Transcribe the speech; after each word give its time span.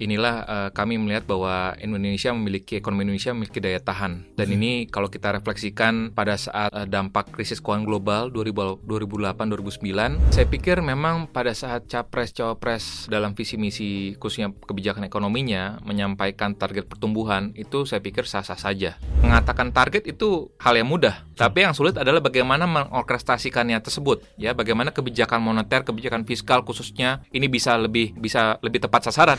inilah 0.00 0.34
uh, 0.48 0.68
kami 0.72 0.96
melihat 0.96 1.28
bahwa 1.28 1.76
Indonesia 1.76 2.32
memiliki 2.32 2.80
ekonomi 2.80 3.04
Indonesia 3.04 3.36
memiliki 3.36 3.60
daya 3.60 3.78
tahan. 3.78 4.32
Dan 4.34 4.46
hmm. 4.48 4.56
ini 4.56 4.72
kalau 4.88 5.12
kita 5.12 5.36
refleksikan 5.36 6.16
pada 6.16 6.40
saat 6.40 6.72
uh, 6.72 6.88
dampak 6.88 7.36
krisis 7.36 7.60
keuangan 7.60 7.84
global 7.84 8.32
2008-2009 8.32 10.32
saya 10.32 10.46
pikir 10.48 10.80
memang 10.80 11.28
pada 11.28 11.52
saat 11.52 11.84
capres 11.84 12.32
cawapres 12.32 13.06
dalam 13.12 13.36
visi 13.36 13.60
misi 13.60 14.16
khususnya 14.16 14.50
kebijakan 14.64 15.04
ekonominya 15.04 15.78
menyampaikan 15.84 16.56
target 16.56 16.88
pertumbuhan 16.88 17.52
itu 17.54 17.84
saya 17.84 18.00
pikir 18.00 18.24
sah-sah 18.24 18.56
saja. 18.56 18.96
Mengatakan 19.20 19.70
target 19.70 20.08
itu 20.08 20.48
hal 20.56 20.80
yang 20.80 20.88
mudah 20.88 21.28
tapi 21.36 21.64
yang 21.64 21.76
sulit 21.76 21.96
adalah 22.00 22.24
bagaimana 22.24 22.64
mengorkestrasikannya 22.64 23.76
tersebut 23.84 24.24
ya. 24.40 24.56
Bagaimana 24.56 24.96
kebijakan 24.96 25.44
moneter 25.44 25.84
kebijakan 25.84 26.24
fiskal 26.24 26.64
khususnya 26.64 27.20
ini 27.32 27.52
bisa 27.52 27.76
lebih 27.76 28.16
bisa 28.16 28.56
lebih 28.64 28.80
tepat 28.80 29.10
sasaran 29.10 29.36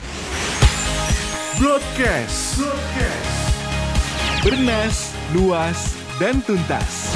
Broadcast. 1.61 2.57
Broadcast. 2.57 3.33
Bernas, 4.41 5.13
luas, 5.29 5.93
dan 6.17 6.41
tuntas. 6.41 7.13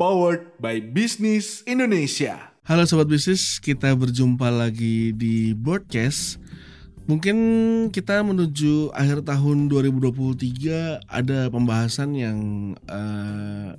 Powered 0.00 0.48
by 0.56 0.80
Business 0.80 1.60
Indonesia. 1.68 2.56
Halo 2.64 2.88
sobat 2.88 3.12
bisnis, 3.12 3.60
kita 3.60 3.92
berjumpa 3.92 4.48
lagi 4.48 5.12
di 5.12 5.52
Broadcast. 5.52 6.40
Mungkin 7.04 7.36
kita 7.92 8.24
menuju 8.24 8.96
akhir 8.96 9.28
tahun 9.28 9.68
2023 9.68 11.12
ada 11.12 11.52
pembahasan 11.52 12.16
yang 12.16 12.38
uh, 12.88 13.76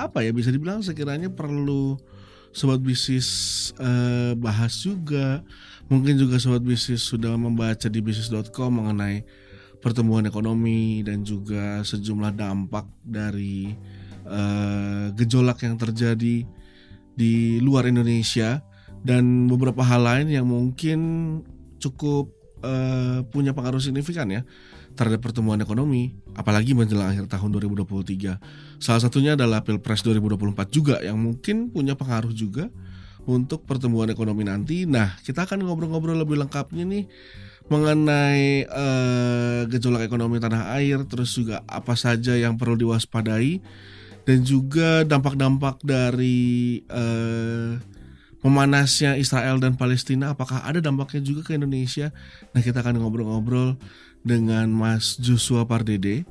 apa 0.00 0.24
ya 0.24 0.32
bisa 0.32 0.48
dibilang 0.48 0.80
sekiranya 0.80 1.28
perlu 1.28 2.00
sobat 2.56 2.80
bisnis 2.80 3.28
uh, 3.76 4.32
bahas 4.32 4.80
juga 4.80 5.44
Mungkin 5.86 6.18
juga 6.18 6.42
sobat 6.42 6.66
bisnis 6.66 7.06
sudah 7.06 7.38
membaca 7.38 7.86
di 7.86 8.02
bisnis.com 8.02 8.70
mengenai 8.74 9.22
pertumbuhan 9.78 10.26
ekonomi 10.26 11.06
dan 11.06 11.22
juga 11.22 11.84
sejumlah 11.86 12.34
dampak 12.34 12.90
dari 13.06 13.70
uh, 14.26 15.14
gejolak 15.14 15.62
yang 15.62 15.78
terjadi 15.78 16.42
di 17.14 17.62
luar 17.62 17.86
Indonesia 17.86 18.60
dan 19.06 19.46
beberapa 19.46 19.86
hal 19.86 20.02
lain 20.02 20.26
yang 20.34 20.46
mungkin 20.50 20.98
cukup 21.78 22.34
uh, 22.66 23.22
punya 23.30 23.54
pengaruh 23.54 23.78
signifikan 23.78 24.26
ya 24.26 24.42
terhadap 24.96 25.22
pertumbuhan 25.22 25.60
ekonomi 25.60 26.16
apalagi 26.34 26.72
menjelang 26.74 27.14
akhir 27.14 27.30
tahun 27.30 27.54
2023. 27.62 28.82
Salah 28.82 29.02
satunya 29.06 29.38
adalah 29.38 29.62
Pilpres 29.62 30.02
2024 30.02 30.66
juga 30.72 30.98
yang 30.98 31.20
mungkin 31.20 31.70
punya 31.70 31.94
pengaruh 31.94 32.32
juga 32.32 32.72
untuk 33.26 33.66
pertumbuhan 33.66 34.08
ekonomi 34.08 34.46
nanti. 34.46 34.86
Nah, 34.86 35.18
kita 35.20 35.44
akan 35.44 35.66
ngobrol-ngobrol 35.66 36.16
lebih 36.16 36.38
lengkapnya 36.38 36.86
nih 36.86 37.04
mengenai 37.66 38.62
uh, 38.70 39.66
gejolak 39.66 40.06
ekonomi 40.06 40.38
tanah 40.38 40.78
air, 40.78 41.02
terus 41.04 41.34
juga 41.34 41.66
apa 41.66 41.98
saja 41.98 42.38
yang 42.38 42.54
perlu 42.54 42.78
diwaspadai 42.78 43.58
dan 44.22 44.38
juga 44.46 45.02
dampak-dampak 45.02 45.82
dari 45.82 46.82
uh, 46.86 47.74
memanasnya 48.46 49.18
Israel 49.18 49.58
dan 49.58 49.74
Palestina. 49.74 50.30
Apakah 50.38 50.62
ada 50.62 50.78
dampaknya 50.78 51.26
juga 51.26 51.50
ke 51.50 51.58
Indonesia? 51.58 52.14
Nah, 52.54 52.62
kita 52.62 52.86
akan 52.86 53.02
ngobrol-ngobrol 53.02 53.74
dengan 54.22 54.70
Mas 54.70 55.18
Joshua 55.18 55.66
Pardede. 55.66 56.22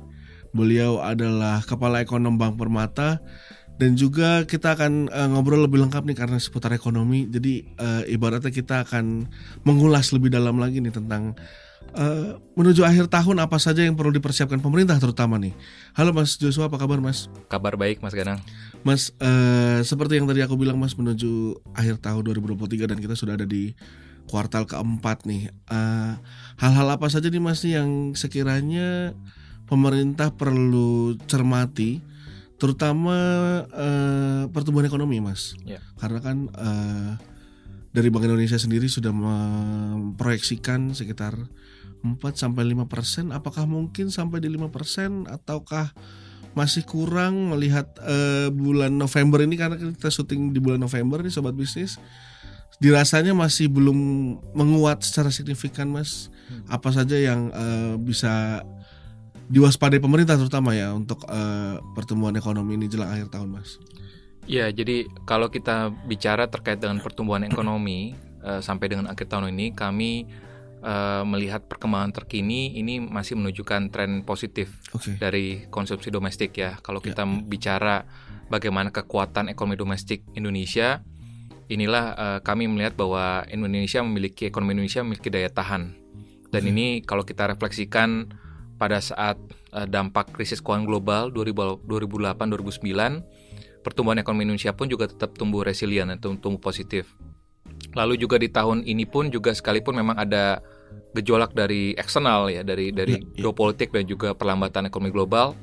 Beliau 0.56 1.04
adalah 1.04 1.60
kepala 1.60 2.00
ekonom 2.00 2.40
Bank 2.40 2.56
Permata 2.56 3.20
dan 3.76 3.92
juga 3.92 4.44
kita 4.48 4.72
akan 4.72 5.12
uh, 5.12 5.28
ngobrol 5.36 5.68
lebih 5.68 5.84
lengkap 5.84 6.08
nih 6.08 6.16
karena 6.16 6.40
seputar 6.40 6.72
ekonomi. 6.72 7.28
Jadi 7.28 7.76
uh, 7.76 8.02
ibaratnya 8.08 8.48
kita 8.48 8.88
akan 8.88 9.28
mengulas 9.68 10.16
lebih 10.16 10.32
dalam 10.32 10.56
lagi 10.56 10.80
nih 10.80 10.96
tentang 10.96 11.36
uh, 11.92 12.40
menuju 12.56 12.88
akhir 12.88 13.12
tahun 13.12 13.44
apa 13.44 13.60
saja 13.60 13.84
yang 13.84 13.92
perlu 13.92 14.16
dipersiapkan 14.16 14.64
pemerintah 14.64 14.96
terutama 14.96 15.36
nih. 15.36 15.52
Halo 15.92 16.16
Mas 16.16 16.40
Joshua, 16.40 16.72
apa 16.72 16.80
kabar 16.80 17.04
Mas? 17.04 17.28
Kabar 17.52 17.76
baik 17.76 18.00
Mas 18.00 18.16
Ganang. 18.16 18.40
Mas, 18.80 19.12
uh, 19.20 19.84
seperti 19.84 20.16
yang 20.16 20.24
tadi 20.24 20.40
aku 20.40 20.56
bilang 20.56 20.80
Mas 20.80 20.96
menuju 20.96 21.60
akhir 21.76 22.00
tahun 22.00 22.32
2023 22.32 22.96
dan 22.96 22.98
kita 22.98 23.12
sudah 23.12 23.36
ada 23.36 23.44
di 23.44 23.76
kuartal 24.26 24.64
keempat 24.64 25.28
nih. 25.28 25.52
hal 25.68 26.18
hal-hal 26.58 26.88
apa 26.96 27.06
saja 27.12 27.28
nih 27.28 27.44
Mas 27.44 27.60
yang 27.62 28.16
sekiranya 28.16 29.12
pemerintah 29.68 30.32
perlu 30.32 31.14
cermati? 31.28 32.15
Terutama 32.56 33.16
uh, 33.68 34.42
pertumbuhan 34.50 34.88
ekonomi, 34.88 35.20
Mas. 35.20 35.56
Yeah. 35.64 35.84
Karena 36.00 36.20
kan 36.24 36.48
uh, 36.56 37.20
dari 37.92 38.08
Bank 38.12 38.28
Indonesia 38.28 38.60
sendiri 38.60 38.88
sudah 38.88 39.12
memproyeksikan 39.12 40.92
sekitar 40.92 41.36
4 42.04 42.20
sampai 42.36 42.64
5 42.68 42.88
persen. 42.88 43.24
Apakah 43.32 43.64
mungkin 43.64 44.08
sampai 44.12 44.40
di 44.40 44.52
5 44.52 44.68
persen 44.72 45.24
ataukah 45.28 45.92
masih 46.56 46.88
kurang 46.88 47.52
melihat 47.52 47.92
uh, 48.00 48.48
bulan 48.48 48.96
November 48.96 49.44
ini 49.44 49.60
karena 49.60 49.76
kita 49.76 50.08
syuting 50.08 50.56
di 50.56 50.60
bulan 50.60 50.80
November 50.80 51.20
nih 51.20 51.28
sobat 51.28 51.52
bisnis 51.52 52.00
dirasanya 52.80 53.32
masih 53.32 53.68
belum 53.72 53.98
menguat 54.56 55.04
secara 55.04 55.28
signifikan 55.32 55.88
mas 55.88 56.32
hmm. 56.48 56.68
apa 56.72 56.88
saja 56.92 57.16
yang 57.16 57.52
uh, 57.52 58.00
bisa 58.00 58.64
diwaspadai 59.46 60.02
pemerintah 60.02 60.34
terutama 60.34 60.74
ya 60.74 60.90
untuk 60.94 61.22
uh, 61.30 61.78
pertumbuhan 61.94 62.34
ekonomi 62.34 62.74
ini 62.74 62.86
jelang 62.90 63.10
akhir 63.14 63.30
tahun, 63.30 63.54
Mas? 63.54 63.78
Ya, 64.46 64.70
jadi 64.70 65.10
kalau 65.26 65.50
kita 65.50 65.90
bicara 66.06 66.46
terkait 66.46 66.78
dengan 66.78 67.02
pertumbuhan 67.02 67.42
ekonomi 67.42 68.14
uh, 68.46 68.62
sampai 68.62 68.94
dengan 68.94 69.10
akhir 69.10 69.26
tahun 69.26 69.50
ini, 69.54 69.74
kami 69.74 70.26
uh, 70.86 71.26
melihat 71.26 71.66
perkembangan 71.66 72.14
terkini 72.14 72.78
ini 72.78 73.02
masih 73.02 73.34
menunjukkan 73.34 73.90
tren 73.90 74.22
positif 74.22 74.70
okay. 74.94 75.18
dari 75.18 75.66
konsumsi 75.66 76.14
domestik 76.14 76.54
ya. 76.54 76.78
Kalau 76.78 77.02
kita 77.02 77.26
ya, 77.26 77.30
ya. 77.30 77.42
bicara 77.42 77.96
bagaimana 78.46 78.94
kekuatan 78.94 79.50
ekonomi 79.50 79.74
domestik 79.74 80.22
Indonesia, 80.38 81.02
inilah 81.66 82.04
uh, 82.14 82.38
kami 82.46 82.70
melihat 82.70 82.94
bahwa 82.94 83.42
Indonesia 83.50 83.98
memiliki 84.06 84.46
ekonomi 84.46 84.78
Indonesia 84.78 85.02
memiliki 85.02 85.30
daya 85.30 85.50
tahan. 85.50 85.90
Dan 86.54 86.62
okay. 86.62 86.70
ini 86.70 86.86
kalau 87.02 87.26
kita 87.26 87.50
refleksikan 87.50 88.30
pada 88.76 89.00
saat 89.00 89.40
uh, 89.72 89.88
dampak 89.88 90.36
krisis 90.36 90.60
keuangan 90.60 90.84
global 90.84 91.32
2008-2009, 91.32 93.84
pertumbuhan 93.84 94.20
ekonomi 94.20 94.48
Indonesia 94.48 94.72
pun 94.76 94.88
juga 94.88 95.08
tetap 95.08 95.36
tumbuh 95.36 95.64
resilient 95.64 96.12
atau 96.16 96.36
tumbuh 96.36 96.60
positif. 96.60 97.16
Lalu 97.96 98.20
juga 98.20 98.36
di 98.36 98.52
tahun 98.52 98.84
ini 98.84 99.08
pun 99.08 99.32
juga 99.32 99.56
sekalipun 99.56 99.96
memang 99.96 100.20
ada 100.20 100.60
gejolak 101.16 101.56
dari 101.56 101.96
eksternal 101.96 102.52
ya 102.52 102.60
dari 102.60 102.92
dari 102.92 103.16
ya, 103.16 103.24
ya. 103.24 103.48
geopolitik 103.48 103.88
dan 103.88 104.04
juga 104.04 104.36
perlambatan 104.36 104.92
ekonomi 104.92 105.12
global. 105.12 105.56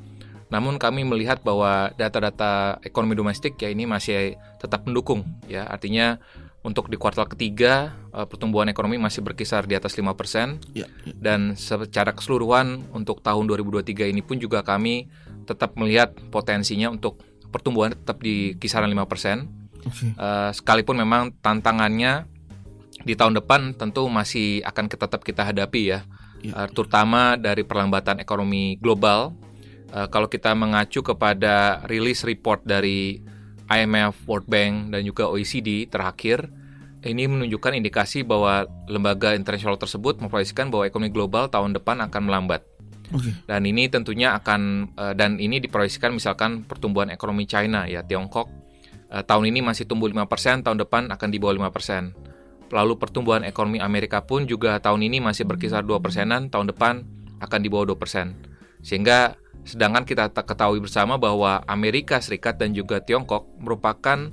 Namun 0.50 0.78
kami 0.78 1.02
melihat 1.02 1.42
bahwa 1.42 1.90
data-data 1.98 2.78
ekonomi 2.86 3.18
domestik 3.18 3.58
ya 3.58 3.70
ini 3.70 3.86
masih 3.86 4.38
tetap 4.58 4.86
mendukung 4.86 5.26
ya. 5.50 5.66
Artinya 5.66 6.18
untuk 6.64 6.88
di 6.88 6.96
kuartal 6.96 7.28
ketiga 7.28 7.92
uh, 8.16 8.24
pertumbuhan 8.24 8.64
ekonomi 8.72 8.96
masih 8.96 9.20
berkisar 9.20 9.68
di 9.68 9.76
atas 9.76 9.92
5% 9.92 10.08
ya, 10.72 10.88
ya. 10.88 11.12
dan 11.12 11.52
secara 11.60 12.16
keseluruhan 12.16 12.88
untuk 12.96 13.20
tahun 13.20 13.44
2023 13.52 14.08
ini 14.08 14.24
pun 14.24 14.40
juga 14.40 14.64
kami 14.64 15.12
tetap 15.44 15.76
melihat 15.76 16.16
potensinya 16.32 16.88
untuk 16.88 17.20
pertumbuhan 17.52 17.92
tetap 17.92 18.18
di 18.24 18.56
kisaran 18.56 18.88
5%. 18.88 18.96
Okay. 19.84 20.10
Uh, 20.16 20.50
sekalipun 20.56 20.96
memang 20.96 21.36
tantangannya 21.44 22.24
di 23.04 23.12
tahun 23.12 23.36
depan 23.36 23.76
tentu 23.76 24.08
masih 24.08 24.64
akan 24.64 24.88
tetap 24.88 25.20
kita 25.20 25.44
hadapi 25.44 25.92
ya. 25.92 26.00
ya. 26.40 26.64
Uh, 26.64 26.68
terutama 26.72 27.36
dari 27.36 27.62
perlambatan 27.62 28.24
ekonomi 28.24 28.80
global. 28.80 29.36
Uh, 29.92 30.08
kalau 30.08 30.26
kita 30.32 30.56
mengacu 30.56 31.04
kepada 31.04 31.84
rilis 31.86 32.24
report 32.24 32.64
dari 32.64 33.20
IMF, 33.68 34.14
World 34.28 34.48
Bank, 34.48 34.92
dan 34.92 35.00
juga 35.04 35.28
OECD 35.28 35.88
terakhir, 35.88 36.48
ini 37.04 37.28
menunjukkan 37.28 37.72
indikasi 37.76 38.24
bahwa 38.24 38.64
lembaga 38.88 39.36
internasional 39.36 39.76
tersebut 39.76 40.20
memproyeksikan 40.24 40.72
bahwa 40.72 40.88
ekonomi 40.88 41.12
global 41.12 41.52
tahun 41.52 41.76
depan 41.76 42.00
akan 42.08 42.22
melambat. 42.24 42.64
Okay. 43.12 43.36
Dan 43.44 43.68
ini 43.68 43.92
tentunya 43.92 44.32
akan 44.32 44.92
uh, 44.96 45.12
dan 45.12 45.36
ini 45.36 45.60
diproyeksikan 45.60 46.16
misalkan 46.16 46.64
pertumbuhan 46.64 47.12
ekonomi 47.12 47.44
China 47.44 47.84
ya 47.84 48.00
Tiongkok 48.00 48.48
uh, 49.12 49.22
tahun 49.22 49.54
ini 49.54 49.60
masih 49.60 49.84
tumbuh 49.86 50.10
5%, 50.10 50.64
tahun 50.64 50.78
depan 50.82 51.12
akan 51.12 51.28
di 51.28 51.38
bawah 51.38 51.70
5%. 51.70 52.72
Lalu 52.74 52.94
pertumbuhan 52.98 53.46
ekonomi 53.46 53.78
Amerika 53.78 54.24
pun 54.24 54.48
juga 54.48 54.80
tahun 54.82 55.06
ini 55.06 55.22
masih 55.22 55.46
berkisar 55.46 55.86
2 55.86 56.00
persenan, 56.00 56.50
tahun 56.50 56.74
depan 56.74 57.04
akan 57.38 57.58
di 57.60 57.68
bawah 57.70 57.94
2 57.94 58.00
persen. 58.00 58.34
Sehingga 58.80 59.36
sedangkan 59.64 60.04
kita 60.04 60.28
ketahui 60.30 60.80
bersama 60.80 61.16
bahwa 61.16 61.64
Amerika 61.64 62.20
Serikat 62.20 62.60
dan 62.60 62.76
juga 62.76 63.00
Tiongkok 63.00 63.48
merupakan 63.60 64.28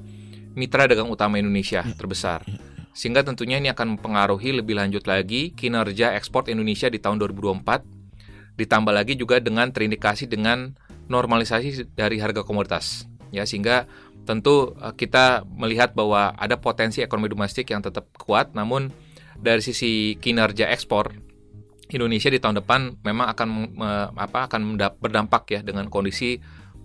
mitra 0.56 0.88
dagang 0.88 1.08
utama 1.08 1.40
Indonesia 1.40 1.84
ya, 1.84 1.96
terbesar. 1.96 2.44
Ya. 2.46 2.60
Sehingga 2.92 3.24
tentunya 3.24 3.56
ini 3.56 3.72
akan 3.72 3.96
mempengaruhi 3.96 4.52
lebih 4.52 4.76
lanjut 4.76 5.08
lagi 5.08 5.56
kinerja 5.56 6.12
ekspor 6.20 6.52
Indonesia 6.52 6.92
di 6.92 7.00
tahun 7.00 7.24
2024. 7.24 8.60
Ditambah 8.60 8.94
lagi 8.94 9.16
juga 9.16 9.40
dengan 9.40 9.72
terindikasi 9.72 10.28
dengan 10.28 10.76
normalisasi 11.08 11.96
dari 11.96 12.20
harga 12.20 12.44
komoditas. 12.44 13.08
Ya, 13.32 13.48
sehingga 13.48 13.88
tentu 14.28 14.76
eh, 14.76 14.94
kita 14.94 15.48
melihat 15.48 15.96
bahwa 15.96 16.36
ada 16.36 16.60
potensi 16.60 17.00
ekonomi 17.00 17.32
domestik 17.32 17.72
yang 17.72 17.80
tetap 17.80 18.12
kuat 18.20 18.52
namun 18.54 18.92
dari 19.40 19.64
sisi 19.64 20.20
kinerja 20.20 20.70
ekspor 20.70 21.31
Indonesia 21.92 22.32
di 22.32 22.40
tahun 22.40 22.64
depan 22.64 23.04
memang 23.04 23.28
akan 23.36 23.48
apa 24.16 24.48
akan 24.48 24.80
berdampak 25.00 25.44
ya 25.52 25.60
dengan 25.60 25.92
kondisi 25.92 26.40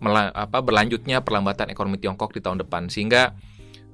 apa 0.04 0.60
berlanjutnya 0.60 1.24
perlambatan 1.24 1.72
ekonomi 1.72 1.96
Tiongkok 1.96 2.36
di 2.36 2.44
tahun 2.44 2.60
depan 2.66 2.92
sehingga 2.92 3.32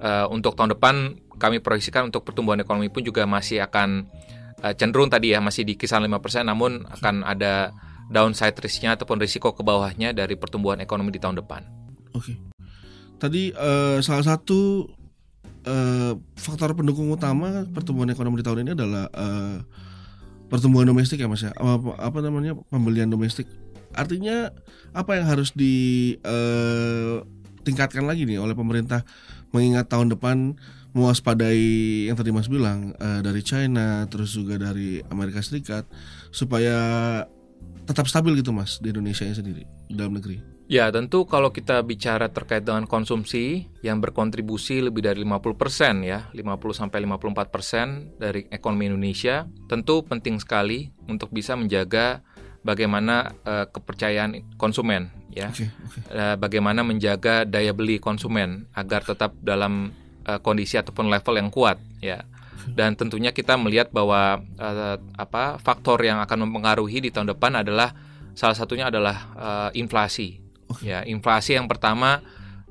uh, 0.03 0.27
untuk 0.27 0.59
tahun 0.59 0.75
depan 0.75 0.95
kami 1.39 1.63
proyeksikan 1.63 2.11
untuk 2.11 2.27
pertumbuhan 2.27 2.59
ekonomi 2.59 2.91
pun 2.91 3.07
juga 3.07 3.23
masih 3.23 3.63
akan 3.63 4.11
uh, 4.59 4.73
cenderung 4.75 5.07
tadi 5.07 5.31
ya 5.31 5.39
masih 5.39 5.63
di 5.63 5.79
kisaran 5.79 6.03
5% 6.11 6.43
namun 6.43 6.83
akan 6.91 7.23
ada 7.23 7.71
downside 8.11 8.59
risknya 8.59 8.99
ataupun 8.99 9.15
risiko 9.15 9.55
ke 9.55 9.63
bawahnya 9.63 10.11
dari 10.11 10.35
pertumbuhan 10.35 10.83
ekonomi 10.83 11.15
di 11.15 11.23
tahun 11.23 11.39
depan. 11.39 11.61
Oke. 12.13 12.35
Tadi 13.15 13.55
uh, 13.55 14.03
salah 14.03 14.25
satu 14.35 14.91
uh, 15.63 16.13
faktor 16.35 16.75
pendukung 16.75 17.07
utama 17.07 17.63
pertumbuhan 17.71 18.11
ekonomi 18.11 18.43
di 18.43 18.45
tahun 18.45 18.59
ini 18.67 18.71
adalah 18.75 19.07
uh, 19.15 19.57
pertumbuhan 20.53 20.85
domestik 20.85 21.17
ya 21.17 21.25
Mas 21.25 21.41
ya. 21.41 21.49
Apa, 21.57 21.97
apa 21.97 22.21
namanya? 22.21 22.53
pembelian 22.69 23.09
domestik. 23.09 23.49
Artinya 23.97 24.53
apa 24.93 25.17
yang 25.17 25.25
harus 25.25 25.49
ditingkatkan 25.57 28.05
uh, 28.05 28.09
lagi 28.13 28.29
nih 28.29 28.37
oleh 28.37 28.53
pemerintah 28.53 29.01
mengingat 29.49 29.89
tahun 29.89 30.13
depan 30.13 30.53
mewaspadai 30.93 32.05
yang 32.05 32.13
tadi 32.13 32.29
Mas 32.29 32.45
bilang 32.45 32.93
uh, 33.01 33.25
dari 33.25 33.41
China 33.41 34.05
terus 34.05 34.37
juga 34.37 34.61
dari 34.61 35.01
Amerika 35.09 35.41
Serikat 35.41 35.89
supaya 36.29 36.77
tetap 37.89 38.05
stabil 38.05 38.37
gitu 38.37 38.53
Mas 38.53 38.77
di 38.77 38.93
Indonesia 38.93 39.25
sendiri 39.25 39.65
di 39.89 39.97
dalam 39.97 40.21
negeri. 40.21 40.52
Ya, 40.71 40.87
tentu 40.89 41.27
kalau 41.27 41.51
kita 41.51 41.83
bicara 41.83 42.31
terkait 42.31 42.63
dengan 42.63 42.87
konsumsi 42.87 43.67
yang 43.83 43.99
berkontribusi 43.99 44.79
lebih 44.79 45.03
dari 45.03 45.21
50% 45.21 46.07
ya, 46.07 46.31
50 46.31 46.39
sampai 46.71 47.03
54% 47.03 48.15
dari 48.17 48.47
ekonomi 48.47 48.87
Indonesia, 48.87 49.43
tentu 49.67 50.07
penting 50.07 50.39
sekali 50.39 50.87
untuk 51.11 51.35
bisa 51.35 51.59
menjaga 51.59 52.23
bagaimana 52.63 53.35
uh, 53.43 53.67
kepercayaan 53.67 54.55
konsumen 54.55 55.11
ya. 55.35 55.51
Okay, 55.51 55.67
okay. 55.67 56.01
Uh, 56.15 56.35
bagaimana 56.39 56.79
menjaga 56.81 57.43
daya 57.43 57.75
beli 57.75 57.99
konsumen 57.99 58.71
agar 58.71 59.03
tetap 59.03 59.35
dalam 59.43 59.91
uh, 60.23 60.39
kondisi 60.39 60.79
ataupun 60.79 61.11
level 61.11 61.35
yang 61.43 61.51
kuat 61.51 61.75
ya 61.99 62.23
dan 62.71 62.95
tentunya 62.95 63.35
kita 63.35 63.59
melihat 63.59 63.91
bahwa 63.91 64.39
uh, 64.55 64.95
apa 65.19 65.59
faktor 65.59 65.99
yang 65.99 66.23
akan 66.23 66.47
mempengaruhi 66.47 67.03
di 67.03 67.09
tahun 67.11 67.35
depan 67.35 67.59
adalah 67.59 67.91
salah 68.33 68.55
satunya 68.55 68.87
adalah 68.87 69.17
uh, 69.35 69.69
inflasi. 69.75 70.42
Ya, 70.89 71.05
inflasi 71.05 71.55
yang 71.55 71.69
pertama 71.69 72.23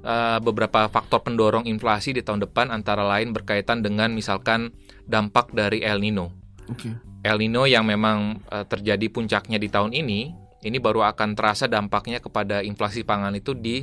uh, 0.03 0.39
beberapa 0.43 0.87
faktor 0.91 1.23
pendorong 1.23 1.65
inflasi 1.67 2.13
di 2.13 2.23
tahun 2.23 2.45
depan 2.49 2.71
antara 2.71 3.07
lain 3.07 3.31
berkaitan 3.33 3.81
dengan 3.81 4.13
misalkan 4.13 4.75
dampak 5.07 5.55
dari 5.55 5.81
El 5.83 6.03
Nino. 6.03 6.35
Okay. 6.69 6.95
El 7.23 7.39
Nino 7.39 7.67
yang 7.67 7.87
memang 7.87 8.43
uh, 8.51 8.67
terjadi 8.67 9.07
puncaknya 9.09 9.59
di 9.63 9.71
tahun 9.71 9.95
ini, 9.95 10.35
ini 10.63 10.79
baru 10.79 11.07
akan 11.07 11.39
terasa 11.39 11.71
dampaknya 11.71 12.19
kepada 12.19 12.63
inflasi 12.63 13.07
pangan 13.07 13.35
itu 13.35 13.55
di 13.55 13.83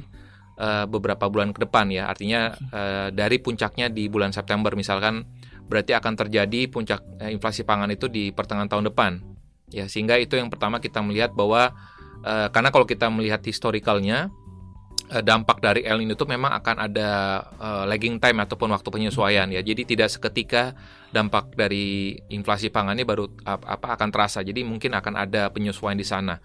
uh, 0.59 0.85
beberapa 0.85 1.31
bulan 1.31 1.55
ke 1.55 1.63
depan 1.63 1.87
ya. 1.91 2.11
Artinya 2.11 2.55
uh, 2.71 3.07
dari 3.11 3.39
puncaknya 3.39 3.87
di 3.87 4.11
bulan 4.11 4.35
September 4.35 4.75
misalkan 4.75 5.23
berarti 5.69 5.93
akan 5.93 6.13
terjadi 6.17 6.65
puncak 6.67 6.99
eh, 7.21 7.29
inflasi 7.29 7.61
pangan 7.61 7.93
itu 7.93 8.09
di 8.09 8.33
pertengahan 8.33 8.67
tahun 8.67 8.89
depan. 8.89 9.11
Ya, 9.69 9.85
sehingga 9.85 10.17
itu 10.17 10.33
yang 10.33 10.49
pertama 10.49 10.81
kita 10.81 10.97
melihat 11.05 11.29
bahwa 11.37 11.77
eh, 12.23 12.47
karena 12.51 12.69
kalau 12.69 12.85
kita 12.87 13.07
melihat 13.11 13.43
historikalnya 13.43 14.31
eh, 15.11 15.23
dampak 15.23 15.59
dari 15.63 15.83
El 15.83 16.03
Nino 16.03 16.15
itu 16.15 16.25
memang 16.27 16.53
akan 16.57 16.75
ada 16.89 17.09
eh, 17.59 17.83
lagging 17.87 18.19
time 18.19 18.43
ataupun 18.43 18.71
waktu 18.71 18.89
penyesuaian 18.89 19.47
ya. 19.51 19.61
Jadi 19.63 19.95
tidak 19.95 20.09
seketika 20.11 20.73
dampak 21.09 21.55
dari 21.57 22.17
inflasi 22.29 22.69
pangan 22.69 22.95
ini 22.95 23.05
baru 23.05 23.27
apa 23.45 23.97
akan 23.97 24.09
terasa. 24.11 24.45
Jadi 24.45 24.61
mungkin 24.61 24.93
akan 24.93 25.13
ada 25.15 25.49
penyesuaian 25.49 25.97
di 25.97 26.05
sana. 26.05 26.37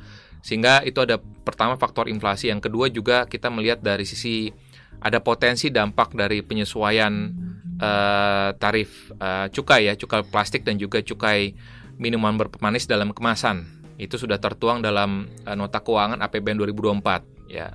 Sehingga 0.44 0.84
itu 0.84 1.00
ada 1.00 1.16
pertama 1.16 1.80
faktor 1.80 2.04
inflasi, 2.12 2.52
yang 2.52 2.60
kedua 2.60 2.92
juga 2.92 3.24
kita 3.24 3.48
melihat 3.48 3.80
dari 3.80 4.04
sisi 4.04 4.52
ada 5.00 5.16
potensi 5.24 5.72
dampak 5.72 6.12
dari 6.12 6.44
penyesuaian 6.44 7.32
uh, 7.80 8.52
tarif 8.60 9.08
uh, 9.16 9.48
cukai 9.48 9.88
ya, 9.88 9.96
cukai 9.96 10.20
plastik 10.28 10.60
dan 10.68 10.76
juga 10.76 11.00
cukai 11.00 11.56
minuman 11.96 12.36
berpemanis 12.36 12.84
dalam 12.84 13.16
kemasan. 13.16 13.73
Itu 13.96 14.18
sudah 14.18 14.38
tertuang 14.42 14.82
dalam 14.82 15.30
uh, 15.46 15.56
nota 15.56 15.80
keuangan 15.80 16.20
APBN 16.22 16.60
2024 16.60 17.50
ya. 17.50 17.74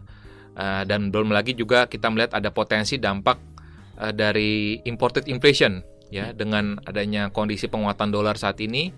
Uh, 0.59 0.83
dan 0.83 1.07
belum 1.13 1.31
lagi 1.31 1.55
juga 1.55 1.87
kita 1.87 2.11
melihat 2.11 2.35
ada 2.35 2.51
potensi 2.51 2.99
dampak 2.99 3.39
uh, 3.95 4.11
dari 4.11 4.81
imported 4.83 5.31
inflation 5.31 5.79
ya 6.09 6.33
dengan 6.33 6.81
adanya 6.89 7.29
kondisi 7.29 7.69
penguatan 7.69 8.09
dolar 8.09 8.35
saat 8.35 8.57
ini 8.59 8.89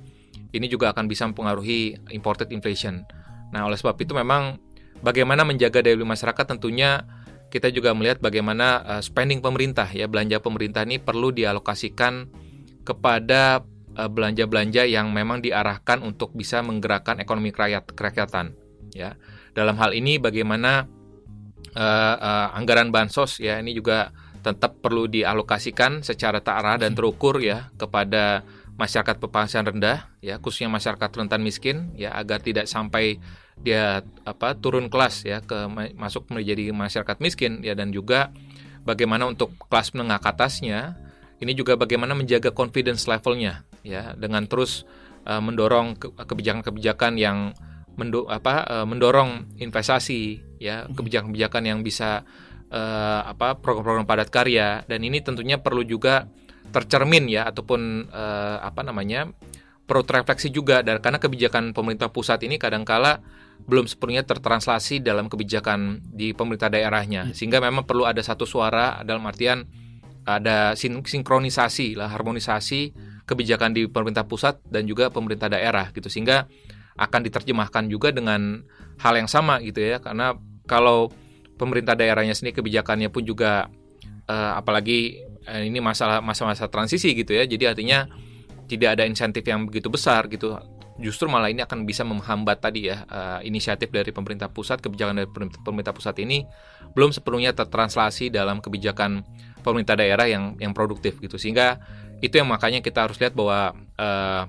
ini 0.51 0.65
juga 0.68 0.91
akan 0.91 1.06
bisa 1.07 1.27
mempengaruhi 1.27 2.12
imported 2.12 2.51
inflation. 2.51 3.03
Nah, 3.51 3.67
oleh 3.67 3.75
sebab 3.75 4.00
itu 4.00 4.15
memang 4.15 4.59
bagaimana 5.03 5.44
menjaga 5.44 5.83
daya 5.83 5.95
beli 5.95 6.07
masyarakat 6.07 6.45
tentunya 6.56 7.03
kita 7.51 7.67
juga 7.67 7.91
melihat 7.91 8.24
bagaimana 8.24 8.79
uh, 8.88 9.01
spending 9.03 9.44
pemerintah 9.44 9.88
ya 9.91 10.07
belanja 10.07 10.39
pemerintah 10.39 10.88
ini 10.88 11.03
perlu 11.03 11.35
dialokasikan 11.35 12.31
kepada 12.88 13.59
belanja-belanja 13.95 14.88
uh, 14.88 14.89
yang 14.89 15.11
memang 15.11 15.43
diarahkan 15.43 16.03
untuk 16.03 16.31
bisa 16.31 16.63
menggerakkan 16.63 17.19
ekonomi 17.19 17.51
kerakyat 17.51 17.91
kerakyatan 17.91 18.55
ya. 18.95 19.15
Dalam 19.51 19.75
hal 19.75 19.91
ini 19.91 20.15
bagaimana 20.15 20.88
uh, 21.75 22.15
uh, 22.15 22.47
anggaran 22.55 22.91
bansos 22.91 23.39
ya 23.43 23.59
ini 23.59 23.75
juga 23.75 24.15
tetap 24.41 24.81
perlu 24.81 25.05
dialokasikan 25.05 26.01
secara 26.01 26.41
tak 26.41 26.65
arah 26.65 26.77
dan 26.81 26.97
terukur 26.97 27.38
ya 27.38 27.69
kepada 27.77 28.41
masyarakat 28.81 29.21
berpenghasilan 29.21 29.77
rendah 29.77 30.09
ya 30.25 30.41
khususnya 30.41 30.73
masyarakat 30.73 31.09
rentan 31.13 31.45
miskin 31.45 31.93
ya 31.93 32.09
agar 32.17 32.41
tidak 32.41 32.65
sampai 32.65 33.21
dia 33.61 34.01
apa 34.25 34.57
turun 34.57 34.89
kelas 34.89 35.21
ya 35.21 35.45
ke 35.45 35.69
masuk 35.93 36.33
menjadi 36.33 36.73
masyarakat 36.73 37.17
miskin 37.21 37.61
ya 37.61 37.77
dan 37.77 37.93
juga 37.93 38.33
bagaimana 38.81 39.29
untuk 39.29 39.53
kelas 39.69 39.93
menengah 39.93 40.17
ke 40.17 40.29
atasnya 40.33 40.97
ini 41.38 41.53
juga 41.53 41.77
bagaimana 41.77 42.17
menjaga 42.17 42.49
confidence 42.49 43.05
levelnya 43.05 43.61
ya 43.81 44.13
dengan 44.17 44.45
terus 44.45 44.85
uh, 45.25 45.41
mendorong 45.41 45.97
kebijakan-kebijakan 45.99 47.17
yang 47.17 47.53
mendo 47.99 48.25
apa 48.31 48.63
uh, 48.65 48.85
mendorong 48.87 49.59
investasi 49.59 50.41
ya 50.57 50.87
hmm. 50.87 50.95
kebijakan-kebijakan 50.95 51.63
yang 51.67 51.79
bisa 51.83 52.23
uh, 52.71 53.21
apa 53.27 53.59
program-program 53.59 54.07
padat 54.07 54.29
karya 54.31 54.81
dan 54.87 55.03
ini 55.03 55.19
tentunya 55.19 55.59
perlu 55.59 55.83
juga 55.83 56.25
tercermin 56.71 57.27
ya 57.27 57.51
ataupun 57.51 58.07
uh, 58.09 58.57
apa 58.63 58.81
namanya 58.87 59.27
perlu 59.83 60.07
terefleksi 60.07 60.55
juga 60.55 60.79
dan 60.79 61.03
karena 61.03 61.19
kebijakan 61.19 61.75
pemerintah 61.75 62.07
pusat 62.07 62.39
ini 62.47 62.55
kadangkala 62.55 63.19
belum 63.67 63.91
sepenuhnya 63.91 64.23
tertranslasi 64.23 65.03
dalam 65.03 65.27
kebijakan 65.27 66.00
di 66.15 66.31
pemerintah 66.31 66.71
daerahnya 66.71 67.29
ya. 67.29 67.35
sehingga 67.35 67.59
memang 67.59 67.83
perlu 67.83 68.07
ada 68.07 68.23
satu 68.23 68.47
suara 68.47 69.03
dalam 69.03 69.21
artian 69.27 69.67
ada 70.23 70.77
sin 70.79 71.03
sinkronisasi 71.03 72.00
lah 72.00 72.07
harmonisasi 72.07 72.95
kebijakan 73.31 73.71
di 73.71 73.88
pemerintah 73.88 74.27
pusat 74.27 74.59
dan 74.67 74.83
juga 74.83 75.07
pemerintah 75.07 75.47
daerah 75.47 75.88
gitu 75.95 76.11
sehingga 76.11 76.51
akan 77.00 77.21
diterjemahkan 77.23 77.88
juga 77.88 78.11
dengan 78.11 78.61
hal 79.00 79.13
yang 79.15 79.31
sama 79.31 79.63
gitu 79.63 79.79
ya. 79.79 80.03
Karena 80.03 80.35
kalau 80.67 81.07
pemerintah 81.55 81.95
daerahnya 81.95 82.35
sendiri 82.35 82.59
kebijakannya 82.59 83.07
pun 83.07 83.23
juga 83.23 83.71
uh, 84.27 84.53
apalagi 84.59 85.23
uh, 85.47 85.63
ini 85.63 85.79
masalah 85.79 86.19
masa-masa 86.19 86.67
transisi 86.67 87.15
gitu 87.15 87.31
ya. 87.31 87.47
Jadi 87.47 87.63
artinya 87.69 88.05
tidak 88.67 89.00
ada 89.00 89.03
insentif 89.07 89.43
yang 89.47 89.67
begitu 89.67 89.88
besar 89.88 90.27
gitu. 90.27 90.55
Justru 91.01 91.25
malah 91.25 91.50
ini 91.50 91.65
akan 91.65 91.88
bisa 91.88 92.05
menghambat 92.05 92.61
tadi 92.61 92.91
ya 92.91 93.07
uh, 93.09 93.39
inisiatif 93.41 93.89
dari 93.89 94.13
pemerintah 94.13 94.51
pusat 94.51 94.83
kebijakan 94.83 95.23
dari 95.23 95.29
pemerintah 95.65 95.95
pusat 95.95 96.19
ini 96.21 96.45
belum 96.93 97.15
sepenuhnya 97.15 97.55
tertranslasi 97.57 98.29
dalam 98.29 98.61
kebijakan 98.61 99.25
pemerintah 99.65 99.97
daerah 99.97 100.29
yang 100.29 100.59
yang 100.61 100.75
produktif 100.77 101.17
gitu. 101.17 101.41
Sehingga 101.41 101.81
itu 102.21 102.37
yang 102.37 102.49
makanya 102.49 102.85
kita 102.85 103.09
harus 103.09 103.17
lihat 103.17 103.33
bahwa 103.33 103.73
uh, 103.97 104.43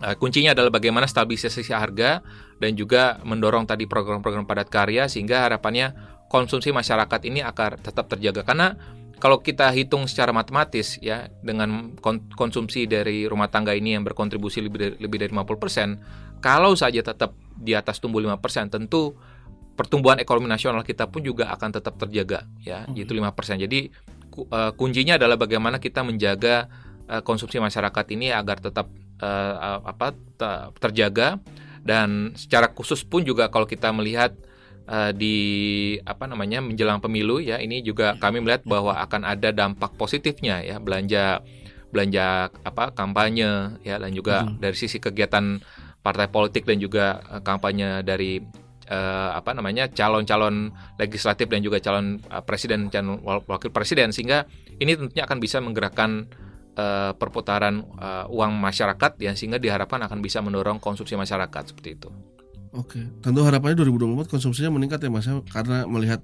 uh, 0.00 0.14
kuncinya 0.16 0.56
adalah 0.56 0.72
bagaimana 0.72 1.04
stabilisasi 1.04 1.68
harga 1.70 2.24
dan 2.58 2.72
juga 2.74 3.20
mendorong 3.22 3.68
tadi 3.68 3.84
program-program 3.84 4.48
padat 4.48 4.68
karya 4.72 5.06
sehingga 5.06 5.44
harapannya 5.44 5.92
konsumsi 6.32 6.72
masyarakat 6.72 7.20
ini 7.28 7.44
akan 7.44 7.78
tetap 7.84 8.08
terjaga 8.08 8.42
karena 8.42 8.74
kalau 9.24 9.40
kita 9.40 9.72
hitung 9.72 10.04
secara 10.04 10.36
matematis 10.36 11.00
ya 11.00 11.32
dengan 11.40 11.96
konsumsi 12.36 12.84
dari 12.84 13.24
rumah 13.24 13.48
tangga 13.48 13.72
ini 13.72 13.96
yang 13.96 14.04
berkontribusi 14.04 14.60
lebih 14.60 14.78
dari, 14.78 14.94
lebih 15.00 15.18
dari 15.24 15.32
50%, 15.32 16.44
kalau 16.44 16.76
saja 16.76 17.00
tetap 17.00 17.32
di 17.56 17.72
atas 17.72 18.04
tumbuh 18.04 18.20
5%, 18.20 18.68
tentu 18.68 19.16
pertumbuhan 19.80 20.20
ekonomi 20.20 20.44
nasional 20.44 20.84
kita 20.84 21.08
pun 21.08 21.24
juga 21.24 21.48
akan 21.56 21.70
tetap 21.72 21.96
terjaga 21.96 22.44
ya, 22.60 22.84
okay. 22.84 23.00
yaitu 23.00 23.16
5%. 23.16 23.64
Jadi 23.64 23.80
uh, 24.52 24.76
kuncinya 24.76 25.16
adalah 25.16 25.40
bagaimana 25.40 25.80
kita 25.80 26.04
menjaga 26.04 26.68
uh, 27.08 27.22
konsumsi 27.22 27.60
masyarakat 27.60 28.04
ini 28.14 28.30
agar 28.30 28.60
tetap 28.60 28.90
uh, 29.20 29.82
apa 29.84 30.14
terjaga. 30.78 31.40
Dan 31.84 32.32
secara 32.32 32.72
khusus 32.72 33.04
pun 33.04 33.20
juga 33.28 33.52
kalau 33.52 33.68
kita 33.68 33.92
melihat 33.92 34.32
uh, 34.88 35.12
di 35.12 35.36
apa 36.08 36.24
namanya 36.24 36.64
menjelang 36.64 36.96
pemilu 36.96 37.44
ya 37.44 37.60
ini 37.60 37.84
juga 37.84 38.16
kami 38.16 38.40
melihat 38.40 38.64
bahwa 38.64 38.96
akan 39.04 39.28
ada 39.28 39.52
dampak 39.52 39.92
positifnya 40.00 40.64
ya 40.64 40.80
belanja 40.80 41.44
belanja 41.92 42.48
apa 42.64 42.96
kampanye 42.96 43.76
ya 43.84 44.00
dan 44.00 44.16
juga 44.16 44.48
Betul. 44.48 44.60
dari 44.64 44.76
sisi 44.80 44.96
kegiatan 44.96 45.60
partai 46.00 46.28
politik 46.32 46.64
dan 46.64 46.80
juga 46.80 47.20
uh, 47.28 47.40
kampanye 47.44 48.00
dari 48.00 48.40
uh, 48.88 49.30
apa 49.36 49.56
namanya 49.56 49.88
calon-calon 49.88 50.72
legislatif 51.00 51.48
dan 51.48 51.64
juga 51.64 51.80
calon 51.80 52.20
uh, 52.28 52.44
presiden 52.44 52.92
dan 52.92 53.20
wakil 53.24 53.72
presiden. 53.72 54.12
Sehingga 54.12 54.44
ini 54.80 54.98
tentunya 54.98 55.24
akan 55.24 55.38
bisa 55.40 55.64
menggerakkan 55.64 56.28
uh, 56.76 57.12
perputaran 57.16 57.82
uh, 57.98 58.26
uang 58.30 58.54
masyarakat 58.58 59.18
ya 59.18 59.32
sehingga 59.34 59.58
diharapkan 59.58 60.02
akan 60.04 60.18
bisa 60.22 60.42
mendorong 60.44 60.78
konsumsi 60.78 61.14
masyarakat 61.18 61.74
seperti 61.74 61.96
itu. 61.98 62.10
Oke, 62.74 63.06
tentu 63.22 63.46
harapannya 63.46 63.78
2024 63.86 64.26
konsumsinya 64.26 64.74
meningkat 64.74 64.98
ya 64.98 65.10
Mas 65.10 65.30
ya 65.30 65.38
karena 65.46 65.86
melihat 65.86 66.18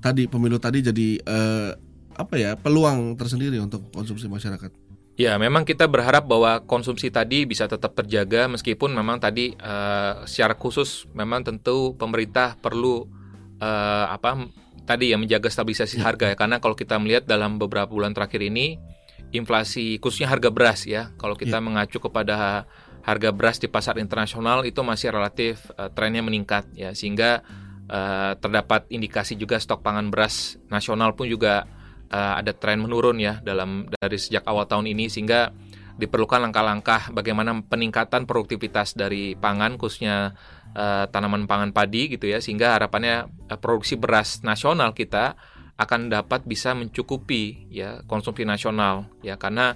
tadi 0.00 0.24
pemilu 0.24 0.56
tadi 0.56 0.80
jadi 0.80 1.08
eh, 1.20 1.70
apa 2.16 2.34
ya 2.40 2.56
peluang 2.56 3.20
tersendiri 3.20 3.60
untuk 3.60 3.92
konsumsi 3.92 4.24
masyarakat. 4.24 4.72
Ya, 5.20 5.36
memang 5.36 5.68
kita 5.68 5.84
berharap 5.84 6.24
bahwa 6.24 6.64
konsumsi 6.64 7.12
tadi 7.12 7.44
bisa 7.44 7.68
tetap 7.68 7.92
terjaga 7.92 8.48
meskipun 8.48 8.96
memang 8.96 9.20
tadi 9.20 9.52
eh, 9.52 10.12
secara 10.24 10.56
khusus 10.56 11.04
memang 11.12 11.44
tentu 11.44 11.92
pemerintah 12.00 12.56
perlu 12.56 13.04
eh, 13.60 14.06
apa 14.08 14.48
tadi 14.88 15.12
ya 15.12 15.20
menjaga 15.20 15.52
stabilisasi 15.52 16.00
harga 16.00 16.32
ya 16.32 16.36
karena 16.40 16.64
kalau 16.64 16.72
kita 16.72 16.96
melihat 16.96 17.28
dalam 17.28 17.60
beberapa 17.60 17.92
bulan 17.92 18.16
terakhir 18.16 18.40
ini 18.40 18.80
inflasi 19.30 20.00
khususnya 20.02 20.28
harga 20.30 20.50
beras 20.50 20.84
ya. 20.88 21.12
Kalau 21.20 21.36
kita 21.38 21.60
mengacu 21.62 22.00
kepada 22.02 22.66
harga 23.00 23.30
beras 23.32 23.56
di 23.56 23.68
pasar 23.68 23.96
internasional 23.96 24.64
itu 24.68 24.84
masih 24.84 25.12
relatif 25.12 25.70
eh, 25.76 25.88
trennya 25.92 26.24
meningkat 26.24 26.68
ya. 26.76 26.92
Sehingga 26.92 27.44
eh, 27.88 28.32
terdapat 28.38 28.88
indikasi 28.92 29.36
juga 29.36 29.56
stok 29.60 29.80
pangan 29.84 30.12
beras 30.12 30.60
nasional 30.68 31.16
pun 31.16 31.28
juga 31.30 31.64
eh, 32.12 32.34
ada 32.40 32.52
tren 32.52 32.82
menurun 32.82 33.16
ya 33.20 33.40
dalam 33.40 33.88
dari 33.88 34.18
sejak 34.20 34.44
awal 34.44 34.68
tahun 34.68 34.90
ini. 34.90 35.08
Sehingga 35.08 35.52
diperlukan 36.00 36.40
langkah-langkah 36.40 37.12
bagaimana 37.12 37.60
peningkatan 37.60 38.24
produktivitas 38.24 38.96
dari 38.96 39.36
pangan 39.36 39.76
khususnya 39.76 40.32
eh, 40.72 41.04
tanaman 41.08 41.44
pangan 41.48 41.70
padi 41.72 42.12
gitu 42.16 42.28
ya. 42.28 42.40
Sehingga 42.40 42.76
harapannya 42.76 43.28
eh, 43.48 43.58
produksi 43.60 43.96
beras 43.96 44.40
nasional 44.44 44.92
kita 44.92 45.36
akan 45.80 46.12
dapat 46.12 46.44
bisa 46.44 46.76
mencukupi 46.76 47.72
ya 47.72 48.04
konsumsi 48.04 48.44
nasional 48.44 49.08
ya. 49.24 49.40
Karena 49.40 49.72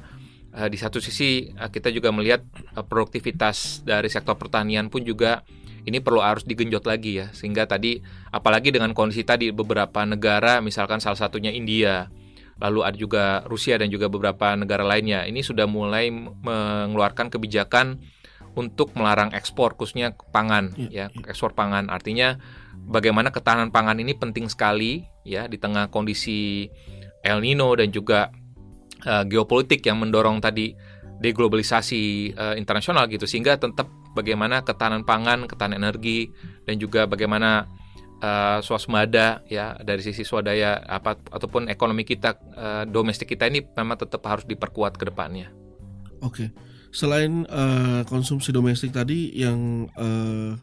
eh, 0.53 0.69
di 0.69 0.77
satu 0.77 1.01
sisi 1.01 1.49
eh, 1.49 1.71
kita 1.73 1.89
juga 1.89 2.13
melihat 2.13 2.45
eh, 2.77 2.85
produktivitas 2.85 3.81
dari 3.89 4.13
sektor 4.13 4.37
pertanian 4.37 4.93
pun 4.93 5.01
juga 5.01 5.41
ini 5.85 6.01
perlu 6.01 6.21
harus 6.21 6.45
digenjot 6.45 6.85
lagi 6.85 7.25
ya. 7.25 7.33
Sehingga 7.33 7.65
tadi 7.65 8.05
apalagi 8.29 8.69
dengan 8.69 8.93
kondisi 8.93 9.25
tadi 9.25 9.49
beberapa 9.49 10.05
negara 10.05 10.61
misalkan 10.61 11.01
salah 11.01 11.17
satunya 11.17 11.49
India 11.49 12.13
lalu 12.63 12.87
ada 12.87 12.95
juga 12.95 13.25
Rusia 13.51 13.75
dan 13.75 13.91
juga 13.91 14.07
beberapa 14.07 14.55
negara 14.55 14.87
lainnya 14.87 15.27
ini 15.27 15.43
sudah 15.43 15.67
mulai 15.67 16.07
mengeluarkan 16.15 17.27
kebijakan 17.27 17.99
untuk 18.55 18.95
melarang 18.95 19.35
ekspor 19.35 19.75
khususnya 19.75 20.15
pangan 20.31 20.75
ya 20.91 21.11
ekspor 21.27 21.55
pangan. 21.55 21.91
Artinya 21.91 22.39
bagaimana 22.87 23.35
ketahanan 23.35 23.75
pangan 23.75 23.99
ini 23.99 24.15
penting 24.15 24.47
sekali 24.47 25.07
ya 25.27 25.51
di 25.51 25.59
tengah 25.59 25.91
kondisi 25.91 26.71
El 27.25 27.41
Nino 27.43 27.73
dan 27.75 27.91
juga 27.91 28.31
uh, 29.07 29.25
geopolitik 29.27 29.83
yang 29.85 29.99
mendorong 29.99 30.39
tadi 30.39 30.77
deglobalisasi 31.19 32.35
uh, 32.37 32.55
internasional 32.55 33.09
gitu. 33.09 33.25
Sehingga 33.25 33.57
tetap 33.57 33.89
bagaimana 34.15 34.63
ketahanan 34.63 35.03
pangan, 35.03 35.49
ketahanan 35.51 35.83
energi 35.83 36.31
dan 36.69 36.77
juga 36.79 37.09
bagaimana 37.09 37.67
uh, 38.21 38.59
swasembada 38.61 39.43
ya 39.51 39.75
dari 39.81 40.01
sisi 40.05 40.23
swadaya 40.23 40.79
apa 40.85 41.19
ataupun 41.33 41.73
ekonomi 41.73 42.05
kita 42.07 42.37
uh, 42.55 42.85
domestik 42.87 43.33
kita 43.33 43.49
ini 43.49 43.65
memang 43.75 43.99
tetap 43.99 44.23
harus 44.29 44.45
diperkuat 44.45 45.01
ke 45.01 45.09
depannya. 45.09 45.51
Oke, 46.25 46.53
selain 46.95 47.43
eh, 47.51 48.03
konsumsi 48.07 48.55
domestik 48.55 48.95
tadi 48.95 49.35
yang 49.35 49.91
eh, 49.99 50.55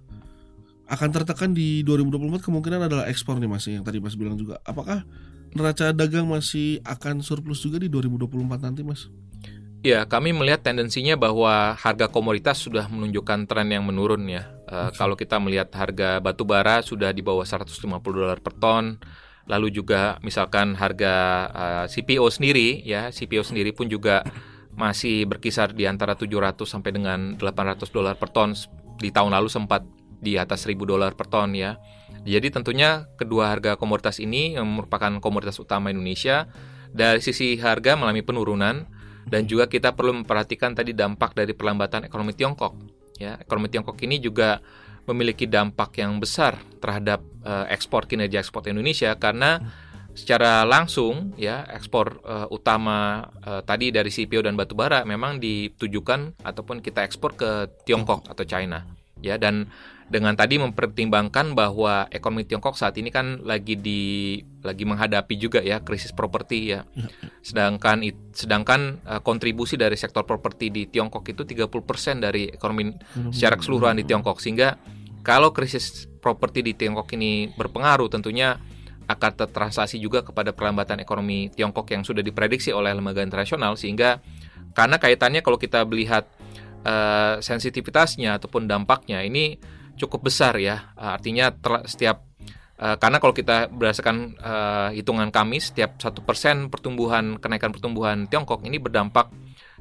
akan 0.87 1.09
tertekan 1.11 1.51
di 1.51 1.83
2024 1.83 2.47
kemungkinan 2.47 2.87
adalah 2.87 3.05
ekspor 3.11 3.39
nih 3.39 3.51
Mas 3.51 3.67
yang 3.67 3.83
tadi 3.83 3.99
Mas 3.99 4.15
bilang 4.15 4.39
juga. 4.39 4.63
Apakah 4.63 5.03
neraca 5.51 5.91
dagang 5.91 6.31
masih 6.31 6.79
akan 6.87 7.19
surplus 7.19 7.59
juga 7.59 7.79
di 7.79 7.91
2024 7.91 8.63
nanti 8.63 8.83
Mas? 8.83 9.11
Ya, 9.81 10.05
kami 10.05 10.29
melihat 10.29 10.61
tendensinya 10.61 11.17
bahwa 11.17 11.73
harga 11.73 12.05
komoditas 12.05 12.61
sudah 12.61 12.85
menunjukkan 12.85 13.49
tren 13.49 13.65
yang 13.73 13.81
menurun 13.81 14.29
ya. 14.29 14.45
Uh, 14.69 14.93
Kalau 14.93 15.17
kita 15.17 15.41
melihat 15.41 15.73
harga 15.73 16.21
batu 16.21 16.45
bara 16.45 16.85
sudah 16.85 17.09
di 17.09 17.25
bawah 17.25 17.41
150 17.41 17.81
dolar 18.13 18.37
per 18.45 18.53
ton, 18.61 19.01
lalu 19.49 19.73
juga 19.73 20.21
misalkan 20.21 20.77
harga 20.77 21.15
uh, 21.49 21.85
CPO 21.89 22.29
sendiri 22.29 22.85
ya, 22.85 23.09
CPO 23.09 23.41
sendiri 23.41 23.73
pun 23.73 23.89
juga 23.89 24.21
masih 24.75 25.27
berkisar 25.27 25.75
di 25.75 25.85
antara 25.85 26.15
700 26.15 26.63
sampai 26.63 26.91
dengan 26.95 27.35
800 27.37 27.91
dolar 27.91 28.15
per 28.15 28.31
ton. 28.31 28.55
Di 29.01 29.09
tahun 29.09 29.33
lalu 29.33 29.49
sempat 29.49 29.83
di 30.21 30.37
atas 30.37 30.69
1000 30.69 30.77
dolar 30.85 31.17
per 31.17 31.27
ton 31.27 31.51
ya. 31.57 31.81
Jadi 32.21 32.53
tentunya 32.53 33.09
kedua 33.17 33.49
harga 33.49 33.73
komoditas 33.75 34.21
ini 34.21 34.53
yang 34.53 34.69
merupakan 34.69 35.17
komoditas 35.17 35.57
utama 35.57 35.89
Indonesia 35.89 36.45
dari 36.93 37.23
sisi 37.23 37.57
harga 37.57 37.97
mengalami 37.97 38.21
penurunan 38.21 38.85
dan 39.25 39.49
juga 39.49 39.65
kita 39.65 39.97
perlu 39.97 40.21
memperhatikan 40.21 40.77
tadi 40.77 40.93
dampak 40.93 41.33
dari 41.33 41.57
perlambatan 41.57 42.05
ekonomi 42.05 42.37
Tiongkok. 42.37 42.77
Ya, 43.17 43.37
ekonomi 43.41 43.73
Tiongkok 43.73 43.97
ini 44.05 44.21
juga 44.21 44.61
memiliki 45.09 45.49
dampak 45.49 45.97
yang 45.97 46.21
besar 46.21 46.61
terhadap 46.77 47.25
uh, 47.41 47.65
ekspor 47.73 48.05
kinerja 48.05 48.41
ekspor 48.45 48.65
Indonesia 48.69 49.17
karena 49.17 49.57
secara 50.13 50.67
langsung 50.67 51.31
ya 51.39 51.63
ekspor 51.71 52.19
uh, 52.23 52.47
utama 52.51 53.29
uh, 53.43 53.63
tadi 53.63 53.89
dari 53.89 54.11
CPO 54.11 54.43
dan 54.43 54.59
batubara 54.59 55.07
memang 55.07 55.39
ditujukan 55.39 56.43
ataupun 56.43 56.83
kita 56.83 57.03
ekspor 57.07 57.35
ke 57.35 57.49
Tiongkok 57.87 58.27
atau 58.27 58.43
China 58.43 58.83
ya 59.21 59.37
dan 59.37 59.69
dengan 60.11 60.35
tadi 60.35 60.59
mempertimbangkan 60.59 61.55
bahwa 61.55 62.03
ekonomi 62.11 62.43
Tiongkok 62.43 62.75
saat 62.75 62.99
ini 62.99 63.07
kan 63.07 63.47
lagi 63.47 63.79
di 63.79 64.43
lagi 64.59 64.83
menghadapi 64.83 65.39
juga 65.39 65.63
ya 65.63 65.79
krisis 65.79 66.11
properti 66.11 66.75
ya. 66.75 66.83
Sedangkan 67.39 68.03
sedangkan 68.35 68.99
uh, 69.07 69.23
kontribusi 69.23 69.79
dari 69.79 69.95
sektor 69.95 70.27
properti 70.27 70.67
di 70.67 70.83
Tiongkok 70.91 71.23
itu 71.31 71.47
30% 71.47 71.71
dari 72.19 72.51
ekonomi 72.51 72.91
secara 73.31 73.55
keseluruhan 73.55 73.95
di 73.95 74.03
Tiongkok 74.03 74.43
sehingga 74.43 74.75
kalau 75.23 75.55
krisis 75.55 76.11
properti 76.19 76.59
di 76.59 76.75
Tiongkok 76.75 77.07
ini 77.15 77.47
berpengaruh 77.55 78.11
tentunya 78.11 78.59
akan 79.13 79.31
tertranslasi 79.45 79.99
juga 79.99 80.23
kepada 80.23 80.55
perlambatan 80.55 80.99
ekonomi 81.03 81.51
Tiongkok 81.51 81.87
yang 81.91 82.03
sudah 82.07 82.23
diprediksi 82.23 82.71
oleh 82.71 82.95
lembaga 82.95 83.21
internasional 83.21 83.75
sehingga 83.75 84.23
karena 84.71 84.97
kaitannya 84.97 85.43
kalau 85.43 85.59
kita 85.59 85.83
melihat 85.83 86.27
uh, 86.87 87.37
sensitivitasnya 87.43 88.39
ataupun 88.39 88.65
dampaknya 88.65 89.21
ini 89.21 89.59
cukup 89.99 90.31
besar 90.31 90.57
ya. 90.57 90.95
Uh, 90.95 91.13
artinya 91.15 91.51
setiap 91.85 92.23
uh, 92.81 92.95
karena 92.97 93.21
kalau 93.21 93.35
kita 93.35 93.69
berdasarkan 93.69 94.39
uh, 94.41 94.89
hitungan 94.95 95.29
kami 95.29 95.61
setiap 95.61 95.99
satu 96.01 96.25
persen 96.25 96.71
pertumbuhan 96.73 97.37
kenaikan 97.37 97.69
pertumbuhan 97.69 98.25
Tiongkok 98.25 98.65
ini 98.65 98.81
berdampak 98.81 99.29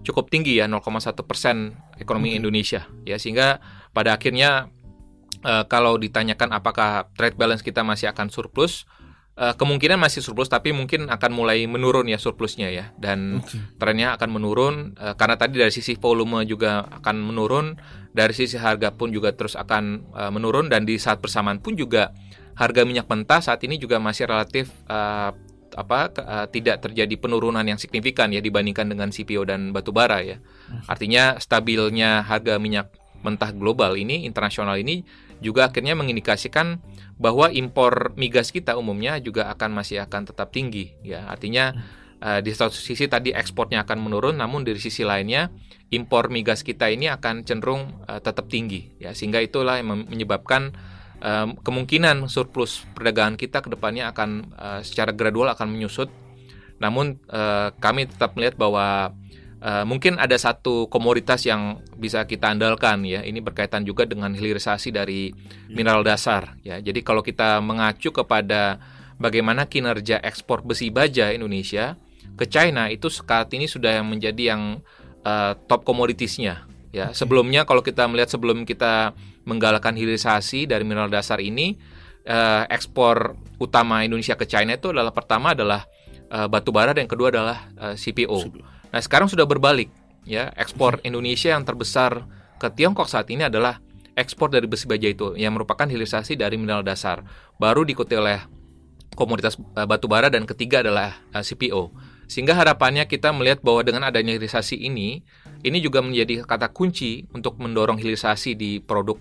cukup 0.00 0.32
tinggi 0.32 0.56
ya 0.56 0.68
0,1 0.68 1.12
persen 1.24 1.76
ekonomi 2.00 2.36
Indonesia 2.36 2.88
ya 3.04 3.20
sehingga 3.20 3.60
pada 3.92 4.16
akhirnya 4.16 4.72
uh, 5.44 5.64
kalau 5.68 5.96
ditanyakan 6.00 6.56
apakah 6.56 7.08
trade 7.16 7.36
balance 7.36 7.64
kita 7.64 7.84
masih 7.84 8.08
akan 8.12 8.32
surplus 8.32 8.88
uh, 9.40 9.54
kemungkinan 9.56 9.96
masih 9.96 10.20
surplus 10.20 10.52
tapi 10.52 10.76
mungkin 10.76 11.08
akan 11.08 11.30
mulai 11.32 11.64
menurun 11.64 12.06
ya 12.06 12.20
surplusnya 12.20 12.68
ya 12.68 12.92
dan 13.00 13.40
okay. 13.40 13.58
trennya 13.80 14.14
akan 14.20 14.28
menurun 14.28 14.74
uh, 15.00 15.16
karena 15.16 15.40
tadi 15.40 15.56
dari 15.56 15.72
sisi 15.72 15.96
volume 15.96 16.44
juga 16.44 16.84
akan 17.00 17.16
menurun 17.24 17.80
dari 18.12 18.36
sisi 18.36 18.60
harga 18.60 18.92
pun 18.92 19.08
juga 19.10 19.32
terus 19.32 19.56
akan 19.56 20.12
uh, 20.12 20.30
menurun 20.30 20.68
dan 20.68 20.84
di 20.84 21.00
saat 21.00 21.24
bersamaan 21.24 21.58
pun 21.58 21.72
juga 21.74 22.12
harga 22.60 22.84
minyak 22.84 23.08
mentah 23.08 23.40
saat 23.40 23.64
ini 23.64 23.80
juga 23.80 23.96
masih 23.96 24.28
relatif 24.28 24.68
uh, 24.92 25.32
apa 25.70 26.10
uh, 26.18 26.46
tidak 26.50 26.82
terjadi 26.82 27.14
penurunan 27.14 27.62
yang 27.62 27.78
signifikan 27.78 28.34
ya 28.34 28.42
dibandingkan 28.42 28.90
dengan 28.90 29.14
CPO 29.14 29.46
dan 29.46 29.70
batu 29.70 29.94
bara 29.94 30.18
ya. 30.18 30.42
Artinya 30.90 31.38
stabilnya 31.38 32.26
harga 32.26 32.58
minyak 32.58 32.90
mentah 33.20 33.52
global 33.52 33.96
ini 33.96 34.24
internasional 34.24 34.76
ini 34.80 35.04
juga 35.40 35.72
akhirnya 35.72 35.96
mengindikasikan 35.96 36.80
bahwa 37.20 37.52
impor 37.52 38.16
migas 38.16 38.52
kita 38.52 38.76
umumnya 38.76 39.20
juga 39.20 39.48
akan 39.52 39.76
masih 39.76 40.00
akan 40.04 40.32
tetap 40.32 40.52
tinggi 40.52 40.96
ya. 41.04 41.28
Artinya 41.28 41.72
uh, 42.20 42.40
di 42.40 42.52
satu 42.52 42.72
sisi 42.72 43.08
tadi 43.08 43.32
ekspornya 43.32 43.84
akan 43.84 43.98
menurun 44.00 44.36
namun 44.40 44.64
dari 44.64 44.80
sisi 44.80 45.04
lainnya 45.04 45.48
impor 45.90 46.28
migas 46.32 46.64
kita 46.64 46.88
ini 46.88 47.08
akan 47.08 47.44
cenderung 47.44 48.04
uh, 48.08 48.20
tetap 48.20 48.46
tinggi 48.48 48.94
ya 49.00 49.16
sehingga 49.16 49.42
itulah 49.42 49.80
yang 49.80 50.06
menyebabkan 50.08 50.72
um, 51.20 51.56
kemungkinan 51.60 52.28
surplus 52.28 52.84
perdagangan 52.96 53.36
kita 53.36 53.60
ke 53.64 53.68
depannya 53.72 54.08
akan 54.10 54.52
uh, 54.56 54.80
secara 54.84 55.12
gradual 55.12 55.52
akan 55.52 55.68
menyusut. 55.72 56.08
Namun 56.80 57.20
uh, 57.28 57.76
kami 57.76 58.08
tetap 58.08 58.32
melihat 58.36 58.56
bahwa 58.56 59.12
uh, 59.60 59.84
mungkin 59.84 60.16
ada 60.16 60.36
satu 60.36 60.88
komoditas 60.88 61.44
yang 61.44 61.80
bisa 61.96 62.24
kita 62.24 62.52
andalkan 62.52 63.04
ya. 63.04 63.22
Ini 63.22 63.40
berkaitan 63.44 63.84
juga 63.84 64.08
dengan 64.08 64.32
hilirisasi 64.32 64.90
dari 64.92 65.30
mineral 65.70 66.02
dasar 66.02 66.56
ya. 66.64 66.80
Jadi 66.80 67.00
kalau 67.04 67.20
kita 67.20 67.60
mengacu 67.60 68.10
kepada 68.10 68.80
bagaimana 69.20 69.68
kinerja 69.68 70.18
ekspor 70.24 70.64
besi 70.64 70.88
baja 70.88 71.30
Indonesia 71.30 72.00
ke 72.40 72.48
China 72.48 72.88
itu 72.88 73.12
saat 73.12 73.52
ini 73.52 73.68
sudah 73.68 74.00
menjadi 74.00 74.56
yang 74.56 74.80
uh, 75.22 75.52
top 75.68 75.84
komoditisnya 75.84 76.64
ya. 76.90 77.12
Sebelumnya 77.12 77.68
kalau 77.68 77.84
kita 77.84 78.08
melihat 78.08 78.32
sebelum 78.32 78.64
kita 78.64 79.12
menggalakkan 79.44 79.96
hilirisasi 79.96 80.68
dari 80.68 80.84
mineral 80.84 81.12
dasar 81.12 81.40
ini 81.40 81.76
uh, 82.28 82.64
ekspor 82.68 83.36
utama 83.60 84.04
Indonesia 84.04 84.36
ke 84.36 84.48
China 84.48 84.76
itu 84.76 84.92
adalah 84.92 85.12
pertama 85.12 85.52
adalah 85.52 85.84
uh, 86.32 86.48
batu 86.48 86.72
bara 86.72 86.96
dan 86.96 87.04
yang 87.04 87.12
kedua 87.12 87.28
adalah 87.28 87.68
uh, 87.76 87.94
CPO. 87.96 88.69
Nah, 88.90 89.00
sekarang 89.00 89.30
sudah 89.30 89.46
berbalik 89.46 89.90
ya. 90.26 90.50
Ekspor 90.54 91.00
Indonesia 91.06 91.54
yang 91.54 91.64
terbesar 91.64 92.26
ke 92.60 92.68
Tiongkok 92.70 93.08
saat 93.08 93.30
ini 93.32 93.46
adalah 93.46 93.80
ekspor 94.18 94.52
dari 94.52 94.68
besi 94.68 94.84
baja 94.84 95.08
itu 95.08 95.32
yang 95.38 95.56
merupakan 95.56 95.88
hilirisasi 95.88 96.36
dari 96.36 96.60
mineral 96.60 96.84
dasar. 96.84 97.24
Baru 97.56 97.86
diikuti 97.86 98.12
oleh 98.18 98.44
komoditas 99.16 99.56
uh, 99.56 99.86
batu 99.88 100.06
bara 100.06 100.28
dan 100.28 100.44
ketiga 100.44 100.84
adalah 100.84 101.16
uh, 101.32 101.40
CPO. 101.40 101.90
Sehingga 102.30 102.54
harapannya 102.54 103.10
kita 103.10 103.34
melihat 103.34 103.58
bahwa 103.58 103.82
dengan 103.82 104.06
adanya 104.06 104.38
hilirisasi 104.38 104.78
ini, 104.78 105.26
ini 105.66 105.78
juga 105.82 105.98
menjadi 105.98 106.46
kata 106.46 106.70
kunci 106.70 107.26
untuk 107.34 107.58
mendorong 107.58 107.98
hilirisasi 107.98 108.54
di 108.54 108.78
produk 108.78 109.18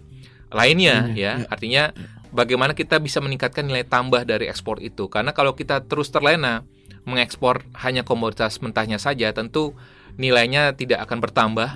lainnya, 0.53 1.09
ya. 1.17 1.41
ya. 1.41 1.49
Artinya 1.49 1.89
bagaimana 2.29 2.77
kita 2.77 3.01
bisa 3.01 3.17
meningkatkan 3.17 3.65
nilai 3.65 3.81
tambah 3.81 4.21
dari 4.29 4.45
ekspor 4.45 4.77
itu. 4.77 5.09
Karena 5.09 5.33
kalau 5.33 5.57
kita 5.57 5.81
terus 5.89 6.13
terlena 6.13 6.61
mengekspor 7.09 7.65
hanya 7.81 8.05
komoditas 8.05 8.61
mentahnya 8.61 9.01
saja, 9.01 9.33
tentu 9.33 9.73
nilainya 10.15 10.77
tidak 10.77 11.09
akan 11.09 11.19
bertambah 11.19 11.69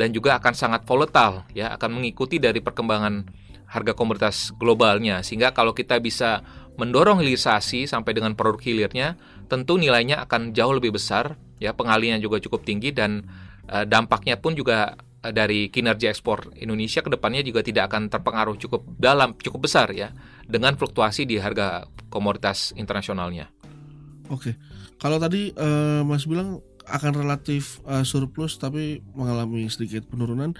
dan 0.00 0.08
juga 0.16 0.40
akan 0.40 0.56
sangat 0.56 0.82
volatile, 0.88 1.44
ya, 1.52 1.76
akan 1.76 2.00
mengikuti 2.00 2.40
dari 2.40 2.64
perkembangan 2.64 3.28
harga 3.70 3.92
komoditas 3.94 4.50
globalnya. 4.56 5.22
Sehingga 5.22 5.54
kalau 5.54 5.70
kita 5.76 6.00
bisa 6.02 6.42
mendorong 6.80 7.20
hilirisasi 7.20 7.84
sampai 7.84 8.16
dengan 8.16 8.32
produk 8.32 8.58
hilirnya, 8.58 9.20
tentu 9.46 9.76
nilainya 9.76 10.24
akan 10.24 10.56
jauh 10.56 10.74
lebih 10.74 10.96
besar, 10.96 11.36
ya 11.60 11.76
pengalihan 11.76 12.18
juga 12.18 12.40
cukup 12.40 12.64
tinggi 12.64 12.90
dan 12.90 13.28
uh, 13.68 13.84
dampaknya 13.84 14.40
pun 14.40 14.56
juga 14.56 14.96
uh, 14.96 15.32
dari 15.34 15.68
kinerja 15.68 16.10
ekspor 16.10 16.56
Indonesia 16.56 17.04
ke 17.04 17.12
depannya 17.12 17.44
juga 17.44 17.60
tidak 17.60 17.92
akan 17.92 18.08
terpengaruh 18.08 18.56
cukup 18.56 18.82
dalam 18.96 19.36
cukup 19.36 19.68
besar 19.68 19.92
ya 19.92 20.10
dengan 20.48 20.74
fluktuasi 20.74 21.28
di 21.28 21.36
harga 21.36 21.84
komoditas 22.08 22.72
internasionalnya. 22.74 23.52
Oke, 24.30 24.54
kalau 25.00 25.16
tadi 25.16 25.56
uh, 25.56 26.04
Mas 26.04 26.28
bilang 26.28 26.60
akan 26.84 27.12
relatif 27.16 27.80
uh, 27.88 28.04
surplus 28.04 28.60
tapi 28.60 29.00
mengalami 29.16 29.64
sedikit 29.72 30.04
penurunan, 30.04 30.52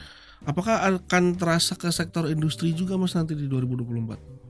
apakah 0.49 0.81
akan 0.81 1.37
terasa 1.37 1.77
ke 1.77 1.93
sektor 1.93 2.25
industri 2.33 2.73
juga 2.73 2.97
Mas 2.97 3.13
nanti 3.13 3.37
di 3.37 3.45
2024? 3.45 4.41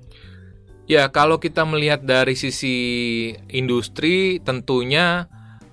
Ya, 0.91 1.07
kalau 1.11 1.39
kita 1.39 1.63
melihat 1.67 2.03
dari 2.03 2.35
sisi 2.35 2.77
industri, 3.51 4.43
tentunya 4.43 5.31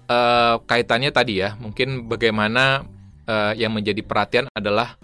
uh, 0.10 0.62
kaitannya 0.66 1.10
tadi 1.10 1.42
ya, 1.42 1.58
mungkin 1.58 2.06
bagaimana 2.06 2.86
uh, 3.26 3.54
yang 3.58 3.74
menjadi 3.74 4.06
perhatian 4.06 4.46
adalah 4.54 4.98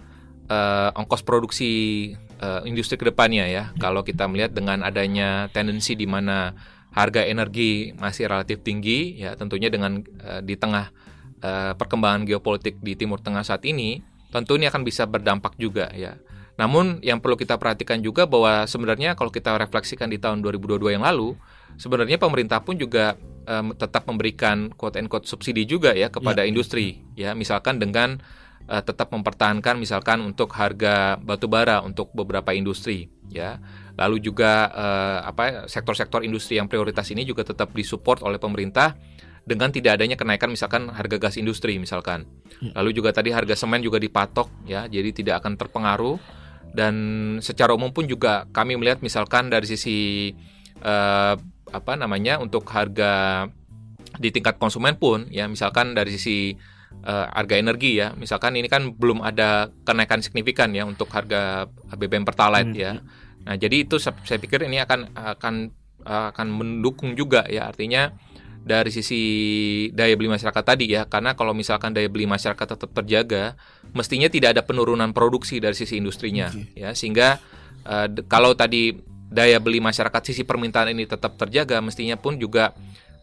uh, 0.46 0.94
ongkos 0.94 1.26
produksi 1.26 2.14
uh, 2.38 2.62
industri 2.62 2.94
ke 2.94 3.10
depannya 3.10 3.46
ya. 3.46 3.64
Kalau 3.78 4.06
kita 4.06 4.30
melihat 4.30 4.54
dengan 4.54 4.86
adanya 4.86 5.50
tendensi 5.50 5.98
di 5.98 6.06
mana 6.06 6.54
harga 6.94 7.26
energi 7.26 7.90
masih 7.98 8.30
relatif 8.30 8.62
tinggi, 8.62 9.18
ya 9.18 9.34
tentunya 9.34 9.68
dengan 9.68 10.00
uh, 10.22 10.40
di 10.40 10.54
tengah 10.54 10.94
uh, 11.42 11.74
perkembangan 11.74 12.22
geopolitik 12.24 12.78
di 12.78 12.94
Timur 12.94 13.18
Tengah 13.18 13.42
saat 13.42 13.66
ini, 13.66 13.98
tentu 14.30 14.54
ini 14.54 14.70
akan 14.70 14.86
bisa 14.86 15.04
berdampak 15.10 15.58
juga 15.58 15.90
ya 15.90 16.14
namun 16.54 17.02
yang 17.02 17.18
perlu 17.18 17.34
kita 17.34 17.58
perhatikan 17.58 17.98
juga 17.98 18.30
bahwa 18.30 18.62
sebenarnya 18.70 19.18
kalau 19.18 19.30
kita 19.30 19.58
refleksikan 19.58 20.06
di 20.06 20.22
tahun 20.22 20.38
2022 20.38 20.94
yang 20.94 21.02
lalu, 21.02 21.34
sebenarnya 21.74 22.14
pemerintah 22.14 22.62
pun 22.62 22.78
juga 22.78 23.18
um, 23.46 23.74
tetap 23.74 24.06
memberikan 24.06 24.70
quote 24.78 25.02
and 25.02 25.10
quote 25.10 25.26
subsidi 25.26 25.66
juga 25.66 25.90
ya 25.98 26.14
kepada 26.14 26.46
ya. 26.46 26.48
industri 26.54 27.02
ya, 27.18 27.34
misalkan 27.34 27.82
dengan 27.82 28.22
uh, 28.70 28.82
tetap 28.86 29.10
mempertahankan 29.10 29.74
misalkan 29.82 30.22
untuk 30.22 30.54
harga 30.54 31.18
batu 31.18 31.50
bara 31.50 31.82
untuk 31.82 32.14
beberapa 32.14 32.54
industri 32.54 33.10
ya. 33.26 33.58
Lalu 33.94 34.16
juga 34.18 34.68
uh, 34.74 35.18
apa 35.22 35.70
sektor-sektor 35.70 36.26
industri 36.26 36.58
yang 36.58 36.66
prioritas 36.66 37.06
ini 37.14 37.22
juga 37.22 37.46
tetap 37.46 37.70
disupport 37.70 38.26
oleh 38.26 38.42
pemerintah 38.42 38.98
dengan 39.44 39.68
tidak 39.68 40.00
adanya 40.00 40.16
kenaikan 40.16 40.48
misalkan 40.48 40.88
harga 40.90 41.20
gas 41.20 41.36
industri 41.36 41.76
misalkan. 41.76 42.26
Ya. 42.58 42.74
Lalu 42.80 42.96
juga 42.96 43.12
tadi 43.14 43.30
harga 43.30 43.54
semen 43.54 43.84
juga 43.84 44.00
dipatok 44.00 44.50
ya, 44.64 44.88
jadi 44.88 45.12
tidak 45.12 45.44
akan 45.44 45.60
terpengaruh 45.60 46.16
dan 46.74 46.94
secara 47.38 47.70
umum 47.70 47.94
pun 47.94 48.10
juga 48.10 48.50
kami 48.50 48.74
melihat 48.74 48.98
misalkan 48.98 49.46
dari 49.46 49.70
sisi 49.70 50.32
uh, 50.82 51.38
apa 51.70 51.92
namanya 51.94 52.42
untuk 52.42 52.66
harga 52.66 53.46
di 54.18 54.34
tingkat 54.34 54.58
konsumen 54.58 54.98
pun 54.98 55.30
ya 55.30 55.46
misalkan 55.46 55.94
dari 55.94 56.14
sisi 56.14 56.54
uh, 57.06 57.26
harga 57.30 57.54
energi 57.58 57.98
ya 58.02 58.14
misalkan 58.18 58.58
ini 58.58 58.66
kan 58.66 58.90
belum 58.94 59.22
ada 59.22 59.70
kenaikan 59.86 60.18
signifikan 60.22 60.74
ya 60.74 60.82
untuk 60.82 61.10
harga 61.14 61.70
BBM 61.94 62.26
pertalite 62.26 62.74
hmm. 62.74 62.78
ya 62.78 62.92
nah 63.44 63.54
jadi 63.60 63.84
itu 63.84 64.00
saya, 64.00 64.40
pikir 64.40 64.64
ini 64.64 64.80
akan 64.80 65.12
akan 65.14 65.54
akan 66.04 66.46
mendukung 66.52 67.16
juga 67.16 67.48
ya. 67.48 67.68
Artinya 67.72 68.12
dari 68.64 68.88
sisi 68.88 69.20
daya 69.92 70.16
beli 70.16 70.32
masyarakat 70.32 70.64
tadi 70.64 70.88
ya 70.88 71.04
karena 71.04 71.36
kalau 71.36 71.52
misalkan 71.52 71.92
daya 71.92 72.08
beli 72.08 72.24
masyarakat 72.24 72.64
tetap 72.64 72.90
terjaga 72.96 73.60
mestinya 73.92 74.32
tidak 74.32 74.56
ada 74.56 74.62
penurunan 74.64 75.12
produksi 75.12 75.60
dari 75.60 75.76
sisi 75.76 76.00
industrinya 76.00 76.52
okay. 76.52 76.72
ya. 76.76 76.92
Sehingga 76.92 77.40
uh, 77.84 78.08
kalau 78.28 78.52
tadi 78.56 78.96
daya 79.28 79.58
beli 79.58 79.80
masyarakat 79.80 80.32
sisi 80.32 80.44
permintaan 80.44 80.92
ini 80.92 81.08
tetap 81.08 81.36
terjaga 81.40 81.80
mestinya 81.80 82.14
pun 82.16 82.36
juga 82.36 82.72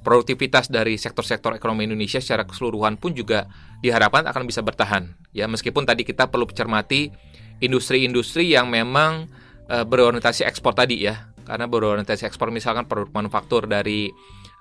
produktivitas 0.01 0.73
dari 0.73 0.97
sektor-sektor 0.97 1.53
ekonomi 1.53 1.86
Indonesia 1.86 2.17
secara 2.17 2.41
keseluruhan 2.49 2.97
pun 2.97 3.13
juga 3.13 3.45
diharapkan 3.86 4.25
akan 4.25 4.49
bisa 4.49 4.65
bertahan 4.65 5.13
ya. 5.34 5.45
Meskipun 5.45 5.86
tadi 5.86 6.05
kita 6.05 6.29
perlu 6.29 6.49
cermati 6.49 7.13
industri-industri 7.62 8.49
yang 8.49 8.69
memang 8.69 9.29
uh, 9.71 9.88
berorientasi 9.88 10.43
ekspor 10.43 10.75
tadi 10.75 11.07
ya 11.07 11.31
karena 11.47 11.65
berorientasi 11.65 12.27
ekspor 12.27 12.53
misalkan 12.53 12.86
produk 12.86 13.12
manufaktur 13.12 13.65
dari 13.65 14.12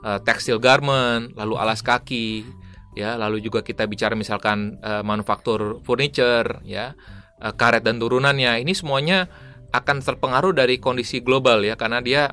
uh, 0.05 0.18
tekstil 0.20 0.59
garment, 0.59 1.37
lalu 1.37 1.55
alas 1.61 1.85
kaki, 1.85 2.44
ya, 2.96 3.14
lalu 3.14 3.44
juga 3.44 3.61
kita 3.62 3.85
bicara 3.87 4.16
misalkan 4.16 4.81
uh, 4.83 5.05
manufaktur 5.05 5.79
furniture, 5.85 6.61
ya, 6.64 6.96
uh, 7.40 7.53
karet 7.55 7.85
dan 7.85 8.01
turunannya. 8.01 8.59
Ini 8.64 8.73
semuanya 8.73 9.29
akan 9.70 10.03
terpengaruh 10.03 10.57
dari 10.57 10.83
kondisi 10.83 11.23
global 11.23 11.62
ya, 11.62 11.77
karena 11.79 12.03
dia 12.03 12.33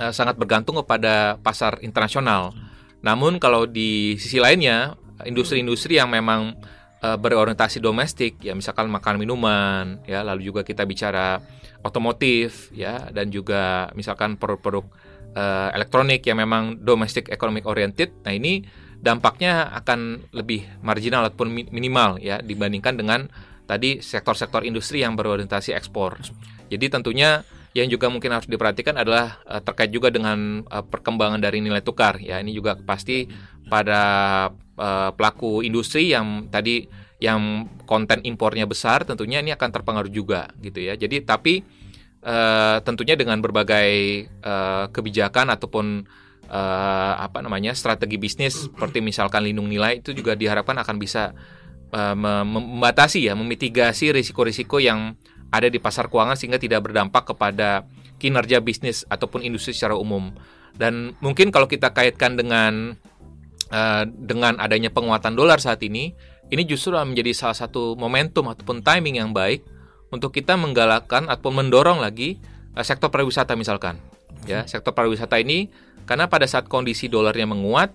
uh, 0.00 0.12
sangat 0.12 0.40
bergantung 0.40 0.80
kepada 0.82 1.38
pasar 1.38 1.78
internasional. 1.84 2.56
Namun 3.04 3.38
kalau 3.38 3.62
di 3.68 4.18
sisi 4.18 4.42
lainnya, 4.42 4.98
industri-industri 5.22 6.02
yang 6.02 6.10
memang 6.10 6.58
uh, 7.02 7.18
berorientasi 7.18 7.78
domestik, 7.82 8.40
ya, 8.42 8.54
misalkan 8.54 8.90
makan 8.90 9.18
minuman, 9.20 10.00
ya, 10.06 10.22
lalu 10.22 10.50
juga 10.50 10.62
kita 10.62 10.86
bicara 10.86 11.42
otomotif, 11.82 12.70
ya, 12.74 13.10
dan 13.14 13.30
juga 13.30 13.90
misalkan 13.94 14.38
produk-produk 14.38 14.86
uh, 15.34 15.70
elektronik 15.74 16.26
yang 16.26 16.38
memang 16.42 16.80
domestic 16.82 17.30
economic 17.30 17.66
oriented. 17.66 18.14
Nah, 18.22 18.34
ini 18.34 18.62
dampaknya 18.98 19.70
akan 19.78 20.30
lebih 20.34 20.66
marginal 20.82 21.30
ataupun 21.30 21.70
minimal 21.70 22.18
ya 22.18 22.42
dibandingkan 22.42 22.98
dengan 22.98 23.30
tadi 23.62 24.02
sektor-sektor 24.02 24.66
industri 24.66 25.06
yang 25.06 25.14
berorientasi 25.14 25.70
ekspor. 25.70 26.18
Jadi 26.66 26.86
tentunya 26.90 27.46
yang 27.76 27.86
juga 27.86 28.10
mungkin 28.10 28.34
harus 28.34 28.50
diperhatikan 28.50 28.98
adalah 28.98 29.38
uh, 29.46 29.62
terkait 29.62 29.94
juga 29.94 30.10
dengan 30.10 30.66
uh, 30.66 30.82
perkembangan 30.82 31.38
dari 31.38 31.62
nilai 31.62 31.84
tukar 31.84 32.18
ya. 32.18 32.42
Ini 32.42 32.50
juga 32.50 32.74
pasti 32.74 33.28
pada 33.70 34.50
uh, 34.78 35.10
pelaku 35.12 35.60
industri 35.66 36.14
yang 36.14 36.48
tadi 36.48 36.86
yang 37.18 37.66
konten 37.84 38.22
impornya 38.22 38.64
besar 38.64 39.02
tentunya 39.02 39.42
ini 39.42 39.50
akan 39.50 39.70
terpengaruh 39.74 40.10
juga 40.10 40.54
gitu 40.62 40.78
ya. 40.78 40.94
Jadi 40.94 41.26
tapi 41.26 41.66
uh, 42.22 42.78
tentunya 42.86 43.18
dengan 43.18 43.42
berbagai 43.42 43.90
uh, 44.46 44.86
kebijakan 44.94 45.50
ataupun 45.50 46.06
uh, 46.46 47.14
apa 47.18 47.42
namanya 47.42 47.74
strategi 47.74 48.16
bisnis 48.16 48.70
seperti 48.70 49.02
misalkan 49.02 49.44
lindung 49.44 49.66
nilai 49.66 49.98
itu 49.98 50.14
juga 50.14 50.38
diharapkan 50.38 50.78
akan 50.78 50.96
bisa 50.98 51.34
membatasi 51.88 53.24
ya 53.24 53.32
memitigasi 53.32 54.12
risiko-risiko 54.12 54.76
yang 54.76 55.16
ada 55.48 55.72
di 55.72 55.80
pasar 55.80 56.12
keuangan 56.12 56.36
sehingga 56.36 56.60
tidak 56.60 56.84
berdampak 56.84 57.32
kepada 57.32 57.88
kinerja 58.20 58.60
bisnis 58.60 59.08
ataupun 59.08 59.40
industri 59.40 59.72
secara 59.72 59.96
umum 59.96 60.36
dan 60.76 61.16
mungkin 61.24 61.50
kalau 61.50 61.66
kita 61.66 61.90
kaitkan 61.90 62.36
dengan 62.36 62.94
uh, 63.72 64.04
dengan 64.06 64.56
adanya 64.60 64.92
penguatan 64.92 65.36
dolar 65.36 65.60
saat 65.60 65.80
ini 65.84 66.12
ini 66.48 66.62
justru 66.64 66.96
menjadi 66.96 67.32
salah 67.36 67.56
satu 67.56 67.94
momentum 67.94 68.48
ataupun 68.48 68.80
timing 68.80 69.20
yang 69.20 69.30
baik 69.36 69.64
untuk 70.08 70.32
kita 70.32 70.56
menggalakkan 70.56 71.28
atau 71.28 71.52
mendorong 71.52 72.00
lagi 72.00 72.40
uh, 72.76 72.84
sektor 72.84 73.12
pariwisata 73.12 73.52
misalkan. 73.56 74.00
Ya, 74.46 74.64
sektor 74.64 74.94
pariwisata 74.94 75.36
ini 75.42 75.68
karena 76.08 76.30
pada 76.30 76.48
saat 76.48 76.72
kondisi 76.72 77.10
dolarnya 77.10 77.44
menguat, 77.44 77.92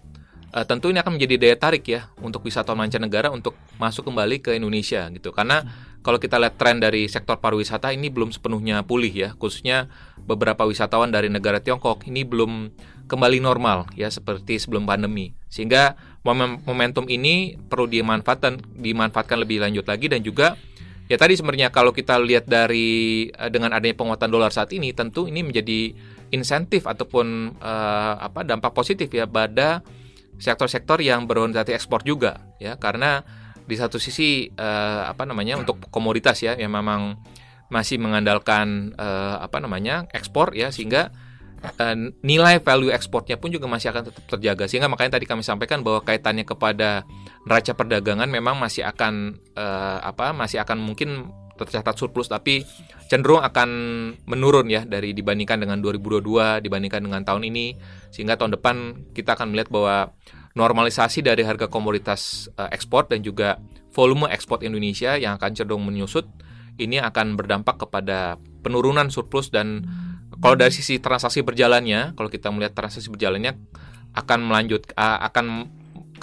uh, 0.53 0.65
tentu 0.69 0.93
ini 0.93 1.01
akan 1.01 1.17
menjadi 1.17 1.35
daya 1.41 1.57
tarik 1.57 1.83
ya 1.89 2.13
untuk 2.21 2.45
wisatawan 2.45 2.85
mancanegara 2.85 3.33
untuk 3.33 3.57
masuk 3.81 4.05
kembali 4.05 4.37
ke 4.45 4.53
Indonesia 4.53 5.09
gitu. 5.09 5.33
Karena 5.33 5.65
kalau 6.05 6.21
kita 6.21 6.37
lihat 6.37 6.59
tren 6.61 6.77
dari 6.77 7.09
sektor 7.09 7.41
pariwisata 7.41 7.89
ini 7.89 8.13
belum 8.13 8.29
sepenuhnya 8.29 8.85
pulih 8.85 9.09
ya, 9.09 9.29
khususnya 9.33 9.89
beberapa 10.29 10.61
wisatawan 10.69 11.09
dari 11.09 11.33
negara 11.33 11.57
Tiongkok 11.57 12.05
ini 12.05 12.21
belum 12.21 12.69
kembali 13.13 13.37
normal 13.37 13.85
ya 13.93 14.09
seperti 14.09 14.57
sebelum 14.57 14.89
pandemi. 14.89 15.37
Sehingga 15.53 15.93
momentum 16.65 17.05
ini 17.05 17.53
perlu 17.53 17.85
dimanfaatkan 17.85 18.73
dimanfaatkan 18.73 19.37
lebih 19.37 19.61
lanjut 19.61 19.85
lagi 19.85 20.09
dan 20.09 20.25
juga 20.25 20.57
ya 21.05 21.21
tadi 21.21 21.37
sebenarnya 21.37 21.69
kalau 21.69 21.93
kita 21.93 22.17
lihat 22.17 22.49
dari 22.49 23.29
eh, 23.29 23.49
dengan 23.53 23.75
adanya 23.77 23.93
penguatan 23.93 24.33
dolar 24.33 24.49
saat 24.49 24.73
ini 24.73 24.95
tentu 24.97 25.29
ini 25.29 25.45
menjadi 25.45 25.93
insentif 26.33 26.89
ataupun 26.89 27.59
uh, 27.61 28.17
apa 28.17 28.41
dampak 28.41 28.73
positif 28.73 29.05
ya 29.13 29.29
pada 29.29 29.85
sektor-sektor 30.41 30.97
yang 30.97 31.29
berorientasi 31.29 31.77
ekspor 31.77 32.01
juga 32.01 32.41
ya 32.57 32.73
karena 32.81 33.21
di 33.69 33.77
satu 33.77 34.01
sisi 34.01 34.49
uh, 34.49 35.05
apa 35.05 35.29
namanya 35.29 35.61
untuk 35.61 35.77
komoditas 35.93 36.41
ya 36.41 36.57
yang 36.57 36.73
memang 36.73 37.21
masih 37.69 38.01
mengandalkan 38.01 38.97
uh, 38.97 39.45
apa 39.45 39.61
namanya 39.61 40.09
ekspor 40.09 40.57
ya 40.57 40.73
sehingga 40.73 41.13
uh, 41.63 41.95
nilai 42.21 42.59
value 42.59 42.91
ekspornya 42.91 43.39
pun 43.39 43.49
juga 43.49 43.65
masih 43.65 43.89
akan 43.95 44.11
tetap 44.11 44.23
terjaga. 44.27 44.65
Sehingga 44.67 44.91
makanya 44.91 45.17
tadi 45.19 45.25
kami 45.25 45.41
sampaikan 45.41 45.81
bahwa 45.81 46.03
kaitannya 46.03 46.43
kepada 46.43 47.07
neraca 47.47 47.73
perdagangan 47.75 48.27
memang 48.27 48.59
masih 48.59 48.83
akan 48.87 49.39
uh, 49.55 49.99
apa 50.03 50.31
masih 50.35 50.59
akan 50.63 50.79
mungkin 50.79 51.31
tercatat 51.53 51.93
surplus 51.93 52.33
tapi 52.33 52.65
cenderung 53.05 53.45
akan 53.45 53.69
menurun 54.25 54.65
ya 54.73 54.89
dari 54.89 55.13
dibandingkan 55.13 55.61
dengan 55.61 55.77
2022 55.85 56.65
dibandingkan 56.65 57.01
dengan 57.03 57.21
tahun 57.23 57.47
ini. 57.47 57.77
Sehingga 58.11 58.35
tahun 58.35 58.59
depan 58.59 58.75
kita 59.15 59.39
akan 59.39 59.55
melihat 59.55 59.69
bahwa 59.71 60.11
normalisasi 60.53 61.25
dari 61.25 61.41
harga 61.41 61.65
komoditas 61.69 62.51
uh, 62.57 62.69
ekspor 62.69 63.09
dan 63.09 63.25
juga 63.25 63.57
volume 63.93 64.29
ekspor 64.29 64.61
Indonesia 64.65 65.17
yang 65.17 65.37
akan 65.37 65.53
cenderung 65.53 65.85
menyusut 65.85 66.25
ini 66.81 66.97
akan 66.97 67.37
berdampak 67.37 67.85
kepada 67.85 68.41
penurunan 68.65 69.13
surplus 69.13 69.53
dan 69.53 69.85
kalau 70.39 70.55
dari 70.57 70.73
sisi 70.73 70.97
transaksi 70.97 71.43
berjalannya, 71.45 72.17
kalau 72.17 72.29
kita 72.29 72.49
melihat 72.49 72.73
transaksi 72.73 73.09
berjalannya 73.11 73.57
akan 74.13 74.39
melanjut 74.45 74.93
akan 74.97 75.69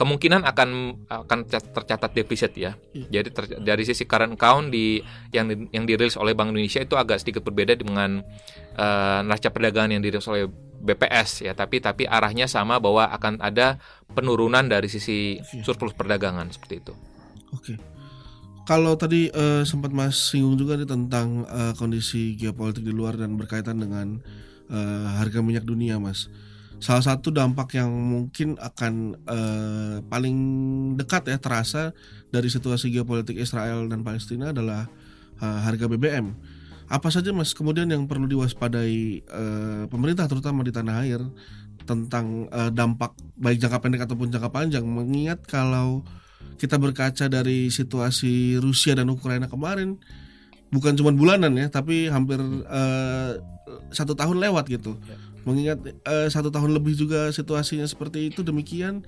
kemungkinan 0.01 0.49
akan 0.49 0.68
akan 1.12 1.38
tercatat 1.51 2.11
defisit 2.16 2.57
ya. 2.57 2.73
Iya. 2.96 3.20
Jadi 3.20 3.29
ter, 3.37 3.44
dari 3.61 3.83
sisi 3.85 4.09
current 4.09 4.40
account 4.40 4.73
di 4.73 5.03
yang 5.35 5.68
yang 5.75 5.85
dirilis 5.85 6.16
oleh 6.16 6.33
Bank 6.33 6.57
Indonesia 6.57 6.81
itu 6.81 6.96
agak 6.96 7.20
sedikit 7.20 7.44
berbeda 7.44 7.77
dengan 7.77 8.25
uh, 8.81 9.20
neraca 9.20 9.53
perdagangan 9.53 9.92
yang 9.92 10.03
dirilis 10.03 10.25
oleh 10.31 10.49
BPS 10.81 11.44
ya, 11.44 11.53
tapi 11.53 11.85
tapi 11.85 12.09
arahnya 12.09 12.49
sama 12.49 12.81
bahwa 12.81 13.12
akan 13.12 13.44
ada 13.44 13.77
penurunan 14.16 14.64
dari 14.64 14.88
sisi 14.88 15.37
iya. 15.37 15.61
surplus 15.61 15.92
perdagangan 15.92 16.49
seperti 16.49 16.75
itu. 16.81 16.94
Oke. 17.53 17.77
Kalau 18.68 18.94
tadi 18.94 19.33
uh, 19.33 19.64
sempat 19.66 19.90
Mas 19.90 20.31
singgung 20.31 20.55
juga 20.55 20.77
nih 20.77 20.87
tentang 20.87 21.49
uh, 21.49 21.73
kondisi 21.75 22.37
geopolitik 22.37 22.87
di 22.87 22.92
luar 22.94 23.16
dan 23.16 23.35
berkaitan 23.35 23.81
dengan 23.81 24.20
uh, 24.70 25.07
harga 25.18 25.40
minyak 25.42 25.66
dunia, 25.66 25.99
Mas. 25.99 26.31
Salah 26.81 27.05
satu 27.05 27.29
dampak 27.29 27.77
yang 27.77 27.92
mungkin 27.92 28.57
akan 28.57 29.20
uh, 29.29 29.96
paling 30.09 30.37
dekat 30.96 31.29
ya 31.29 31.37
terasa 31.37 31.92
dari 32.33 32.49
situasi 32.49 32.88
geopolitik 32.88 33.37
Israel 33.37 33.85
dan 33.85 34.01
Palestina 34.01 34.49
adalah 34.49 34.88
uh, 35.44 35.59
harga 35.61 35.85
BBM. 35.90 36.33
Apa 36.88 37.12
saja 37.12 37.31
Mas 37.37 37.53
kemudian 37.53 37.87
yang 37.87 38.09
perlu 38.09 38.25
diwaspadai 38.25 39.23
uh, 39.29 39.85
pemerintah 39.92 40.25
terutama 40.25 40.64
di 40.64 40.73
tanah 40.73 41.05
air 41.05 41.20
tentang 41.85 42.49
uh, 42.49 42.73
dampak 42.73 43.12
baik 43.37 43.61
jangka 43.61 43.79
pendek 43.83 44.03
ataupun 44.09 44.33
jangka 44.33 44.51
panjang 44.51 44.85
mengingat 44.87 45.44
kalau 45.44 46.07
kita 46.61 46.76
berkaca 46.76 47.26
dari 47.26 47.72
situasi 47.72 48.61
Rusia 48.61 48.92
dan 48.92 49.09
Ukraina 49.09 49.48
kemarin 49.48 49.96
bukan 50.70 50.94
cuma 50.94 51.11
bulanan 51.11 51.50
ya 51.57 51.66
tapi 51.72 52.07
hampir 52.07 52.38
uh, 52.68 53.33
satu 53.90 54.14
tahun 54.14 54.38
lewat 54.38 54.70
gitu 54.70 54.94
ya. 55.03 55.16
mengingat 55.42 55.79
uh, 56.07 56.29
satu 56.31 56.53
tahun 56.53 56.76
lebih 56.76 56.94
juga 56.94 57.33
situasinya 57.35 57.88
seperti 57.88 58.31
itu 58.31 58.46
demikian 58.46 59.03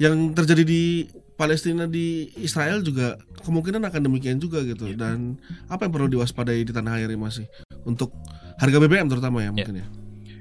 yang 0.00 0.32
terjadi 0.32 0.64
di 0.64 1.08
Palestina 1.36 1.84
di 1.84 2.32
Israel 2.40 2.80
juga 2.80 3.20
kemungkinan 3.44 3.84
akan 3.92 4.02
demikian 4.08 4.40
juga 4.40 4.64
gitu 4.64 4.88
ya. 4.88 4.96
dan 4.96 5.36
apa 5.68 5.84
yang 5.84 5.92
perlu 5.92 6.08
diwaspadai 6.08 6.64
di 6.64 6.72
tanah 6.72 6.96
air 6.96 7.12
masih 7.12 7.44
untuk 7.84 8.14
harga 8.56 8.80
BBM 8.80 9.08
terutama 9.12 9.44
ya, 9.44 9.48
ya. 9.48 9.52
mungkin 9.52 9.76
ya 9.76 9.86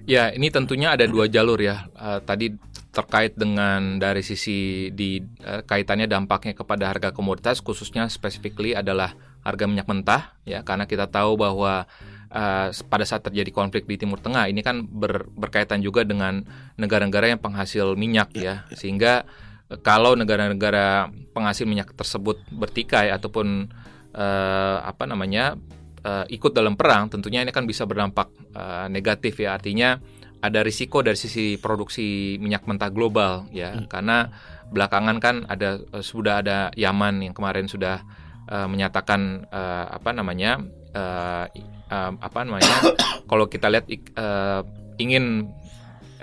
ya 0.05 0.23
ini 0.31 0.47
tentunya 0.53 0.93
ada 0.93 1.03
dua 1.09 1.27
jalur 1.27 1.59
ya 1.59 1.89
uh, 1.97 2.21
tadi 2.21 2.53
terkait 2.95 3.35
dengan 3.35 3.99
dari 3.99 4.23
sisi 4.23 4.87
di 4.95 5.19
uh, 5.43 5.67
kaitannya 5.67 6.07
dampaknya 6.07 6.55
kepada 6.55 6.87
harga 6.87 7.11
komoditas 7.11 7.59
khususnya 7.59 8.07
specifically 8.07 8.71
adalah 8.71 9.11
harga 9.43 9.67
minyak 9.67 9.85
mentah 9.91 10.39
ya. 10.47 10.63
Karena 10.63 10.87
kita 10.87 11.11
tahu 11.11 11.35
bahwa 11.35 11.83
uh, 12.31 12.67
pada 12.71 13.05
saat 13.05 13.27
terjadi 13.27 13.51
konflik 13.51 13.83
di 13.83 13.99
Timur 13.99 14.23
Tengah 14.23 14.47
ini 14.47 14.63
kan 14.63 14.87
ber, 14.87 15.27
berkaitan 15.27 15.83
juga 15.83 16.07
dengan 16.07 16.47
negara-negara 16.79 17.35
yang 17.35 17.43
penghasil 17.43 17.99
minyak 17.99 18.31
ya, 18.39 18.63
sehingga 18.71 19.27
uh, 19.67 19.77
kalau 19.83 20.15
negara-negara 20.15 21.11
penghasil 21.35 21.67
minyak 21.67 21.91
tersebut 21.99 22.39
bertikai 22.47 23.11
ataupun 23.11 23.67
uh, 24.15 24.77
apa 24.87 25.03
namanya 25.03 25.59
uh, 26.07 26.23
ikut 26.31 26.55
dalam 26.55 26.79
perang 26.79 27.11
tentunya 27.11 27.43
ini 27.43 27.51
kan 27.51 27.67
bisa 27.67 27.83
berdampak 27.83 28.31
uh, 28.55 28.87
negatif 28.87 29.35
ya. 29.43 29.59
Artinya 29.59 29.99
ada 30.47 30.61
risiko 30.61 31.01
dari 31.01 31.17
sisi 31.17 31.57
produksi 31.57 32.37
minyak 32.37 32.65
mentah 32.69 32.93
global 32.93 33.49
ya 33.49 33.73
hmm. 33.73 33.89
karena 33.89 34.29
belakangan 34.69 35.17
kan 35.21 35.35
ada 35.49 35.81
uh, 35.93 36.03
sudah 36.03 36.41
ada 36.41 36.69
Yaman 36.73 37.25
yang 37.25 37.33
kemarin 37.37 37.69
sudah 37.69 38.01
uh, 38.49 38.67
menyatakan 38.69 39.45
uh, 39.49 39.85
apa 39.89 40.09
namanya 40.13 40.61
uh, 40.93 41.45
uh, 41.89 42.11
apa 42.17 42.39
namanya 42.45 42.73
kalau 43.29 43.45
kita 43.49 43.69
lihat 43.69 43.85
uh, 44.17 44.61
ingin 45.01 45.49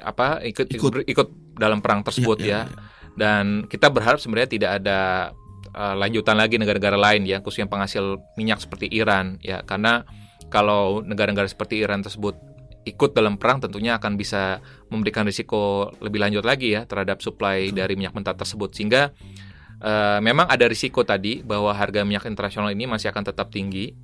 apa 0.02 0.42
ikut 0.42 0.66
ikut, 0.74 0.92
ikut 1.06 1.28
dalam 1.54 1.78
perang 1.78 2.02
tersebut 2.02 2.42
ya, 2.42 2.46
ya, 2.46 2.50
ya. 2.50 2.62
ya 2.66 2.90
dan 3.12 3.68
kita 3.68 3.92
berharap 3.92 4.18
sebenarnya 4.18 4.50
tidak 4.50 4.70
ada 4.80 5.00
uh, 5.76 5.94
lanjutan 5.96 6.36
lagi 6.36 6.56
negara-negara 6.56 6.96
lain 6.96 7.28
ya 7.28 7.44
khususnya 7.44 7.68
penghasil 7.68 8.20
minyak 8.40 8.60
seperti 8.64 8.88
Iran 8.88 9.36
ya 9.44 9.60
karena 9.64 10.04
kalau 10.48 11.00
negara-negara 11.04 11.48
seperti 11.48 11.80
Iran 11.80 12.04
tersebut 12.04 12.36
ikut 12.82 13.14
dalam 13.14 13.38
perang 13.38 13.62
tentunya 13.62 13.94
akan 13.98 14.18
bisa 14.18 14.58
memberikan 14.90 15.22
risiko 15.22 15.90
lebih 16.02 16.18
lanjut 16.18 16.42
lagi 16.42 16.74
ya 16.74 16.82
terhadap 16.82 17.22
supply 17.22 17.70
dari 17.70 17.94
minyak 17.94 18.14
mentah 18.14 18.34
tersebut 18.34 18.74
sehingga 18.74 19.14
uh, 19.78 20.18
memang 20.18 20.50
ada 20.50 20.66
risiko 20.66 21.06
tadi 21.06 21.46
bahwa 21.46 21.70
harga 21.70 22.02
minyak 22.02 22.26
internasional 22.26 22.74
ini 22.74 22.90
masih 22.90 23.14
akan 23.14 23.24
tetap 23.26 23.54
tinggi. 23.54 23.94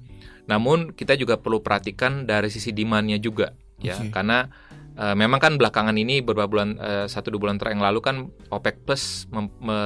Namun 0.49 0.97
kita 0.97 1.13
juga 1.19 1.37
perlu 1.37 1.61
perhatikan 1.61 2.25
dari 2.25 2.49
sisi 2.49 2.73
demandnya 2.73 3.21
juga 3.21 3.53
ya 3.79 3.95
okay. 3.95 4.11
karena 4.11 4.51
uh, 4.99 5.15
memang 5.15 5.39
kan 5.39 5.53
belakangan 5.55 5.95
ini 5.95 6.21
beberapa 6.21 6.51
bulan 6.51 6.75
uh, 6.79 7.07
satu 7.07 7.31
dua 7.31 7.49
bulan 7.49 7.57
terakhir 7.57 7.79
yang 7.79 7.87
lalu 7.87 8.01
kan 8.03 8.17
OPEC 8.51 8.77
Plus 8.83 9.31
mem, 9.31 9.47
me, 9.63 9.79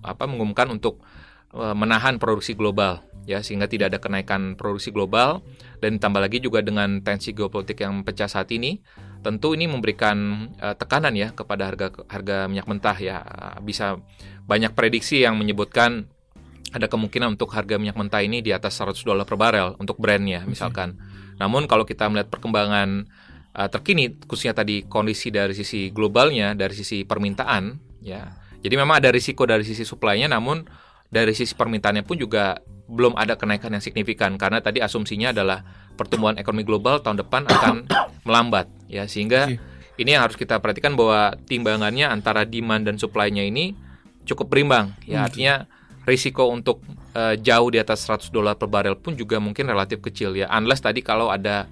apa, 0.00 0.24
mengumumkan 0.24 0.72
untuk 0.72 1.04
menahan 1.54 2.20
produksi 2.20 2.52
global 2.52 3.00
ya 3.24 3.44
sehingga 3.44 3.68
tidak 3.68 3.92
ada 3.92 3.98
kenaikan 4.00 4.56
produksi 4.56 4.92
global 4.92 5.44
dan 5.80 5.96
ditambah 5.96 6.20
lagi 6.20 6.40
juga 6.40 6.64
dengan 6.64 7.04
tensi 7.04 7.36
geopolitik 7.36 7.84
yang 7.84 8.04
pecah 8.04 8.28
saat 8.28 8.48
ini 8.52 8.80
tentu 9.20 9.52
ini 9.52 9.66
memberikan 9.66 10.48
uh, 10.56 10.72
tekanan 10.78 11.12
ya 11.12 11.34
kepada 11.34 11.68
harga 11.68 11.86
harga 12.08 12.46
minyak 12.46 12.66
mentah 12.70 12.96
ya 12.96 13.16
bisa 13.60 13.98
banyak 14.48 14.72
prediksi 14.72 15.20
yang 15.20 15.36
menyebutkan 15.36 16.08
ada 16.72 16.88
kemungkinan 16.88 17.36
untuk 17.36 17.52
harga 17.52 17.80
minyak 17.80 17.96
mentah 17.96 18.20
ini 18.20 18.44
di 18.44 18.52
atas 18.52 18.76
100 18.80 19.00
dolar 19.04 19.24
per 19.24 19.40
barel 19.40 19.76
untuk 19.80 19.96
brandnya 20.00 20.44
misalkan. 20.44 21.00
Namun 21.40 21.64
kalau 21.64 21.88
kita 21.88 22.08
melihat 22.08 22.28
perkembangan 22.28 23.08
uh, 23.56 23.68
terkini 23.68 24.16
khususnya 24.24 24.56
tadi 24.56 24.84
kondisi 24.84 25.32
dari 25.32 25.56
sisi 25.56 25.88
globalnya 25.92 26.52
dari 26.52 26.72
sisi 26.76 27.04
permintaan 27.04 27.76
ya. 28.04 28.36
Jadi 28.58 28.74
memang 28.74 28.98
ada 28.98 29.14
risiko 29.14 29.46
dari 29.46 29.62
sisi 29.62 29.86
supply-nya 29.86 30.28
namun 30.34 30.66
dari 31.08 31.32
sisi 31.32 31.56
permintaannya 31.56 32.04
pun 32.04 32.20
juga 32.20 32.60
belum 32.88 33.16
ada 33.16 33.36
kenaikan 33.36 33.72
yang 33.76 33.84
signifikan 33.84 34.40
karena 34.40 34.64
tadi 34.64 34.80
asumsinya 34.80 35.36
adalah 35.36 35.60
pertumbuhan 35.96 36.40
ekonomi 36.40 36.64
global 36.64 37.04
tahun 37.04 37.20
depan 37.20 37.44
akan 37.48 37.74
melambat 38.28 38.68
ya. 38.88 39.04
Sehingga 39.04 39.48
ini 39.98 40.14
yang 40.14 40.24
harus 40.24 40.38
kita 40.38 40.62
perhatikan 40.62 40.94
bahwa 40.94 41.36
timbangannya 41.48 42.08
antara 42.08 42.46
demand 42.46 42.86
dan 42.86 42.96
supply-nya 42.96 43.44
ini 43.44 43.76
cukup 44.24 44.48
berimbang 44.52 44.96
ya. 45.04 45.28
Artinya 45.28 45.68
risiko 46.08 46.48
untuk 46.48 46.80
uh, 47.12 47.36
jauh 47.36 47.68
di 47.68 47.76
atas 47.76 48.08
100 48.08 48.32
dolar 48.32 48.56
per 48.56 48.72
barel 48.72 48.96
pun 48.96 49.12
juga 49.18 49.36
mungkin 49.36 49.68
relatif 49.68 50.00
kecil 50.00 50.32
ya. 50.38 50.48
Unless 50.48 50.80
tadi 50.80 51.04
kalau 51.04 51.28
ada 51.28 51.68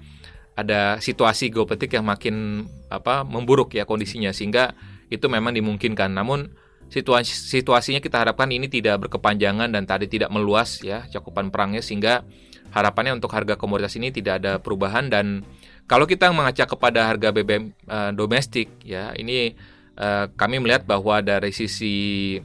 ada 0.57 0.97
situasi 1.01 1.53
geopolitik 1.53 1.93
yang 1.93 2.05
makin 2.05 2.65
apa 2.93 3.25
memburuk 3.25 3.73
ya 3.73 3.87
kondisinya. 3.89 4.29
Sehingga 4.29 4.77
itu 5.09 5.25
memang 5.25 5.55
dimungkinkan. 5.55 6.13
Namun 6.13 6.53
situasi 6.87 7.31
situasinya 7.31 7.99
kita 7.99 8.23
harapkan 8.23 8.47
ini 8.47 8.71
tidak 8.71 9.07
berkepanjangan 9.07 9.67
dan 9.71 9.83
tadi 9.83 10.07
tidak 10.07 10.31
meluas 10.31 10.79
ya 10.79 11.03
cakupan 11.11 11.51
perangnya 11.51 11.83
sehingga 11.83 12.23
harapannya 12.71 13.19
untuk 13.19 13.31
harga 13.31 13.59
komoditas 13.59 13.95
ini 13.99 14.11
tidak 14.11 14.43
ada 14.43 14.59
perubahan 14.59 15.11
dan 15.11 15.43
kalau 15.87 16.03
kita 16.03 16.31
mengaca 16.31 16.67
kepada 16.67 17.07
harga 17.07 17.31
BBM 17.31 17.71
uh, 17.87 18.11
eh, 18.11 18.11
domestik 18.15 18.67
ya 18.83 19.15
ini 19.15 19.55
uh, 19.99 20.31
kami 20.35 20.59
melihat 20.63 20.83
bahwa 20.87 21.19
dari 21.23 21.51
sisi 21.51 22.35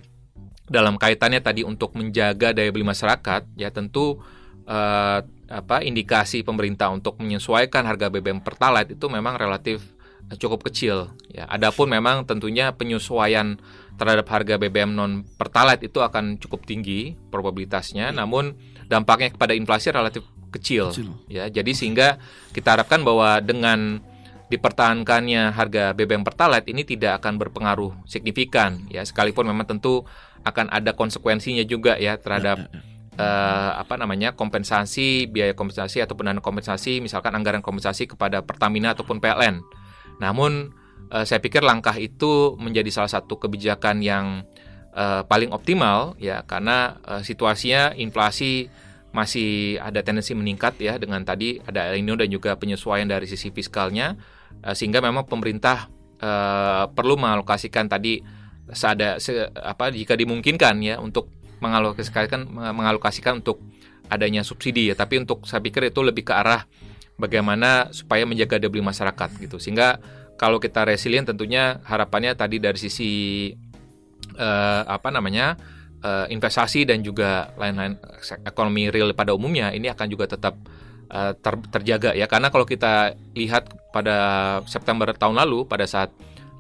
dalam 0.67 0.97
kaitannya 0.97 1.43
tadi 1.43 1.63
untuk 1.67 1.95
menjaga 1.99 2.55
daya 2.55 2.71
beli 2.71 2.87
masyarakat 2.87 3.45
ya 3.59 3.69
tentu 3.75 4.23
uh, 4.67 5.19
apa 5.53 5.85
indikasi 5.85 6.41
pemerintah 6.47 6.89
untuk 6.89 7.21
menyesuaikan 7.21 7.85
harga 7.85 8.09
BBM 8.09 8.41
Pertalite 8.41 8.97
itu 8.97 9.07
memang 9.13 9.37
relatif 9.37 9.85
cukup 10.41 10.65
kecil 10.71 11.13
ya. 11.29 11.45
Adapun 11.51 11.93
memang 11.93 12.25
tentunya 12.25 12.73
penyesuaian 12.73 13.61
terhadap 14.01 14.27
harga 14.29 14.59
BBM 14.59 14.93
non 14.93 15.25
Pertalite 15.37 15.87
itu 15.87 16.01
akan 16.01 16.41
cukup 16.41 16.65
tinggi 16.65 17.15
probabilitasnya, 17.31 18.11
ya. 18.11 18.15
namun 18.15 18.57
dampaknya 18.89 19.33
kepada 19.33 19.53
inflasi 19.57 19.93
relatif 19.93 20.25
kecil, 20.53 20.93
kecil 20.93 21.11
ya. 21.29 21.49
Jadi 21.49 21.73
sehingga 21.73 22.21
kita 22.53 22.77
harapkan 22.77 23.01
bahwa 23.05 23.41
dengan 23.41 24.01
dipertahankannya 24.53 25.53
harga 25.57 25.97
BBM 25.97 26.29
Pertalite 26.29 26.69
ini 26.69 26.85
tidak 26.85 27.25
akan 27.25 27.41
berpengaruh 27.41 28.05
signifikan 28.05 28.85
ya 28.93 29.01
sekalipun 29.01 29.49
memang 29.49 29.65
tentu 29.65 30.05
akan 30.45 30.69
ada 30.69 30.93
konsekuensinya 30.93 31.65
juga 31.65 31.97
ya 31.97 32.21
terhadap 32.21 32.61
ya, 32.61 32.69
ya, 32.69 32.77
ya 32.85 32.93
uh, 33.19 33.71
apa 33.81 33.99
namanya 34.01 34.33
kompensasi 34.33 35.29
biaya 35.29 35.53
kompensasi 35.53 36.01
atau 36.01 36.17
dana 36.17 36.41
kompensasi 36.41 37.03
misalkan 37.03 37.35
anggaran 37.37 37.61
kompensasi 37.61 38.09
kepada 38.09 38.41
Pertamina 38.41 38.97
ataupun 38.97 39.21
PLN. 39.21 39.61
Namun 40.21 40.73
uh, 41.13 41.25
saya 41.29 41.39
pikir 41.39 41.61
langkah 41.61 41.95
itu 42.01 42.57
menjadi 42.57 42.89
salah 42.89 43.13
satu 43.13 43.37
kebijakan 43.37 44.01
yang 44.01 44.49
uh, 44.97 45.23
paling 45.29 45.53
optimal 45.53 46.17
ya 46.17 46.43
karena 46.49 46.97
uh, 47.05 47.21
situasinya 47.21 47.93
inflasi 47.95 48.73
masih 49.13 49.77
ada 49.77 50.01
tendensi 50.01 50.33
meningkat 50.33 50.81
ya 50.81 50.97
dengan 50.97 51.21
tadi 51.21 51.61
ada 51.69 51.93
El 51.93 52.01
Nino 52.01 52.17
dan 52.17 52.33
juga 52.33 52.57
penyesuaian 52.57 53.05
dari 53.05 53.29
sisi 53.29 53.53
fiskalnya 53.53 54.17
uh, 54.65 54.73
sehingga 54.73 55.05
memang 55.05 55.29
pemerintah 55.29 55.93
uh, 56.19 56.89
perlu 56.89 57.21
mengalokasikan 57.21 57.93
tadi 57.93 58.25
seada 58.73 59.21
se, 59.21 59.53
apa 59.53 59.93
jika 59.93 60.17
dimungkinkan 60.17 60.81
ya 60.81 60.97
untuk 60.97 61.29
mengalokasikan 61.61 62.49
mengalokasikan 62.73 63.39
untuk 63.45 63.61
adanya 64.11 64.43
subsidi 64.45 64.93
ya. 64.93 64.95
Tapi 64.99 65.23
untuk 65.23 65.49
saya 65.49 65.65
pikir 65.65 65.89
itu 65.89 66.01
lebih 66.05 66.29
ke 66.29 66.37
arah 66.37 66.69
bagaimana 67.17 67.89
supaya 67.95 68.29
menjaga 68.29 68.59
daya 68.61 68.69
beli 68.69 68.85
masyarakat 68.85 69.31
gitu. 69.41 69.57
Sehingga 69.57 70.03
kalau 70.37 70.59
kita 70.59 70.87
resilient 70.89 71.31
tentunya 71.31 71.79
harapannya 71.87 72.35
tadi 72.35 72.59
dari 72.59 72.79
sisi 72.79 73.13
uh, 74.37 74.83
apa 74.87 75.09
namanya 75.13 75.57
uh, 76.03 76.27
investasi 76.29 76.85
dan 76.85 77.01
juga 77.01 77.55
lain-lain 77.57 77.97
ekonomi 78.45 78.91
real 78.91 79.15
pada 79.15 79.33
umumnya 79.33 79.71
ini 79.73 79.89
akan 79.89 80.07
juga 80.11 80.29
tetap 80.31 80.59
uh, 81.11 81.33
ter, 81.37 81.55
terjaga 81.71 82.11
ya. 82.13 82.27
Karena 82.27 82.51
kalau 82.51 82.67
kita 82.67 83.17
lihat 83.37 83.71
pada 83.95 84.17
September 84.67 85.09
tahun 85.15 85.39
lalu 85.39 85.65
pada 85.69 85.87
saat 85.87 86.11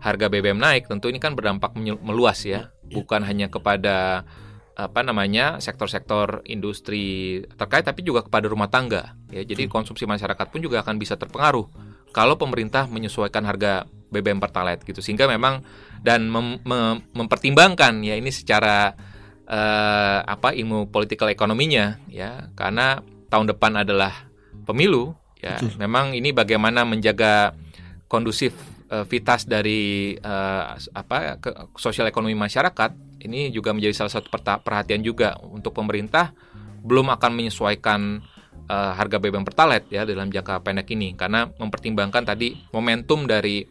harga 0.02 0.26
BBM 0.26 0.58
naik 0.58 0.90
tentu 0.90 1.06
ini 1.06 1.22
kan 1.22 1.38
berdampak 1.38 1.78
meluas 1.78 2.42
ya, 2.42 2.70
ya. 2.90 2.94
bukan 2.98 3.22
hanya 3.22 3.46
kepada 3.46 4.26
apa 4.72 5.04
namanya 5.04 5.61
sektor-sektor 5.61 6.40
industri 6.48 7.44
terkait 7.61 7.85
tapi 7.85 8.00
juga 8.00 8.24
kepada 8.24 8.48
rumah 8.48 8.72
tangga 8.72 9.14
ya. 9.30 9.44
Jadi 9.44 9.68
konsumsi 9.68 10.08
masyarakat 10.08 10.46
pun 10.48 10.61
juga 10.62 10.80
akan 10.82 10.96
bisa 10.96 11.14
terpengaruh 11.14 11.91
kalau 12.12 12.37
pemerintah 12.37 12.87
menyesuaikan 12.87 13.42
harga 13.48 13.88
BBM 14.12 14.38
Pertalite 14.38 14.85
gitu. 14.85 15.01
Sehingga 15.01 15.25
memang 15.25 15.64
dan 16.05 16.29
mem, 16.29 16.61
mem, 16.62 17.01
mempertimbangkan 17.16 18.05
ya 18.05 18.14
ini 18.14 18.29
secara 18.29 18.92
uh, 19.48 20.18
apa 20.22 20.53
ilmu 20.53 20.92
politikal 20.92 21.33
ekonominya 21.33 21.98
ya. 22.12 22.53
Karena 22.53 23.01
tahun 23.33 23.57
depan 23.57 23.81
adalah 23.81 24.29
pemilu 24.68 25.16
ya. 25.40 25.57
Betul. 25.59 25.81
memang 25.81 26.12
ini 26.12 26.31
bagaimana 26.31 26.85
menjaga 26.85 27.57
kondusif 28.07 28.53
uh, 28.92 29.09
vitas 29.09 29.48
dari 29.48 30.14
uh, 30.20 30.77
apa 30.92 31.40
ke, 31.40 31.51
sosial 31.81 32.07
ekonomi 32.12 32.37
masyarakat 32.37 32.92
ini 33.25 33.48
juga 33.55 33.72
menjadi 33.72 33.94
salah 33.96 34.12
satu 34.12 34.29
perhatian 34.61 35.01
juga 35.01 35.38
untuk 35.40 35.72
pemerintah. 35.72 36.35
Belum 36.83 37.09
akan 37.14 37.31
menyesuaikan 37.38 38.20
uh, 38.69 38.93
harga 38.97 39.17
BBM 39.19 39.45
Pertalite 39.45 39.88
ya 39.93 40.03
dalam 40.09 40.33
jangka 40.33 40.62
pendek 40.62 40.88
ini 40.95 41.15
karena 41.17 41.49
mempertimbangkan 41.57 42.25
tadi 42.25 42.57
momentum 42.71 43.27
dari 43.27 43.65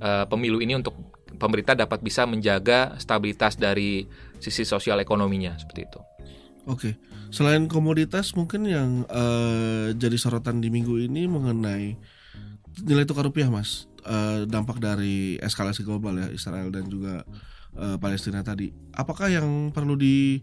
uh, 0.00 0.24
pemilu 0.28 0.60
ini 0.60 0.78
untuk 0.78 0.94
pemerintah 1.36 1.74
dapat 1.74 2.00
bisa 2.00 2.24
menjaga 2.28 2.94
stabilitas 3.00 3.58
dari 3.58 4.06
sisi 4.38 4.62
sosial 4.62 5.02
ekonominya 5.02 5.58
seperti 5.58 5.80
itu. 5.86 6.00
Oke, 6.64 6.96
selain 7.28 7.68
komoditas 7.68 8.32
mungkin 8.38 8.64
yang 8.64 8.90
uh, 9.12 9.92
jadi 9.92 10.16
sorotan 10.16 10.64
di 10.64 10.72
minggu 10.72 10.96
ini 10.96 11.28
mengenai 11.28 11.92
nilai 12.88 13.04
tukar 13.04 13.28
rupiah, 13.28 13.52
mas, 13.52 13.86
uh, 14.08 14.48
dampak 14.48 14.80
dari 14.80 15.36
eskalasi 15.38 15.84
global 15.84 16.16
ya 16.18 16.28
Israel 16.32 16.70
dan 16.72 16.86
juga 16.88 17.24
Palestina 17.74 18.38
tadi. 18.46 18.70
Apakah 18.94 19.34
yang 19.34 19.74
perlu 19.74 19.98
di 19.98 20.38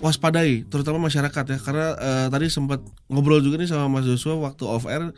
waspadai 0.00 0.68
terutama 0.68 1.08
masyarakat 1.08 1.44
ya. 1.56 1.58
Karena 1.60 1.86
uh, 1.96 2.26
tadi 2.28 2.46
sempat 2.52 2.80
ngobrol 3.08 3.40
juga 3.40 3.60
nih 3.60 3.68
sama 3.70 3.88
Mas 3.88 4.08
Joshua 4.08 4.36
waktu 4.36 4.64
off 4.68 4.86
air. 4.88 5.12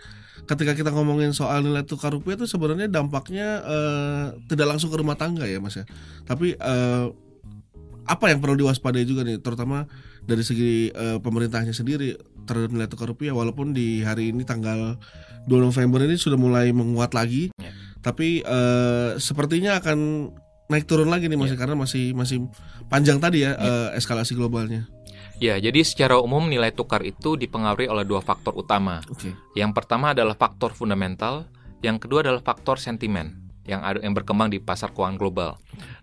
Ketika 0.49 0.73
kita 0.73 0.89
ngomongin 0.95 1.37
soal 1.37 1.61
nilai 1.61 1.85
tukar 1.85 2.09
rupiah 2.15 2.41
itu 2.41 2.49
sebenarnya 2.49 2.89
dampaknya 2.89 3.61
uh, 3.61 4.25
tidak 4.49 4.77
langsung 4.77 4.89
ke 4.89 4.97
rumah 4.97 5.19
tangga 5.19 5.45
ya 5.45 5.61
Mas 5.61 5.77
ya. 5.77 5.85
Tapi 6.25 6.57
uh, 6.57 7.13
apa 8.09 8.33
yang 8.33 8.41
perlu 8.41 8.57
diwaspadai 8.57 9.05
juga 9.05 9.21
nih 9.29 9.45
terutama 9.45 9.85
dari 10.25 10.41
segi 10.41 10.89
uh, 10.97 11.21
pemerintahnya 11.21 11.77
sendiri 11.77 12.17
terhadap 12.49 12.73
nilai 12.73 12.89
tukar 12.89 13.13
rupiah. 13.13 13.37
Walaupun 13.37 13.77
di 13.77 14.01
hari 14.01 14.33
ini 14.33 14.49
tanggal 14.49 14.97
2 15.45 15.53
November 15.61 16.01
ini 16.05 16.17
sudah 16.17 16.41
mulai 16.41 16.73
menguat 16.73 17.13
lagi. 17.13 17.53
Ya. 17.61 17.73
tapi 17.99 18.47
uh, 18.47 19.19
sepertinya 19.19 19.83
akan 19.83 20.31
naik 20.69 20.85
turun 20.85 21.09
lagi 21.09 21.33
nih 21.33 21.41
masih 21.41 21.57
yeah. 21.57 21.61
karena 21.65 21.77
masih 21.81 22.05
masih 22.13 22.37
panjang 22.93 23.17
tadi 23.17 23.43
ya 23.43 23.57
yeah. 23.57 23.61
Iya. 23.61 23.73
uh, 23.73 23.89
eskalasi 23.97 24.37
globalnya. 24.37 24.85
Ya, 25.39 25.55
jadi 25.55 25.87
secara 25.87 26.19
umum 26.19 26.51
nilai 26.51 26.75
tukar 26.75 27.07
itu 27.07 27.39
dipengaruhi 27.39 27.87
oleh 27.87 28.03
dua 28.03 28.19
faktor 28.19 28.59
utama. 28.59 28.99
Okay. 29.07 29.31
Yang 29.55 29.71
pertama 29.71 30.11
adalah 30.11 30.35
faktor 30.35 30.75
fundamental, 30.75 31.47
yang 31.79 32.03
kedua 32.03 32.27
adalah 32.27 32.43
faktor 32.43 32.83
sentimen 32.83 33.39
yang 33.63 33.85
ada 33.87 34.03
yang 34.03 34.19
berkembang 34.19 34.51
di 34.51 34.59
pasar 34.59 34.91
keuangan 34.91 35.15
global. 35.15 35.61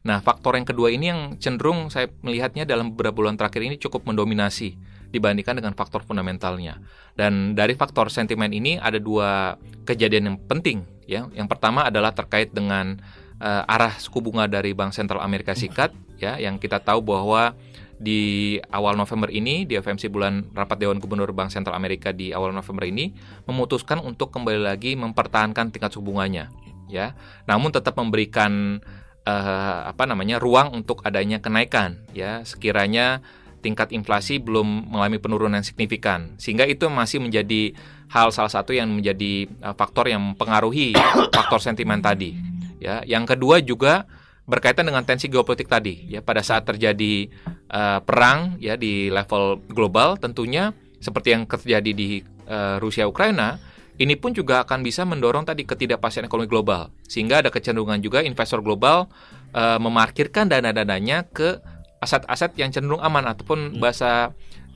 Nah, 0.08 0.24
faktor 0.24 0.56
yang 0.56 0.64
kedua 0.64 0.88
ini 0.88 1.12
yang 1.12 1.22
cenderung 1.36 1.92
saya 1.92 2.08
melihatnya 2.24 2.64
dalam 2.64 2.96
beberapa 2.96 3.26
bulan 3.26 3.36
terakhir 3.36 3.66
ini 3.66 3.76
cukup 3.76 4.08
mendominasi 4.08 4.78
dibandingkan 5.12 5.60
dengan 5.60 5.76
faktor 5.76 6.06
fundamentalnya. 6.06 6.80
Dan 7.18 7.60
dari 7.60 7.76
faktor 7.76 8.08
sentimen 8.08 8.54
ini 8.56 8.80
ada 8.80 9.02
dua 9.02 9.60
kejadian 9.84 10.32
yang 10.32 10.38
penting 10.48 10.88
ya. 11.10 11.28
Yang 11.34 11.48
pertama 11.52 11.90
adalah 11.90 12.16
terkait 12.16 12.56
dengan 12.56 13.02
uh, 13.42 13.64
arah 13.68 13.96
suku 13.98 14.22
bunga 14.24 14.48
dari 14.48 14.72
Bank 14.72 14.96
Sentral 14.96 15.24
Amerika 15.24 15.56
Serikat 15.58 15.92
ya 16.16 16.40
yang 16.40 16.60
kita 16.62 16.80
tahu 16.80 17.04
bahwa 17.04 17.56
di 17.96 18.60
awal 18.76 19.00
November 19.00 19.32
ini 19.32 19.64
di 19.64 19.80
FMC 19.80 20.12
bulan 20.12 20.52
rapat 20.52 20.84
Dewan 20.84 21.00
Gubernur 21.00 21.32
Bank 21.32 21.52
Sentral 21.52 21.80
Amerika 21.80 22.12
di 22.12 22.36
awal 22.36 22.52
November 22.52 22.84
ini 22.84 23.16
memutuskan 23.48 24.04
untuk 24.04 24.36
kembali 24.36 24.60
lagi 24.68 25.00
mempertahankan 25.00 25.72
tingkat 25.72 25.96
suku 25.96 26.12
bunganya 26.12 26.52
ya. 26.92 27.16
Namun 27.48 27.72
tetap 27.72 27.96
memberikan 27.96 28.84
uh, 29.24 29.80
apa 29.88 30.04
namanya 30.04 30.44
ruang 30.44 30.76
untuk 30.76 31.08
adanya 31.08 31.40
kenaikan 31.40 32.04
ya. 32.12 32.44
Sekiranya 32.44 33.24
tingkat 33.64 33.96
inflasi 33.96 34.44
belum 34.44 34.92
mengalami 34.92 35.18
penurunan 35.18 35.64
signifikan. 35.64 36.36
Sehingga 36.36 36.68
itu 36.68 36.92
masih 36.92 37.24
menjadi 37.24 37.74
hal 38.12 38.30
salah 38.36 38.52
satu 38.52 38.76
yang 38.76 38.92
menjadi 38.92 39.48
uh, 39.64 39.74
faktor 39.74 40.12
yang 40.12 40.20
mempengaruhi 40.20 40.94
faktor 41.36 41.64
sentimen 41.64 42.04
tadi 42.04 42.55
Ya, 42.86 43.02
yang 43.10 43.26
kedua 43.26 43.66
juga 43.66 44.06
berkaitan 44.46 44.86
dengan 44.86 45.02
tensi 45.02 45.26
geopolitik 45.26 45.66
tadi. 45.66 46.06
Ya, 46.06 46.22
pada 46.22 46.46
saat 46.46 46.70
terjadi 46.70 47.34
uh, 47.74 47.98
perang 48.06 48.62
ya 48.62 48.78
di 48.78 49.10
level 49.10 49.58
global, 49.74 50.22
tentunya 50.22 50.70
seperti 51.02 51.34
yang 51.34 51.50
terjadi 51.50 51.92
di 51.98 52.22
uh, 52.46 52.78
Rusia 52.78 53.10
Ukraina, 53.10 53.58
ini 53.98 54.14
pun 54.14 54.38
juga 54.38 54.62
akan 54.62 54.86
bisa 54.86 55.02
mendorong 55.02 55.50
tadi 55.50 55.66
ketidakpastian 55.66 56.30
ekonomi 56.30 56.46
global, 56.46 56.94
sehingga 57.10 57.42
ada 57.42 57.50
kecenderungan 57.50 58.06
juga 58.06 58.22
investor 58.22 58.62
global 58.62 59.10
uh, 59.58 59.82
memarkirkan 59.82 60.46
dana-dananya 60.46 61.26
ke 61.26 61.58
aset-aset 62.06 62.54
yang 62.62 62.70
cenderung 62.70 63.02
aman 63.02 63.26
ataupun 63.26 63.82
bahasa 63.82 64.30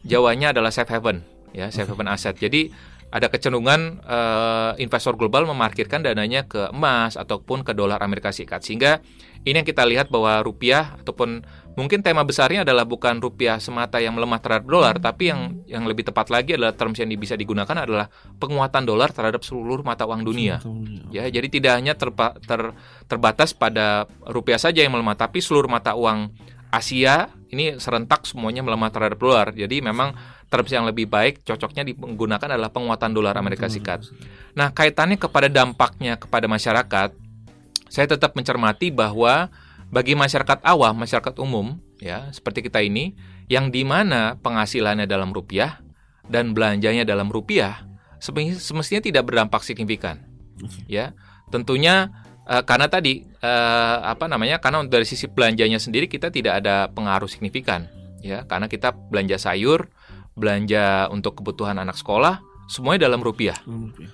Jawanya 0.08 0.56
adalah 0.56 0.72
safe 0.72 0.88
haven, 0.96 1.28
ya 1.52 1.68
safe 1.76 1.92
haven 1.92 2.08
aset. 2.08 2.32
Jadi 2.40 2.72
ada 3.10 3.28
kecenderungan 3.34 4.06
uh, 4.06 4.72
investor 4.78 5.18
global 5.18 5.50
memarkirkan 5.50 6.06
dananya 6.06 6.46
ke 6.46 6.70
emas 6.70 7.18
ataupun 7.18 7.66
ke 7.66 7.74
dolar 7.74 7.98
Amerika 8.06 8.30
Serikat. 8.30 8.62
Sehingga 8.62 9.02
ini 9.42 9.64
yang 9.64 9.68
kita 9.68 9.82
lihat 9.88 10.14
bahwa 10.14 10.46
rupiah 10.46 11.00
ataupun 11.02 11.42
mungkin 11.74 12.06
tema 12.06 12.22
besarnya 12.22 12.62
adalah 12.62 12.86
bukan 12.86 13.18
rupiah 13.18 13.58
semata 13.58 13.98
yang 14.04 14.14
melemah 14.14 14.44
terhadap 14.44 14.68
dolar 14.68 14.96
tapi 15.00 15.32
yang 15.32 15.64
yang 15.64 15.88
lebih 15.88 16.12
tepat 16.12 16.28
lagi 16.28 16.60
adalah 16.60 16.76
terms 16.76 17.00
yang 17.00 17.08
bisa 17.16 17.40
digunakan 17.40 17.72
adalah 17.72 18.12
penguatan 18.38 18.84
dolar 18.84 19.10
terhadap 19.16 19.42
seluruh 19.42 19.82
mata 19.82 20.04
uang 20.06 20.22
dunia. 20.22 20.62
Ya 21.10 21.26
jadi 21.32 21.48
tidak 21.50 21.74
hanya 21.82 21.94
terpa, 21.96 22.36
ter, 22.44 22.76
terbatas 23.08 23.56
pada 23.56 24.06
rupiah 24.28 24.60
saja 24.60 24.84
yang 24.84 24.94
melemah 24.94 25.18
tapi 25.18 25.42
seluruh 25.42 25.72
mata 25.72 25.96
uang 25.96 26.30
Asia 26.70 27.34
ini 27.50 27.82
serentak 27.82 28.30
semuanya 28.30 28.62
melemah 28.62 28.94
terhadap 28.94 29.18
dolar. 29.18 29.48
Jadi 29.58 29.82
memang 29.82 30.14
terms 30.50 30.74
yang 30.74 30.84
lebih 30.90 31.06
baik 31.06 31.46
cocoknya 31.46 31.86
digunakan 31.86 32.50
adalah 32.50 32.74
penguatan 32.74 33.14
dolar 33.14 33.38
Amerika 33.38 33.70
Serikat. 33.70 34.04
Nah, 34.58 34.74
kaitannya 34.74 35.22
kepada 35.22 35.46
dampaknya 35.48 36.18
kepada 36.18 36.50
masyarakat, 36.50 37.14
saya 37.90 38.06
tetap 38.10 38.34
mencermati 38.34 38.90
bahwa 38.90 39.54
bagi 39.90 40.14
masyarakat 40.14 40.62
awam, 40.66 40.94
masyarakat 41.02 41.34
umum, 41.42 41.78
ya 42.02 42.30
seperti 42.34 42.66
kita 42.66 42.82
ini, 42.82 43.18
yang 43.50 43.74
di 43.74 43.82
mana 43.86 44.38
penghasilannya 44.42 45.10
dalam 45.10 45.34
rupiah, 45.34 45.82
dan 46.30 46.54
belanjanya 46.54 47.06
dalam 47.06 47.34
rupiah 47.34 47.82
semestinya 48.22 49.02
tidak 49.02 49.26
berdampak 49.26 49.66
signifikan. 49.66 50.22
Ya, 50.86 51.18
tentunya 51.50 52.14
uh, 52.46 52.62
karena 52.62 52.86
tadi 52.86 53.26
uh, 53.42 53.98
apa 54.06 54.30
namanya? 54.30 54.62
Karena 54.62 54.86
dari 54.86 55.10
sisi 55.10 55.26
belanjanya 55.26 55.82
sendiri 55.82 56.06
kita 56.06 56.30
tidak 56.30 56.62
ada 56.62 56.92
pengaruh 56.94 57.26
signifikan, 57.26 57.90
ya, 58.22 58.46
karena 58.46 58.70
kita 58.70 58.94
belanja 58.94 59.42
sayur, 59.42 59.90
belanja 60.40 61.12
untuk 61.12 61.44
kebutuhan 61.44 61.76
anak 61.76 62.00
sekolah, 62.00 62.40
semuanya 62.72 63.12
dalam 63.12 63.20
rupiah. 63.20 63.60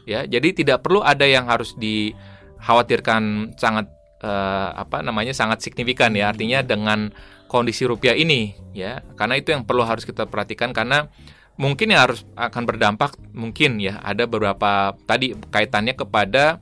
Ya, 0.10 0.26
jadi 0.26 0.52
tidak 0.52 0.82
perlu 0.82 1.06
ada 1.06 1.24
yang 1.24 1.46
harus 1.46 1.78
dikhawatirkan 1.78 3.54
sangat 3.56 3.88
uh, 4.26 4.74
apa 4.74 5.06
namanya 5.06 5.32
sangat 5.38 5.62
signifikan 5.62 6.12
ya. 6.18 6.34
Artinya 6.34 6.66
dengan 6.66 7.14
kondisi 7.46 7.86
rupiah 7.86 8.18
ini, 8.18 8.58
ya, 8.74 9.06
karena 9.14 9.38
itu 9.38 9.54
yang 9.54 9.64
perlu 9.64 9.86
harus 9.86 10.04
kita 10.04 10.26
perhatikan 10.26 10.74
karena 10.74 11.08
mungkin 11.56 11.92
yang 11.92 12.12
harus 12.12 12.28
akan 12.36 12.64
berdampak 12.68 13.16
mungkin 13.32 13.80
ya 13.80 14.00
ada 14.04 14.28
beberapa 14.28 14.92
tadi 15.08 15.36
kaitannya 15.52 15.96
kepada 15.96 16.60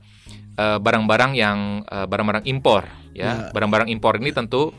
eh, 0.54 0.78
barang-barang 0.78 1.32
uh, 1.34 1.38
yang 1.38 1.58
uh, 1.90 2.06
barang-barang 2.06 2.46
impor 2.46 2.86
ya. 3.10 3.50
ya 3.50 3.50
barang-barang 3.50 3.90
impor 3.90 4.22
ini 4.22 4.30
tentu 4.30 4.70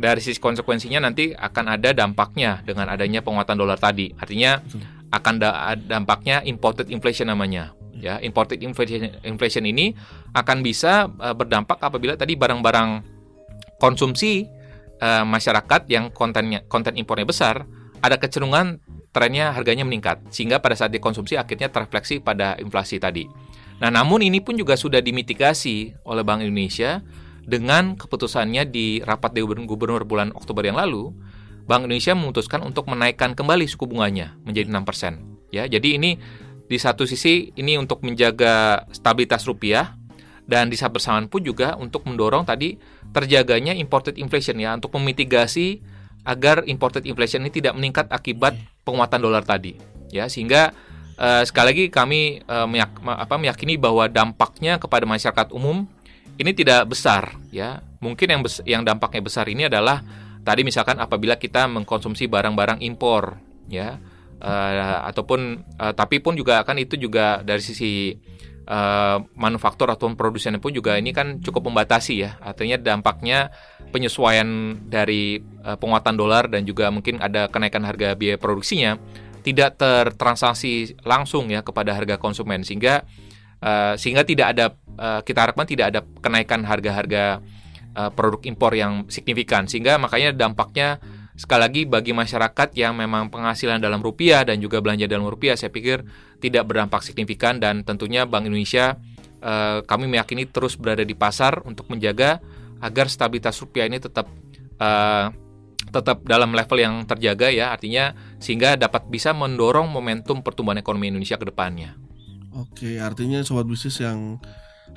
dari 0.00 0.24
sisi 0.24 0.40
konsekuensinya 0.40 1.04
nanti 1.04 1.36
akan 1.36 1.76
ada 1.76 1.92
dampaknya 1.92 2.64
dengan 2.64 2.88
adanya 2.88 3.20
penguatan 3.20 3.60
dolar 3.60 3.76
tadi. 3.76 4.08
Artinya 4.16 4.56
akan 5.12 5.34
da 5.36 5.76
dampaknya 5.76 6.40
imported 6.48 6.88
inflation 6.88 7.28
namanya. 7.28 7.76
Ya 8.00 8.16
imported 8.24 8.64
inflation 8.64 9.12
inflation 9.20 9.68
ini 9.68 9.92
akan 10.32 10.64
bisa 10.64 11.04
uh, 11.20 11.36
berdampak 11.36 11.76
apabila 11.84 12.16
tadi 12.16 12.32
barang-barang 12.32 13.04
konsumsi 13.76 14.48
uh, 15.04 15.28
masyarakat 15.28 15.84
yang 15.92 16.08
kontennya 16.08 16.64
konten 16.64 16.96
impornya 16.96 17.28
besar 17.28 17.68
ada 18.00 18.16
kecenderungan 18.16 18.80
trennya 19.12 19.52
harganya 19.52 19.84
meningkat. 19.84 20.24
Sehingga 20.32 20.64
pada 20.64 20.80
saat 20.80 20.96
dikonsumsi 20.96 21.36
akhirnya 21.36 21.68
terrefleksi 21.68 22.24
pada 22.24 22.56
inflasi 22.56 22.96
tadi. 22.96 23.28
Nah, 23.80 23.92
namun 23.92 24.24
ini 24.24 24.40
pun 24.40 24.56
juga 24.56 24.76
sudah 24.76 25.00
dimitigasi 25.00 26.04
oleh 26.04 26.24
Bank 26.24 26.44
Indonesia 26.44 27.00
dengan 27.44 27.96
keputusannya 27.96 28.68
di 28.68 29.00
rapat 29.00 29.36
Dewan 29.36 29.64
Gubernur 29.64 30.04
bulan 30.04 30.32
Oktober 30.36 30.64
yang 30.64 30.76
lalu, 30.76 31.12
Bank 31.64 31.86
Indonesia 31.86 32.18
memutuskan 32.18 32.66
untuk 32.66 32.90
menaikkan 32.90 33.38
kembali 33.38 33.68
suku 33.70 33.86
bunganya 33.86 34.34
menjadi 34.42 34.68
6%. 34.72 35.54
Ya, 35.54 35.66
jadi 35.66 35.98
ini 35.98 36.18
di 36.70 36.78
satu 36.78 37.02
sisi 37.02 37.50
ini 37.58 37.74
untuk 37.74 38.06
menjaga 38.06 38.86
stabilitas 38.94 39.42
rupiah 39.46 39.98
dan 40.46 40.70
di 40.70 40.78
saat 40.78 40.94
bersamaan 40.94 41.26
pun 41.26 41.42
juga 41.42 41.74
untuk 41.78 42.06
mendorong 42.06 42.46
tadi 42.46 42.78
terjaganya 43.10 43.74
imported 43.74 44.18
inflation 44.18 44.58
ya 44.58 44.74
untuk 44.74 44.94
memitigasi 44.98 45.82
agar 46.26 46.66
imported 46.66 47.06
inflation 47.06 47.42
ini 47.42 47.54
tidak 47.54 47.74
meningkat 47.74 48.06
akibat 48.10 48.54
penguatan 48.86 49.18
dolar 49.22 49.42
tadi 49.42 49.78
ya 50.10 50.26
sehingga 50.26 50.74
uh, 51.18 51.42
sekali 51.46 51.66
lagi 51.70 51.84
kami 51.90 52.42
uh, 52.46 52.66
meyak, 52.66 52.98
apa, 53.02 53.34
meyakini 53.38 53.78
bahwa 53.78 54.10
dampaknya 54.10 54.78
kepada 54.82 55.06
masyarakat 55.06 55.54
umum 55.54 55.86
ini 56.40 56.56
tidak 56.56 56.88
besar 56.88 57.36
ya 57.52 57.84
mungkin 58.00 58.26
yang 58.32 58.40
bes, 58.40 58.64
yang 58.64 58.82
dampaknya 58.82 59.20
besar 59.20 59.44
ini 59.52 59.68
adalah 59.68 60.00
tadi 60.40 60.64
misalkan 60.64 60.96
apabila 60.96 61.36
kita 61.36 61.68
mengkonsumsi 61.68 62.26
barang-barang 62.26 62.80
impor 62.80 63.36
ya 63.68 64.00
uh, 64.40 64.98
ataupun 65.06 65.62
uh, 65.76 65.92
tapi 65.92 66.18
pun 66.24 66.34
juga 66.34 66.64
kan 66.64 66.80
itu 66.80 66.96
juga 66.96 67.44
dari 67.44 67.60
sisi 67.60 68.16
uh, 68.66 69.18
manufaktur 69.36 69.92
ataupun 69.92 70.16
produsennya 70.16 70.58
pun 70.58 70.72
juga 70.72 70.96
ini 70.96 71.12
kan 71.12 71.38
cukup 71.44 71.70
membatasi 71.70 72.14
ya. 72.24 72.40
Artinya 72.40 72.80
dampaknya 72.80 73.52
penyesuaian 73.90 74.80
dari 74.88 75.42
uh, 75.66 75.76
penguatan 75.76 76.16
dolar 76.16 76.48
dan 76.48 76.64
juga 76.64 76.88
mungkin 76.88 77.18
ada 77.20 77.50
kenaikan 77.52 77.84
harga 77.84 78.16
biaya 78.16 78.40
produksinya 78.40 78.96
tidak 79.40 79.80
tertransaksi 79.80 81.00
langsung 81.00 81.48
ya 81.48 81.64
kepada 81.64 81.96
harga 81.96 82.20
konsumen 82.20 82.60
sehingga 82.60 83.08
uh, 83.62 83.94
sehingga 83.96 84.26
tidak 84.26 84.56
ada 84.56 84.66
uh, 84.98 85.20
kita 85.24 85.38
harapkan 85.48 85.66
tidak 85.68 85.86
ada 85.94 86.00
kenaikan 86.20 86.64
harga-harga 86.66 87.40
uh, 87.94 88.10
produk 88.12 88.40
impor 88.44 88.72
yang 88.76 89.06
signifikan 89.08 89.70
sehingga 89.70 89.96
makanya 89.96 90.36
dampaknya 90.36 91.00
sekali 91.40 91.60
lagi 91.64 91.82
bagi 91.88 92.12
masyarakat 92.12 92.76
yang 92.76 92.92
memang 93.00 93.32
penghasilan 93.32 93.80
dalam 93.80 94.04
rupiah 94.04 94.44
dan 94.44 94.60
juga 94.60 94.84
belanja 94.84 95.08
dalam 95.08 95.24
rupiah 95.24 95.56
saya 95.56 95.72
pikir 95.72 96.04
tidak 96.36 96.68
berdampak 96.68 97.00
signifikan 97.00 97.56
dan 97.56 97.80
tentunya 97.80 98.28
Bank 98.28 98.44
Indonesia 98.44 99.00
eh, 99.40 99.80
kami 99.80 100.04
meyakini 100.04 100.44
terus 100.44 100.76
berada 100.76 101.00
di 101.00 101.16
pasar 101.16 101.64
untuk 101.64 101.88
menjaga 101.88 102.44
agar 102.84 103.08
stabilitas 103.08 103.56
rupiah 103.56 103.88
ini 103.88 103.96
tetap 103.96 104.28
eh, 104.76 105.26
tetap 105.88 106.28
dalam 106.28 106.52
level 106.52 106.76
yang 106.76 107.08
terjaga 107.08 107.48
ya 107.48 107.72
artinya 107.72 108.12
sehingga 108.36 108.76
dapat 108.76 109.08
bisa 109.08 109.32
mendorong 109.32 109.88
momentum 109.88 110.44
pertumbuhan 110.44 110.76
ekonomi 110.76 111.08
Indonesia 111.08 111.40
ke 111.40 111.48
depannya. 111.48 112.09
Oke, 112.54 112.98
artinya 112.98 113.42
sobat 113.46 113.66
bisnis 113.70 114.02
yang 114.02 114.42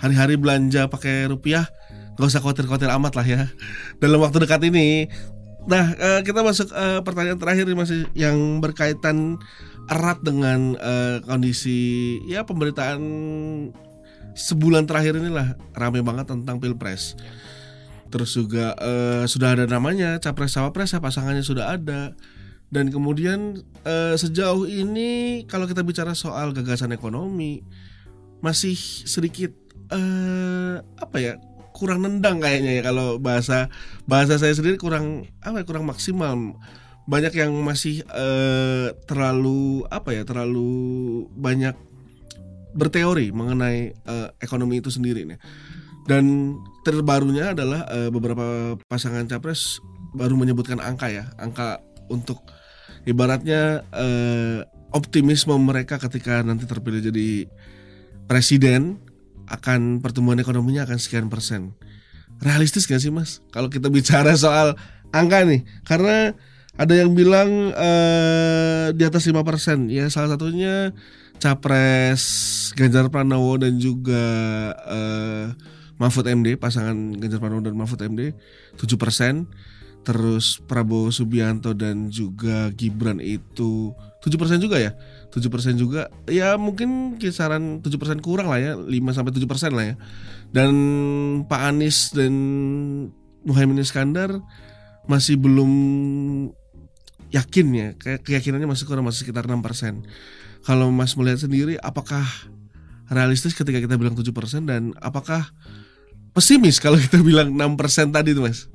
hari-hari 0.02 0.40
belanja 0.40 0.90
pakai 0.90 1.30
rupiah 1.30 1.70
Gak 2.18 2.30
usah 2.30 2.42
khawatir-khawatir 2.42 2.90
amat 2.94 3.14
lah 3.14 3.26
ya 3.26 3.42
Dalam 4.02 4.22
waktu 4.22 4.42
dekat 4.42 4.62
ini 4.66 5.10
Nah, 5.64 5.96
uh, 5.96 6.20
kita 6.28 6.44
masuk 6.44 6.76
uh, 6.76 7.00
pertanyaan 7.08 7.40
terakhir 7.40 7.72
masih 7.72 8.04
yang 8.12 8.60
berkaitan 8.60 9.40
erat 9.88 10.20
dengan 10.20 10.76
uh, 10.76 11.24
kondisi 11.24 12.20
ya 12.28 12.44
pemberitaan 12.44 13.00
sebulan 14.36 14.84
terakhir 14.88 15.20
inilah 15.20 15.56
ramai 15.76 16.04
banget 16.04 16.36
tentang 16.36 16.60
pilpres. 16.60 17.16
Terus 18.12 18.30
juga 18.38 18.78
sudah 19.26 19.58
ada 19.58 19.66
namanya 19.66 20.22
capres 20.22 20.54
cawapres 20.54 20.94
ya 20.94 21.02
pasangannya 21.02 21.42
sudah 21.42 21.74
ada. 21.74 22.14
Dan 22.74 22.90
kemudian 22.90 23.62
uh, 23.86 24.18
sejauh 24.18 24.66
ini 24.66 25.46
kalau 25.46 25.70
kita 25.70 25.86
bicara 25.86 26.18
soal 26.18 26.58
gagasan 26.58 26.90
ekonomi 26.90 27.62
masih 28.42 28.74
sedikit 29.06 29.54
uh, 29.94 30.82
apa 30.98 31.18
ya 31.22 31.34
kurang 31.70 32.02
nendang 32.02 32.42
kayaknya 32.42 32.82
ya 32.82 32.84
kalau 32.90 33.22
bahasa 33.22 33.70
bahasa 34.10 34.42
saya 34.42 34.58
sendiri 34.58 34.82
kurang 34.82 35.30
apa 35.46 35.62
ya 35.62 35.66
kurang 35.70 35.86
maksimal. 35.86 36.58
Banyak 37.06 37.36
yang 37.38 37.54
masih 37.62 38.02
uh, 38.10 38.90
terlalu 39.06 39.86
apa 39.94 40.18
ya 40.18 40.26
terlalu 40.26 41.30
banyak 41.38 41.78
berteori 42.74 43.30
mengenai 43.30 43.94
uh, 44.10 44.34
ekonomi 44.42 44.82
itu 44.82 44.90
sendiri 44.90 45.30
nih. 45.30 45.38
Dan 46.10 46.58
terbarunya 46.82 47.54
adalah 47.54 47.86
uh, 47.86 48.10
beberapa 48.10 48.76
pasangan 48.90 49.30
capres 49.30 49.78
baru 50.18 50.34
menyebutkan 50.34 50.82
angka 50.82 51.14
ya 51.14 51.30
angka 51.38 51.80
untuk 52.10 52.42
ibaratnya 53.04 53.84
uh, 53.92 54.64
optimisme 54.94 55.56
mereka 55.58 55.98
ketika 55.98 56.46
nanti 56.46 56.70
terpilih 56.70 57.02
jadi 57.02 57.50
presiden 58.30 59.02
akan 59.50 60.00
pertumbuhan 60.00 60.40
ekonominya 60.40 60.88
akan 60.88 60.98
sekian 61.02 61.28
persen. 61.28 61.76
Realistis 62.40 62.88
gak 62.88 63.02
sih 63.02 63.12
mas? 63.12 63.44
Kalau 63.52 63.68
kita 63.68 63.88
bicara 63.92 64.34
soal 64.40 64.76
angka 65.12 65.44
nih, 65.44 65.68
karena 65.84 66.34
ada 66.74 66.94
yang 66.98 67.14
bilang 67.14 67.70
uh, 67.74 68.90
di 68.96 69.04
atas 69.06 69.30
5 69.30 69.38
persen. 69.46 69.92
Ya 69.94 70.10
salah 70.10 70.34
satunya 70.34 70.90
capres 71.38 72.24
Ganjar 72.74 73.14
Pranowo 73.14 73.62
dan 73.62 73.78
juga 73.78 74.26
uh, 74.74 75.54
Mahfud 76.02 76.26
MD, 76.26 76.58
pasangan 76.58 77.14
Ganjar 77.22 77.38
Pranowo 77.38 77.62
dan 77.62 77.78
Mahfud 77.78 78.02
MD 78.02 78.34
7 78.82 78.90
persen. 78.98 79.46
Terus 80.04 80.60
Prabowo 80.68 81.10
Subianto 81.16 81.72
dan 81.72 82.12
juga 82.12 82.68
Gibran 82.76 83.24
itu 83.24 83.96
7 84.24 84.36
persen 84.40 84.60
juga 84.60 84.80
ya 84.80 84.92
7% 85.34 85.76
juga 85.76 86.14
ya 86.30 86.56
mungkin 86.62 87.18
kisaran 87.18 87.82
7% 87.82 88.22
kurang 88.22 88.54
lah 88.54 88.60
ya 88.62 88.72
5 88.78 88.88
sampai 89.16 89.32
7% 89.34 89.74
lah 89.74 89.86
ya. 89.90 89.96
Dan 90.54 90.72
Pak 91.50 91.62
Anies 91.74 92.14
dan 92.14 92.34
Muhaimin 93.42 93.82
Iskandar 93.82 94.38
masih 95.10 95.42
belum 95.42 95.72
yakin 97.34 97.68
ya 97.74 97.88
keyakinannya 97.98 98.70
masih 98.70 98.86
kurang 98.86 99.10
masih 99.10 99.26
sekitar 99.26 99.50
6%. 99.50 99.58
Kalau 100.64 100.88
Mas 100.94 101.18
melihat 101.18 101.44
sendiri 101.44 101.76
apakah 101.82 102.24
realistis 103.10 103.58
ketika 103.58 103.82
kita 103.82 103.98
bilang 103.98 104.16
7% 104.16 104.30
dan 104.70 104.94
apakah 105.02 105.50
pesimis 106.32 106.78
kalau 106.78 107.02
kita 107.02 107.20
bilang 107.20 107.52
6% 107.52 108.14
tadi 108.14 108.38
tuh 108.38 108.46
Mas? 108.46 108.70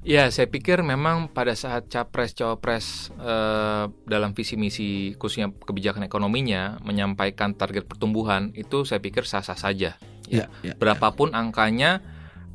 Ya, 0.00 0.32
saya 0.32 0.48
pikir 0.48 0.80
memang 0.80 1.28
pada 1.28 1.52
saat 1.52 1.92
capres 1.92 2.32
cawapres 2.32 3.12
eh, 3.20 3.84
dalam 4.08 4.32
visi 4.32 4.56
misi 4.56 5.12
khususnya 5.20 5.52
kebijakan 5.52 6.08
ekonominya 6.08 6.80
menyampaikan 6.80 7.52
target 7.52 7.84
pertumbuhan 7.84 8.48
itu 8.56 8.88
saya 8.88 9.04
pikir 9.04 9.28
sah-sah 9.28 9.60
saja. 9.60 10.00
Ya, 10.30 10.48
ya, 10.64 10.72
ya 10.72 10.74
berapapun 10.78 11.36
ya. 11.36 11.44
angkanya 11.44 12.00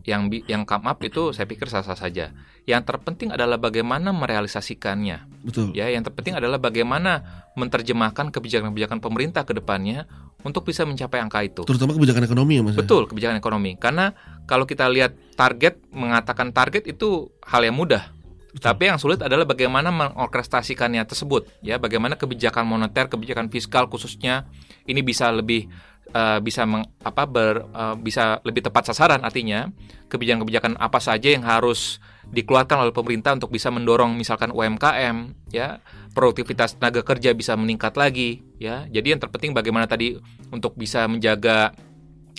yang 0.05 0.29
yang 0.49 0.69
come 0.69 0.89
up 0.89 1.01
itu 1.05 1.37
saya 1.37 1.45
pikir 1.45 1.69
sah-sah 1.69 1.97
saja. 1.97 2.33
Yang 2.65 2.81
terpenting 2.89 3.29
adalah 3.29 3.61
bagaimana 3.61 4.09
merealisasikannya. 4.09 5.45
Betul. 5.45 5.77
Ya, 5.77 5.85
yang 5.93 6.01
terpenting 6.01 6.33
adalah 6.33 6.57
bagaimana 6.57 7.45
menerjemahkan 7.53 8.33
kebijakan-kebijakan 8.33 9.05
pemerintah 9.05 9.45
ke 9.45 9.53
depannya 9.53 10.09
untuk 10.41 10.65
bisa 10.65 10.85
mencapai 10.85 11.21
angka 11.21 11.45
itu. 11.45 11.61
Terutama 11.65 11.93
kebijakan 11.93 12.25
ekonomi 12.25 12.57
ya, 12.57 12.61
Mas. 12.65 12.73
Ya? 12.73 12.85
Betul, 12.85 13.05
kebijakan 13.09 13.37
ekonomi. 13.37 13.77
Karena 13.77 14.13
kalau 14.45 14.65
kita 14.65 14.85
lihat 14.89 15.17
target 15.35 15.81
mengatakan 15.91 16.53
target 16.55 16.85
itu 16.89 17.29
hal 17.45 17.65
yang 17.65 17.75
mudah. 17.77 18.13
Tapi 18.55 18.87
yang 18.87 18.95
sulit 18.95 19.19
adalah 19.19 19.43
bagaimana 19.43 19.91
mengorkestrasikannya 19.91 21.03
tersebut, 21.03 21.51
ya, 21.59 21.75
bagaimana 21.75 22.15
kebijakan 22.15 22.63
moneter, 22.63 23.11
kebijakan 23.11 23.51
fiskal 23.51 23.91
khususnya 23.91 24.47
ini 24.87 25.03
bisa 25.03 25.27
lebih 25.27 25.67
uh, 26.15 26.39
bisa 26.39 26.63
meng, 26.63 26.87
apa 27.03 27.27
ber, 27.27 27.67
uh, 27.75 27.99
bisa 27.99 28.39
lebih 28.47 28.63
tepat 28.63 28.95
sasaran 28.95 29.23
artinya. 29.27 29.67
Kebijakan-kebijakan 30.07 30.79
apa 30.79 31.03
saja 31.03 31.33
yang 31.33 31.43
harus 31.43 31.99
dikeluarkan 32.29 32.87
oleh 32.87 32.93
pemerintah 32.95 33.35
untuk 33.35 33.51
bisa 33.51 33.73
mendorong 33.73 34.15
misalkan 34.15 34.55
UMKM 34.55 35.35
ya. 35.51 35.83
Produktivitas 36.15 36.79
tenaga 36.79 37.03
kerja 37.03 37.35
bisa 37.35 37.59
meningkat 37.59 37.99
lagi 37.99 38.39
ya. 38.55 38.87
Jadi 38.87 39.17
yang 39.17 39.19
terpenting 39.19 39.51
bagaimana 39.51 39.89
tadi 39.89 40.15
untuk 40.53 40.79
bisa 40.79 41.09
menjaga 41.11 41.75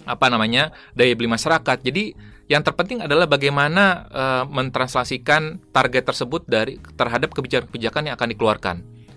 apa 0.06 0.30
namanya 0.30 0.70
daya 0.94 1.12
beli 1.18 1.28
masyarakat. 1.28 1.82
Jadi 1.82 2.14
yang 2.46 2.62
terpenting 2.62 3.02
adalah 3.02 3.26
bagaimana 3.26 4.06
uh, 4.06 4.44
mentranslasikan 4.46 5.58
target 5.74 6.06
tersebut 6.06 6.46
dari 6.46 6.78
terhadap 6.94 7.34
kebijakan-kebijakan 7.34 8.06
yang 8.06 8.14
akan 8.14 8.28
dikeluarkan. 8.30 8.76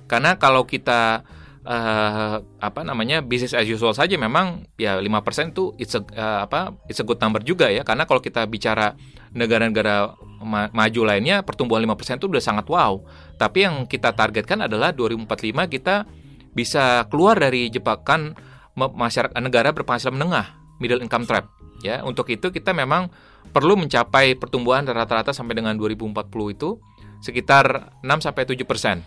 Karena 0.10 0.42
kalau 0.42 0.66
kita 0.66 1.22
uh, 1.62 2.42
apa 2.42 2.82
namanya 2.82 3.22
business 3.22 3.54
as 3.54 3.70
usual 3.70 3.94
saja 3.94 4.18
memang 4.18 4.66
ya 4.82 4.98
5% 4.98 5.54
itu 5.54 5.78
it's 5.78 5.94
a, 5.94 6.02
uh, 6.02 6.50
apa 6.50 6.74
it's 6.90 6.98
a 6.98 7.06
good 7.06 7.22
number 7.22 7.46
juga 7.46 7.70
ya. 7.70 7.86
Karena 7.86 8.10
kalau 8.10 8.18
kita 8.18 8.50
bicara 8.50 8.98
negara-negara 9.38 10.18
ma 10.42 10.66
maju 10.74 11.02
lainnya 11.06 11.46
pertumbuhan 11.46 11.86
5% 11.86 12.18
itu 12.18 12.26
udah 12.26 12.42
sangat 12.42 12.66
wow. 12.66 12.98
Tapi 13.38 13.62
yang 13.62 13.86
kita 13.86 14.18
targetkan 14.18 14.66
adalah 14.66 14.90
2045 14.90 15.70
kita 15.70 16.10
bisa 16.58 17.06
keluar 17.14 17.38
dari 17.38 17.70
jebakan 17.70 18.34
masyarakat 18.74 19.36
negara 19.38 19.76
berpenghasilan 19.76 20.16
menengah, 20.16 20.59
middle 20.80 21.04
income 21.04 21.28
trap. 21.28 21.48
Ya, 21.80 22.04
untuk 22.04 22.28
itu 22.28 22.52
kita 22.52 22.76
memang 22.76 23.08
perlu 23.56 23.80
mencapai 23.80 24.36
pertumbuhan 24.36 24.84
rata-rata 24.84 25.32
sampai 25.32 25.56
dengan 25.56 25.80
2040 25.80 26.28
itu 26.52 26.80
sekitar 27.24 27.96
6 28.04 28.26
sampai 28.26 28.44
7 28.44 28.68
persen. 28.68 29.04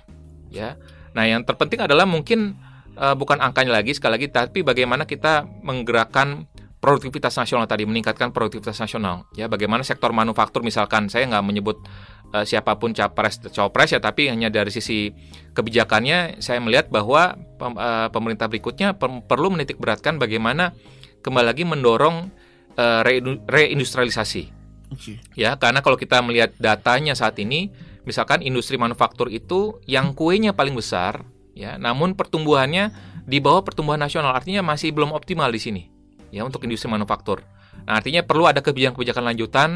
Ya, 0.49 0.81
Nah, 1.13 1.25
yang 1.29 1.45
terpenting 1.45 1.81
adalah 1.85 2.09
mungkin 2.09 2.57
uh, 2.97 3.15
bukan 3.17 3.41
angkanya 3.41 3.81
lagi 3.81 3.93
sekali 3.93 4.21
lagi, 4.21 4.29
tapi 4.33 4.65
bagaimana 4.65 5.05
kita 5.05 5.45
menggerakkan 5.65 6.49
produktivitas 6.83 7.39
nasional 7.39 7.71
tadi, 7.71 7.87
meningkatkan 7.87 8.35
produktivitas 8.35 8.81
nasional. 8.81 9.29
Ya, 9.37 9.47
bagaimana 9.47 9.87
sektor 9.87 10.11
manufaktur 10.11 10.67
misalkan, 10.67 11.07
saya 11.07 11.29
nggak 11.31 11.45
menyebut 11.45 11.79
uh, 12.35 12.43
siapa 12.43 12.75
pun 12.81 12.97
capres 12.97 13.39
cawapres 13.39 13.95
ya, 13.95 14.01
tapi 14.03 14.33
hanya 14.33 14.49
dari 14.49 14.73
sisi 14.73 15.13
kebijakannya, 15.55 16.43
saya 16.43 16.59
melihat 16.59 16.91
bahwa 16.91 17.39
pem, 17.61 17.77
uh, 17.77 18.09
pemerintah 18.11 18.49
berikutnya 18.49 18.97
per 18.97 19.13
perlu 19.29 19.53
menitik 19.53 19.79
beratkan 19.79 20.17
bagaimana 20.19 20.75
kembali 21.23 21.47
lagi 21.55 21.65
mendorong 21.65 22.29
uh, 22.77 23.01
reindustrialisasi. 23.47 24.43
Okay. 24.93 25.17
Ya, 25.33 25.57
karena 25.57 25.81
kalau 25.81 25.97
kita 25.97 26.21
melihat 26.21 26.53
datanya 26.61 27.17
saat 27.17 27.41
ini 27.41 27.73
misalkan 28.03 28.43
industri 28.43 28.75
manufaktur 28.79 29.31
itu 29.31 29.79
yang 29.87 30.15
kuenya 30.15 30.55
paling 30.55 30.75
besar 30.75 31.23
ya 31.55 31.79
namun 31.79 32.19
pertumbuhannya 32.19 32.91
di 33.23 33.39
bawah 33.39 33.63
pertumbuhan 33.63 34.03
nasional 34.03 34.35
artinya 34.35 34.65
masih 34.65 34.91
belum 34.91 35.15
optimal 35.15 35.49
di 35.55 35.61
sini 35.63 35.83
ya 36.35 36.43
untuk 36.43 36.67
industri 36.67 36.91
manufaktur 36.91 37.47
nah 37.87 37.99
artinya 38.03 38.27
perlu 38.27 38.47
ada 38.51 38.59
kebijakan-kebijakan 38.65 39.25
lanjutan 39.33 39.71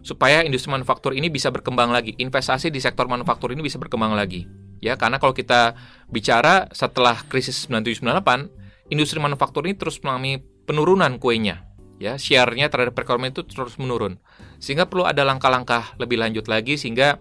supaya 0.00 0.46
industri 0.46 0.70
manufaktur 0.72 1.12
ini 1.12 1.28
bisa 1.28 1.50
berkembang 1.52 1.90
lagi 1.92 2.14
investasi 2.16 2.70
di 2.72 2.80
sektor 2.80 3.10
manufaktur 3.10 3.52
ini 3.52 3.60
bisa 3.60 3.76
berkembang 3.76 4.16
lagi 4.16 4.48
ya 4.80 4.96
karena 4.96 5.20
kalau 5.20 5.36
kita 5.36 5.76
bicara 6.08 6.70
setelah 6.72 7.20
krisis 7.26 7.68
9798 7.68 8.94
industri 8.94 9.18
manufaktur 9.18 9.66
ini 9.66 9.74
terus 9.76 9.98
mengalami 10.00 10.40
penurunan 10.66 11.16
kuenya 11.22 11.64
ya. 12.02 12.18
Share-nya 12.20 12.68
terhadap 12.68 12.92
perekonomian 12.98 13.32
itu 13.32 13.46
terus 13.46 13.78
menurun. 13.80 14.20
Sehingga 14.60 14.90
perlu 14.90 15.06
ada 15.06 15.22
langkah-langkah 15.22 15.96
lebih 15.96 16.20
lanjut 16.20 16.50
lagi 16.50 16.76
sehingga 16.76 17.16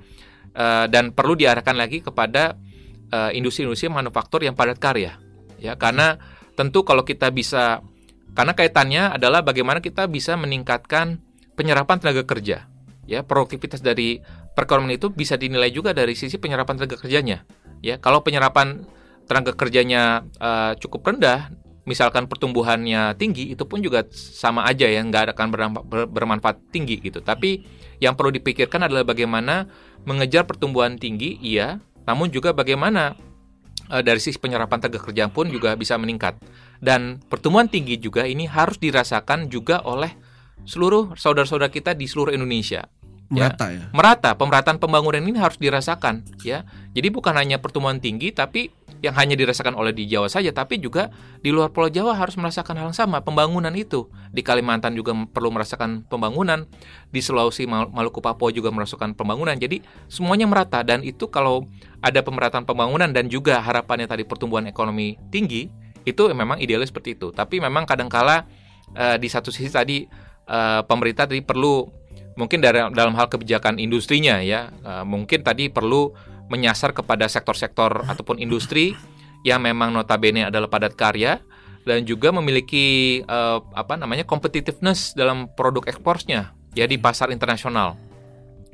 uh, 0.55 0.85
dan 0.89 1.13
perlu 1.13 1.37
diarahkan 1.37 1.75
lagi 1.77 2.01
kepada 2.03 2.57
uh, 3.13 3.31
industri-industri 3.31 3.87
manufaktur 3.91 4.43
yang 4.43 4.57
padat 4.57 4.81
karya 4.81 5.15
ya. 5.61 5.77
Karena 5.79 6.17
tentu 6.57 6.83
kalau 6.83 7.05
kita 7.05 7.29
bisa 7.31 7.83
karena 8.35 8.51
kaitannya 8.51 9.15
adalah 9.15 9.47
bagaimana 9.47 9.79
kita 9.79 10.11
bisa 10.11 10.35
meningkatkan 10.35 11.23
penyerapan 11.55 12.01
tenaga 12.01 12.27
kerja 12.27 12.67
ya. 13.07 13.19
Produktivitas 13.23 13.79
dari 13.79 14.19
perekonomian 14.55 14.99
itu 14.99 15.11
bisa 15.11 15.35
dinilai 15.39 15.71
juga 15.71 15.91
dari 15.91 16.15
sisi 16.15 16.35
penyerapan 16.39 16.83
tenaga 16.83 16.99
kerjanya 16.99 17.43
ya. 17.83 17.99
Kalau 17.99 18.23
penyerapan 18.23 18.83
tenaga 19.25 19.57
kerjanya 19.57 20.23
uh, 20.37 20.77
cukup 20.77 21.15
rendah 21.15 21.49
misalkan 21.85 22.25
pertumbuhannya 22.25 23.13
tinggi 23.15 23.53
itu 23.53 23.63
pun 23.69 23.81
juga 23.81 24.05
sama 24.11 24.65
aja 24.65 24.89
ya 24.89 25.01
nggak 25.05 25.37
akan 25.37 25.47
bermanfaat 26.09 26.73
tinggi 26.73 26.97
gitu 26.99 27.21
tapi 27.21 27.65
yang 28.03 28.15
perlu 28.15 28.31
dipikirkan 28.33 28.87
adalah 28.87 29.07
bagaimana 29.07 29.69
mengejar 30.03 30.43
pertumbuhan 30.43 30.99
tinggi, 30.99 31.39
iya, 31.39 31.79
namun 32.03 32.29
juga 32.29 32.51
bagaimana 32.51 33.15
e, 33.87 33.95
dari 34.03 34.19
sisi 34.19 34.37
penyerapan 34.37 34.83
tenaga 34.83 34.99
kerja 35.01 35.31
pun 35.31 35.47
juga 35.47 35.73
bisa 35.79 35.95
meningkat. 35.95 36.37
Dan 36.77 37.23
pertumbuhan 37.31 37.71
tinggi 37.71 37.97
juga 37.97 38.27
ini 38.27 38.45
harus 38.45 38.77
dirasakan 38.77 39.47
juga 39.47 39.81
oleh 39.87 40.11
seluruh 40.67 41.15
saudara-saudara 41.15 41.71
kita 41.71 41.95
di 41.95 42.05
seluruh 42.05 42.35
Indonesia. 42.35 42.85
Merata 43.25 43.73
ya, 43.73 43.81
ya. 43.81 43.85
Merata, 43.89 44.37
pemerataan 44.37 44.77
pembangunan 44.77 45.17
ini 45.17 45.41
harus 45.41 45.57
dirasakan 45.57 46.21
ya. 46.45 46.61
Jadi 46.93 47.09
bukan 47.09 47.33
hanya 47.33 47.57
pertumbuhan 47.57 47.97
tinggi 47.97 48.29
tapi 48.29 48.69
yang 49.05 49.13
hanya 49.13 49.37
dirasakan 49.37 49.77
oleh 49.77 49.93
di 49.93 50.09
Jawa 50.09 50.25
saja, 50.25 50.49
tapi 50.49 50.81
juga 50.81 51.13
di 51.45 51.53
luar 51.53 51.69
Pulau 51.69 51.93
Jawa 51.93 52.17
harus 52.17 52.33
merasakan 52.41 52.81
hal 52.81 52.89
yang 52.89 52.97
sama, 52.97 53.21
pembangunan 53.21 53.69
itu. 53.77 54.09
Di 54.33 54.41
Kalimantan 54.41 54.97
juga 54.97 55.13
perlu 55.29 55.53
merasakan 55.53 56.09
pembangunan, 56.09 56.65
di 57.13 57.21
Sulawesi, 57.21 57.69
Maluku, 57.69 58.17
Papua 58.25 58.49
juga 58.49 58.73
merasakan 58.73 59.13
pembangunan. 59.13 59.53
Jadi 59.53 59.85
semuanya 60.09 60.49
merata 60.49 60.81
dan 60.81 61.05
itu 61.05 61.29
kalau 61.29 61.69
ada 62.01 62.25
pemerataan 62.25 62.65
pembangunan 62.65 63.13
dan 63.13 63.29
juga 63.29 63.61
harapannya 63.61 64.09
tadi 64.09 64.25
pertumbuhan 64.25 64.65
ekonomi 64.65 65.21
tinggi, 65.29 65.69
itu 66.01 66.21
memang 66.33 66.57
idealnya 66.57 66.89
seperti 66.89 67.13
itu. 67.13 67.29
Tapi 67.29 67.61
memang 67.61 67.85
kadangkala 67.85 68.49
uh, 68.97 69.17
di 69.21 69.29
satu 69.29 69.53
sisi 69.53 69.69
tadi 69.69 70.09
uh, 70.49 70.81
pemerintah 70.85 71.29
tadi 71.29 71.45
perlu 71.45 71.85
mungkin 72.35 72.59
dari 72.59 72.83
dalam 72.91 73.15
hal 73.15 73.29
kebijakan 73.29 73.77
industrinya 73.77 74.41
ya, 74.41 74.73
uh, 74.81 75.05
mungkin 75.05 75.45
tadi 75.45 75.69
perlu 75.69 76.11
menyasar 76.49 76.93
kepada 76.93 77.25
sektor-sektor 77.25 78.05
ataupun 78.05 78.37
industri 78.37 78.93
yang 79.45 79.61
memang 79.61 79.93
notabene 79.93 80.49
adalah 80.49 80.69
padat 80.69 80.97
karya 80.97 81.41
dan 81.85 82.01
juga 82.01 82.33
memiliki 82.33 83.21
uh, 83.29 83.61
apa 83.77 83.93
namanya 83.93 84.25
competitiveness 84.25 85.13
dalam 85.13 85.45
produk 85.53 85.85
ekspornya 85.85 86.53
ya 86.73 86.85
di 86.89 86.97
pasar 86.97 87.29
internasional 87.29 87.93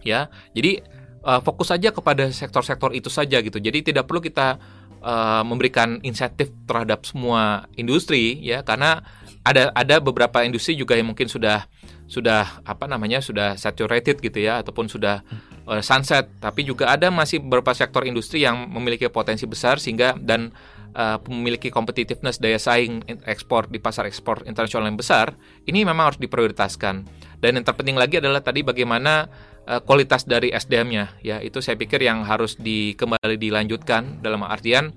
ya. 0.02 0.32
Jadi 0.56 0.80
uh, 1.28 1.44
fokus 1.44 1.76
saja 1.76 1.92
kepada 1.92 2.32
sektor-sektor 2.32 2.96
itu 2.96 3.12
saja 3.12 3.44
gitu. 3.44 3.60
Jadi 3.60 3.92
tidak 3.92 4.08
perlu 4.08 4.24
kita 4.24 4.58
uh, 5.04 5.44
memberikan 5.44 6.00
insentif 6.08 6.50
terhadap 6.64 7.04
semua 7.04 7.68
industri 7.76 8.40
ya 8.40 8.64
karena 8.64 9.04
ada 9.44 9.74
ada 9.74 10.00
beberapa 10.00 10.46
industri 10.46 10.78
juga 10.78 10.96
yang 10.96 11.12
mungkin 11.12 11.28
sudah 11.28 11.66
sudah 12.12 12.60
apa 12.68 12.92
namanya 12.92 13.24
sudah 13.24 13.56
saturated 13.56 14.20
gitu 14.20 14.44
ya 14.44 14.60
ataupun 14.60 14.92
sudah 14.92 15.24
uh, 15.64 15.80
sunset, 15.80 16.28
tapi 16.44 16.68
juga 16.68 16.92
ada 16.92 17.08
masih 17.08 17.40
beberapa 17.40 17.72
sektor 17.72 18.04
industri 18.04 18.44
yang 18.44 18.68
memiliki 18.68 19.08
potensi 19.08 19.48
besar 19.48 19.80
sehingga 19.80 20.20
dan 20.20 20.52
uh, 20.92 21.24
memiliki 21.32 21.72
competitiveness 21.72 22.44
daya 22.44 22.60
saing 22.60 23.00
ekspor 23.24 23.72
di 23.72 23.80
pasar 23.80 24.12
ekspor 24.12 24.44
internasional 24.44 24.92
yang 24.92 25.00
besar, 25.00 25.40
ini 25.64 25.88
memang 25.88 26.12
harus 26.12 26.20
diprioritaskan. 26.20 27.08
Dan 27.40 27.58
yang 27.58 27.64
terpenting 27.66 27.96
lagi 27.96 28.20
adalah 28.20 28.44
tadi 28.44 28.62
bagaimana 28.62 29.32
uh, 29.66 29.80
kualitas 29.80 30.28
dari 30.28 30.52
SDM-nya, 30.52 31.24
ya. 31.24 31.40
Itu 31.40 31.64
saya 31.64 31.80
pikir 31.80 32.04
yang 32.04 32.28
harus 32.28 32.60
di, 32.60 32.94
kembali 33.00 33.40
dilanjutkan 33.40 34.20
dalam 34.20 34.44
artian 34.44 34.92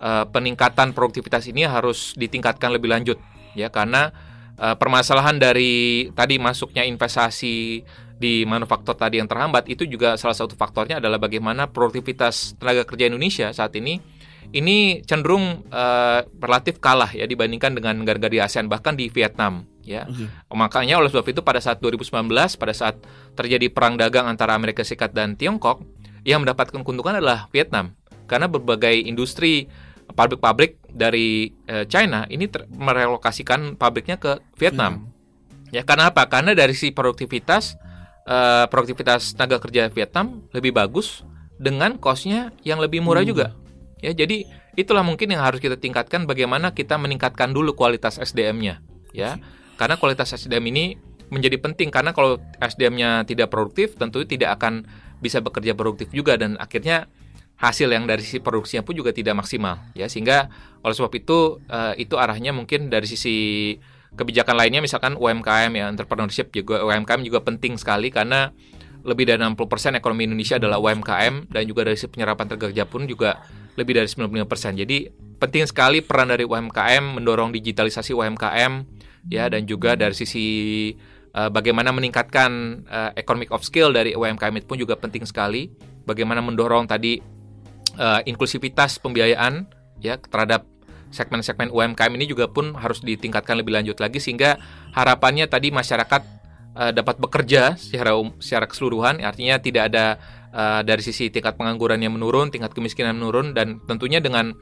uh, 0.00 0.24
peningkatan 0.32 0.96
produktivitas 0.96 1.44
ini 1.44 1.68
harus 1.68 2.16
ditingkatkan 2.16 2.72
lebih 2.72 2.88
lanjut, 2.88 3.20
ya. 3.52 3.68
Karena 3.68 4.32
uh, 4.58 4.76
permasalahan 4.78 5.36
dari 5.38 6.08
tadi 6.12 6.38
masuknya 6.38 6.82
investasi 6.86 7.84
di 8.14 8.46
manufaktur 8.46 8.94
tadi 8.94 9.18
yang 9.18 9.26
terhambat 9.26 9.66
itu 9.66 9.84
juga 9.84 10.14
salah 10.14 10.38
satu 10.38 10.54
faktornya 10.54 11.02
adalah 11.02 11.18
bagaimana 11.18 11.66
produktivitas 11.68 12.54
tenaga 12.56 12.86
kerja 12.86 13.10
Indonesia 13.10 13.50
saat 13.50 13.74
ini 13.74 13.98
ini 14.54 15.02
cenderung 15.02 15.66
uh, 15.72 16.20
relatif 16.38 16.78
kalah 16.78 17.10
ya 17.10 17.26
dibandingkan 17.26 17.74
dengan 17.74 17.98
negara-negara 17.98 18.30
di 18.30 18.40
ASEAN 18.40 18.70
bahkan 18.70 18.94
di 18.94 19.10
Vietnam 19.10 19.66
ya. 19.82 20.06
Okay. 20.06 20.30
Makanya 20.54 21.02
oleh 21.02 21.10
sebab 21.10 21.26
itu 21.26 21.42
pada 21.42 21.58
saat 21.58 21.82
2019 21.82 22.30
pada 22.54 22.74
saat 22.74 22.96
terjadi 23.34 23.66
perang 23.74 23.98
dagang 23.98 24.30
antara 24.30 24.54
Amerika 24.54 24.86
Serikat 24.86 25.10
dan 25.10 25.34
Tiongkok 25.34 25.82
yang 26.22 26.46
mendapatkan 26.46 26.86
keuntungan 26.86 27.18
adalah 27.18 27.50
Vietnam 27.50 27.98
karena 28.30 28.46
berbagai 28.48 28.94
industri 29.04 29.68
pabrik-pabrik 30.14 30.78
dari 30.90 31.50
uh, 31.66 31.84
China 31.90 32.26
ini 32.30 32.46
merelokasikan 32.70 33.74
pabriknya 33.74 34.16
ke 34.16 34.38
Vietnam. 34.56 35.10
Hmm. 35.10 35.74
Ya 35.74 35.82
karena 35.82 36.14
apa? 36.14 36.30
Karena 36.30 36.54
dari 36.54 36.72
si 36.72 36.94
produktivitas 36.94 37.74
uh, 38.30 38.66
produktivitas 38.70 39.34
tenaga 39.34 39.58
kerja 39.58 39.90
Vietnam 39.90 40.46
lebih 40.54 40.70
bagus 40.70 41.26
dengan 41.58 41.98
costnya 41.98 42.54
yang 42.62 42.78
lebih 42.78 43.02
murah 43.02 43.22
hmm. 43.22 43.30
juga. 43.30 43.46
Ya, 44.04 44.12
jadi 44.12 44.44
itulah 44.76 45.00
mungkin 45.00 45.32
yang 45.32 45.40
harus 45.40 45.64
kita 45.64 45.80
tingkatkan 45.80 46.28
bagaimana 46.28 46.76
kita 46.76 47.00
meningkatkan 47.00 47.56
dulu 47.56 47.72
kualitas 47.72 48.20
SDM-nya, 48.20 48.84
ya. 49.16 49.40
Karena 49.80 49.96
kualitas 49.96 50.36
SDM 50.36 50.64
ini 50.68 50.84
menjadi 51.32 51.56
penting 51.56 51.88
karena 51.88 52.12
kalau 52.12 52.36
SDM-nya 52.60 53.24
tidak 53.24 53.48
produktif 53.48 53.96
tentu 53.96 54.22
tidak 54.28 54.60
akan 54.60 54.84
bisa 55.24 55.40
bekerja 55.40 55.72
produktif 55.72 56.12
juga 56.12 56.36
dan 56.36 56.60
akhirnya 56.60 57.08
hasil 57.64 57.88
yang 57.88 58.04
dari 58.04 58.20
sisi 58.20 58.38
produksinya 58.44 58.84
pun 58.84 58.94
juga 58.96 59.10
tidak 59.10 59.40
maksimal 59.40 59.80
ya 59.96 60.06
sehingga 60.06 60.52
oleh 60.84 60.94
sebab 60.94 61.12
itu 61.16 61.64
uh, 61.72 61.96
itu 61.96 62.14
arahnya 62.20 62.52
mungkin 62.52 62.92
dari 62.92 63.08
sisi 63.08 63.74
kebijakan 64.14 64.54
lainnya 64.54 64.80
misalkan 64.84 65.18
UMKM 65.18 65.72
ya 65.74 65.90
entrepreneurship 65.90 66.54
juga 66.54 66.84
UMKM 66.86 67.24
juga 67.26 67.42
penting 67.42 67.74
sekali 67.80 68.12
karena 68.12 68.54
lebih 69.04 69.28
dari 69.28 69.36
60% 69.36 70.00
ekonomi 70.00 70.24
Indonesia 70.24 70.56
adalah 70.56 70.80
UMKM 70.80 71.52
dan 71.52 71.62
juga 71.68 71.84
dari 71.84 71.96
sisi 72.00 72.08
penyerapan 72.08 72.48
tenaga 72.48 72.72
kerja 72.72 72.88
pun 72.88 73.04
juga 73.04 73.44
lebih 73.76 74.00
dari 74.00 74.08
95%. 74.08 74.80
Jadi 74.80 75.12
penting 75.36 75.68
sekali 75.68 76.00
peran 76.00 76.32
dari 76.32 76.48
UMKM 76.48 77.20
mendorong 77.20 77.52
digitalisasi 77.52 78.16
UMKM 78.16 78.72
ya 79.28 79.52
dan 79.52 79.68
juga 79.68 79.92
dari 79.92 80.16
sisi 80.16 80.46
uh, 81.36 81.52
bagaimana 81.52 81.92
meningkatkan 81.92 82.80
uh, 82.88 83.10
economic 83.20 83.52
of 83.52 83.60
skill 83.60 83.92
dari 83.92 84.16
UMKM 84.16 84.64
itu 84.64 84.66
pun 84.66 84.80
juga 84.80 84.96
penting 84.96 85.28
sekali. 85.28 85.68
Bagaimana 86.08 86.40
mendorong 86.40 86.88
tadi 86.88 87.20
uh, 87.98 88.20
inklusivitas 88.26 88.98
pembiayaan 89.02 89.66
ya 90.02 90.18
terhadap 90.18 90.66
segmen-segmen 91.14 91.70
UMKM 91.70 92.12
ini 92.18 92.26
juga 92.26 92.50
pun 92.50 92.74
harus 92.74 92.98
ditingkatkan 92.98 93.54
lebih 93.62 93.70
lanjut 93.78 94.02
lagi 94.02 94.18
sehingga 94.18 94.58
harapannya 94.90 95.46
tadi 95.46 95.70
masyarakat 95.70 96.22
uh, 96.74 96.90
dapat 96.90 97.16
bekerja 97.22 97.78
secara 97.78 98.18
um, 98.18 98.34
secara 98.42 98.66
keseluruhan 98.66 99.22
artinya 99.22 99.62
tidak 99.62 99.94
ada 99.94 100.18
uh, 100.50 100.80
dari 100.82 101.02
sisi 101.06 101.30
tingkat 101.30 101.54
pengangguran 101.54 102.02
yang 102.02 102.14
menurun, 102.18 102.50
tingkat 102.50 102.74
kemiskinan 102.74 103.14
menurun 103.14 103.54
dan 103.54 103.78
tentunya 103.86 104.18
dengan 104.18 104.52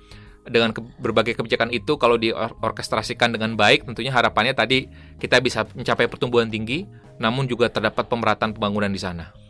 dengan 0.42 0.74
ke, 0.74 0.82
berbagai 0.98 1.38
kebijakan 1.38 1.70
itu 1.70 1.94
kalau 2.02 2.18
diorkestrasikan 2.18 3.30
dengan 3.30 3.54
baik 3.54 3.86
tentunya 3.86 4.10
harapannya 4.10 4.58
tadi 4.58 4.90
kita 5.22 5.38
bisa 5.38 5.62
mencapai 5.70 6.10
pertumbuhan 6.10 6.50
tinggi 6.50 6.82
namun 7.22 7.46
juga 7.46 7.70
terdapat 7.70 8.10
pemerataan 8.10 8.50
pembangunan 8.50 8.90
di 8.90 8.98
sana. 8.98 9.41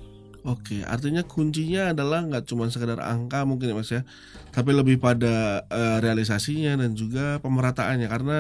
Oke, 0.43 0.83
artinya 0.83 1.23
kuncinya 1.23 1.95
adalah 1.95 2.27
nggak 2.27 2.51
cuma 2.51 2.67
sekedar 2.67 2.99
angka 2.99 3.47
mungkin 3.47 3.71
ya 3.71 3.77
mas 3.79 3.95
ya, 3.95 4.03
tapi 4.51 4.75
lebih 4.75 4.99
pada 4.99 5.63
uh, 5.71 6.03
realisasinya 6.03 6.83
dan 6.83 6.99
juga 6.99 7.39
pemerataannya. 7.39 8.09
Karena 8.11 8.39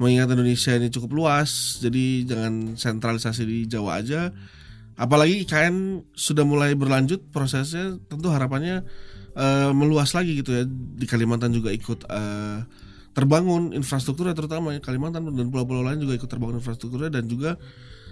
mengingat 0.00 0.32
Indonesia 0.32 0.72
ini 0.72 0.88
cukup 0.88 1.12
luas, 1.12 1.76
jadi 1.84 2.24
jangan 2.24 2.80
sentralisasi 2.80 3.42
di 3.44 3.58
Jawa 3.68 4.00
aja. 4.00 4.32
Apalagi 4.96 5.44
IKN 5.44 6.08
sudah 6.16 6.48
mulai 6.48 6.72
berlanjut 6.72 7.28
prosesnya, 7.28 8.00
tentu 8.08 8.32
harapannya 8.32 8.80
uh, 9.36 9.76
meluas 9.76 10.16
lagi 10.16 10.40
gitu 10.40 10.56
ya. 10.56 10.64
Di 10.72 11.04
Kalimantan 11.04 11.52
juga 11.52 11.68
ikut 11.68 12.08
uh, 12.08 12.64
terbangun 13.12 13.76
infrastrukturnya 13.76 14.32
terutama 14.32 14.72
Kalimantan 14.80 15.28
dan 15.36 15.52
pulau-pulau 15.52 15.84
lain 15.84 16.00
juga 16.00 16.16
ikut 16.16 16.28
terbangun 16.32 16.64
infrastrukturnya 16.64 17.12
dan 17.12 17.28
juga 17.28 17.60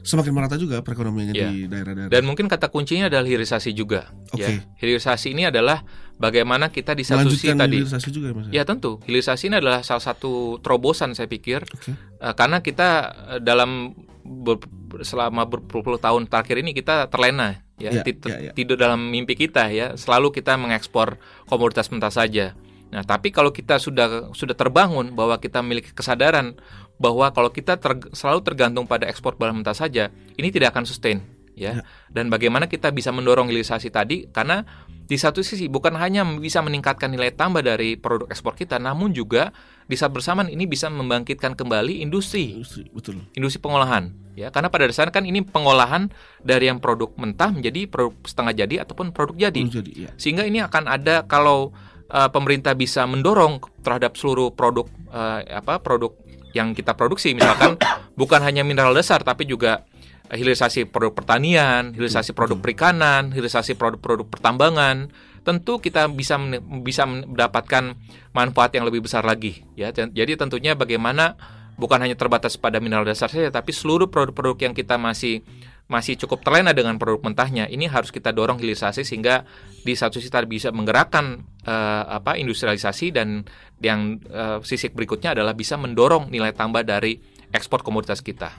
semakin 0.05 0.33
merata 0.37 0.61
juga 0.61 0.85
perekonomiannya 0.85 1.35
yeah. 1.35 1.51
di 1.51 1.65
daerah-daerah. 1.65 2.13
Dan 2.13 2.23
mungkin 2.29 2.47
kata 2.47 2.69
kuncinya 2.69 3.09
adalah 3.09 3.25
hilirisasi 3.25 3.73
juga. 3.73 4.13
Okay. 4.31 4.61
Ya. 4.61 4.69
Hilirisasi 4.77 5.33
ini 5.33 5.49
adalah 5.49 5.81
bagaimana 6.21 6.69
kita 6.69 6.93
di 6.93 7.03
satu 7.03 7.33
sisi 7.33 7.57
tadi. 7.57 7.81
Hilirisasi 7.81 8.09
juga 8.13 8.31
ya, 8.31 8.35
Mas? 8.37 8.47
Ya 8.53 8.63
tentu. 8.69 9.01
Hilirisasi 9.09 9.49
ini 9.49 9.57
adalah 9.65 9.81
salah 9.81 10.05
satu 10.05 10.61
terobosan 10.61 11.17
saya 11.17 11.25
pikir. 11.25 11.65
Okay. 11.65 11.97
Uh, 12.21 12.31
eh, 12.31 12.35
karena 12.37 12.61
kita 12.61 12.89
uh, 13.35 13.41
dalam 13.41 13.97
ber, 14.23 14.61
selama 15.01 15.49
berpuluh-puluh 15.49 15.99
tahun 15.99 16.29
terakhir 16.29 16.61
ini 16.61 16.77
kita 16.77 17.09
terlena 17.09 17.65
ya, 17.81 17.91
yeah, 17.91 18.05
yeah, 18.05 18.53
yeah. 18.53 18.55
tidur 18.55 18.77
dalam 18.77 19.09
mimpi 19.09 19.35
kita 19.35 19.73
ya. 19.73 19.97
Selalu 19.97 20.37
kita 20.37 20.61
mengekspor 20.61 21.17
komoditas 21.49 21.89
mentah 21.89 22.13
saja. 22.13 22.53
Nah, 22.95 23.03
tapi 23.03 23.35
kalau 23.35 23.51
kita 23.51 23.83
sudah 23.83 24.31
sudah 24.39 24.55
terbangun 24.55 25.19
bahwa 25.19 25.35
kita 25.43 25.59
memiliki 25.67 25.91
kesadaran 25.91 26.55
bahwa 26.97 27.31
kalau 27.35 27.51
kita 27.51 27.77
ter, 27.77 27.99
selalu 28.15 28.41
tergantung 28.47 28.87
pada 28.87 29.11
ekspor 29.11 29.35
barang 29.35 29.63
mentah 29.63 29.75
saja, 29.75 30.11
ini 30.39 30.49
tidak 30.55 30.75
akan 30.75 30.85
sustain 30.87 31.19
ya. 31.55 31.81
ya. 31.81 31.83
Dan 32.11 32.29
bagaimana 32.29 32.67
kita 32.67 32.91
bisa 32.91 33.15
mendorong 33.15 33.51
hilirisasi 33.51 33.91
tadi 33.91 34.27
karena 34.31 34.67
di 35.05 35.21
satu 35.21 35.45
sisi 35.45 35.69
bukan 35.69 35.95
hanya 36.01 36.25
bisa 36.25 36.65
meningkatkan 36.65 37.13
nilai 37.13 37.29
tambah 37.37 37.61
dari 37.61 38.01
produk 38.01 38.25
ekspor 38.33 38.57
kita, 38.57 38.81
namun 38.81 39.13
juga 39.13 39.53
di 39.85 40.01
saat 40.01 40.17
bersamaan 40.17 40.49
ini 40.49 40.65
bisa 40.65 40.89
membangkitkan 40.89 41.53
kembali 41.53 42.01
industri. 42.01 42.57
Industri, 42.57 42.89
betul. 42.89 43.21
Industri 43.37 43.61
pengolahan, 43.61 44.17
ya. 44.33 44.49
Karena 44.49 44.73
pada 44.73 44.89
dasarnya 44.89 45.13
kan 45.13 45.29
ini 45.29 45.45
pengolahan 45.45 46.09
dari 46.41 46.73
yang 46.73 46.81
produk 46.81 47.13
mentah 47.21 47.53
menjadi 47.53 47.85
produk 47.85 48.17
setengah 48.25 48.53
jadi 48.65 48.75
ataupun 48.89 49.13
produk 49.13 49.37
jadi. 49.37 49.61
Produk 49.69 49.77
jadi 49.85 49.93
ya. 49.93 50.11
Sehingga 50.17 50.49
ini 50.49 50.65
akan 50.65 50.89
ada 50.89 51.29
kalau 51.29 51.77
uh, 52.09 52.31
pemerintah 52.33 52.73
bisa 52.73 53.05
mendorong 53.05 53.61
terhadap 53.85 54.17
seluruh 54.17 54.57
produk 54.57 54.89
uh, 55.13 55.45
apa 55.53 55.85
produk 55.85 56.17
yang 56.55 56.73
kita 56.73 56.95
produksi. 56.95 57.35
Misalkan 57.35 57.77
bukan 58.21 58.41
hanya 58.41 58.63
mineral 58.63 58.95
dasar 58.95 59.21
tapi 59.21 59.45
juga 59.45 59.85
hilirisasi 60.33 60.89
produk 60.89 61.13
pertanian, 61.13 61.93
hilirisasi 61.93 62.33
produk 62.33 62.57
perikanan, 62.57 63.29
hilirisasi 63.35 63.77
produk-produk 63.77 64.25
pertambangan, 64.25 65.13
tentu 65.45 65.83
kita 65.83 66.09
bisa 66.09 66.41
bisa 66.81 67.05
mendapatkan 67.05 67.93
manfaat 68.33 68.73
yang 68.73 68.89
lebih 68.89 69.05
besar 69.05 69.27
lagi 69.27 69.67
ya. 69.77 69.93
Jadi 69.93 70.33
tentunya 70.41 70.73
bagaimana 70.73 71.37
bukan 71.77 72.01
hanya 72.01 72.17
terbatas 72.17 72.55
pada 72.57 72.79
mineral 72.79 73.05
dasar 73.05 73.29
saja 73.29 73.51
tapi 73.51 73.75
seluruh 73.75 74.09
produk-produk 74.09 74.71
yang 74.71 74.75
kita 74.75 74.95
masih 74.95 75.43
masih 75.85 76.17
cukup 76.17 76.41
terlena 76.41 76.73
dengan 76.73 76.97
produk 76.97 77.21
mentahnya 77.29 77.69
ini 77.69 77.85
harus 77.85 78.09
kita 78.09 78.33
dorong 78.33 78.57
hilirisasi 78.57 79.05
sehingga 79.05 79.45
di 79.85 79.93
satu 79.93 80.17
sisi 80.17 80.33
tadi 80.33 80.49
bisa 80.49 80.73
menggerakkan 80.73 81.45
uh, 81.69 82.03
apa 82.09 82.41
industrialisasi 82.41 83.13
dan 83.13 83.45
yang 83.85 84.17
uh, 84.33 84.65
sisi 84.65 84.89
berikutnya 84.89 85.37
adalah 85.37 85.53
bisa 85.53 85.77
mendorong 85.77 86.33
nilai 86.33 86.57
tambah 86.57 86.81
dari 86.89 87.21
ekspor 87.53 87.85
komoditas 87.85 88.25
kita. 88.25 88.57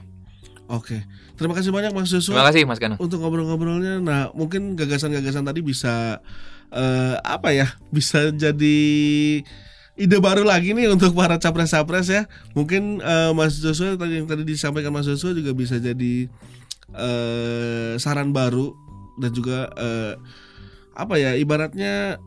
Oke, 0.65 1.05
terima 1.37 1.53
kasih 1.53 1.69
banyak 1.69 1.93
Mas 1.93 2.09
Joshua. 2.09 2.37
Terima 2.37 2.47
kasih 2.49 2.61
Mas 2.65 2.81
Gana. 2.81 2.97
Untuk 2.97 3.21
ngobrol-ngobrolnya, 3.21 4.01
nah 4.01 4.33
mungkin 4.33 4.73
gagasan-gagasan 4.73 5.45
tadi 5.45 5.61
bisa 5.61 6.21
uh, 6.73 7.15
apa 7.21 7.53
ya, 7.53 7.73
bisa 7.93 8.33
jadi 8.33 8.77
ide 9.95 10.17
baru 10.17 10.41
lagi 10.41 10.73
nih 10.73 10.89
untuk 10.89 11.13
para 11.13 11.37
capres-capres 11.37 12.09
ya. 12.09 12.25
Mungkin 12.57 12.97
uh, 13.01 13.31
Mas 13.37 13.61
Joshua 13.61 13.93
tadi 13.93 14.21
yang 14.21 14.25
tadi 14.25 14.41
disampaikan 14.41 14.89
Mas 14.89 15.05
Joshua 15.05 15.37
juga 15.37 15.53
bisa 15.53 15.77
jadi 15.77 16.29
uh, 16.95 17.93
saran 17.99 18.31
baru 18.31 18.73
dan 19.19 19.31
juga 19.31 19.69
uh, 19.75 20.15
apa 20.95 21.19
ya 21.19 21.35
ibaratnya 21.35 22.19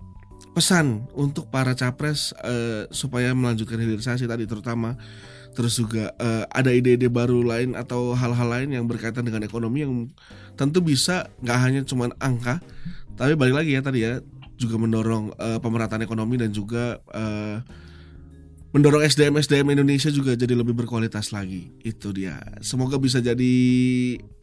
pesan 0.53 1.09
untuk 1.16 1.49
para 1.49 1.73
capres 1.73 2.37
uh, 2.45 2.85
supaya 2.93 3.33
melanjutkan 3.33 3.81
hilirisasi 3.81 4.29
tadi 4.29 4.45
terutama. 4.45 4.97
Terus 5.57 5.75
juga 5.75 6.14
uh, 6.23 6.47
ada 6.55 6.71
ide-ide 6.71 7.11
baru 7.11 7.43
lain 7.43 7.75
atau 7.75 8.14
hal-hal 8.14 8.47
lain 8.47 8.79
yang 8.79 8.87
berkaitan 8.87 9.27
dengan 9.27 9.43
ekonomi 9.43 9.83
yang 9.83 10.07
tentu 10.55 10.79
bisa 10.79 11.33
nggak 11.43 11.59
hanya 11.59 11.81
cuma 11.83 12.14
angka 12.23 12.62
tapi 13.19 13.35
balik 13.35 13.55
lagi 13.59 13.75
ya 13.75 13.83
tadi 13.83 14.07
ya 14.07 14.23
juga 14.55 14.79
mendorong 14.79 15.35
uh, 15.35 15.59
pemerataan 15.59 16.07
ekonomi 16.07 16.39
dan 16.39 16.55
juga 16.55 17.03
uh, 17.11 17.59
mendorong 18.69 19.01
SDM 19.01 19.41
SDM 19.41 19.73
Indonesia 19.81 20.12
juga 20.12 20.37
jadi 20.37 20.53
lebih 20.53 20.77
berkualitas 20.77 21.33
lagi. 21.33 21.73
Itu 21.81 22.12
dia. 22.12 22.37
Semoga 22.61 23.01
bisa 23.01 23.19
jadi 23.25 23.55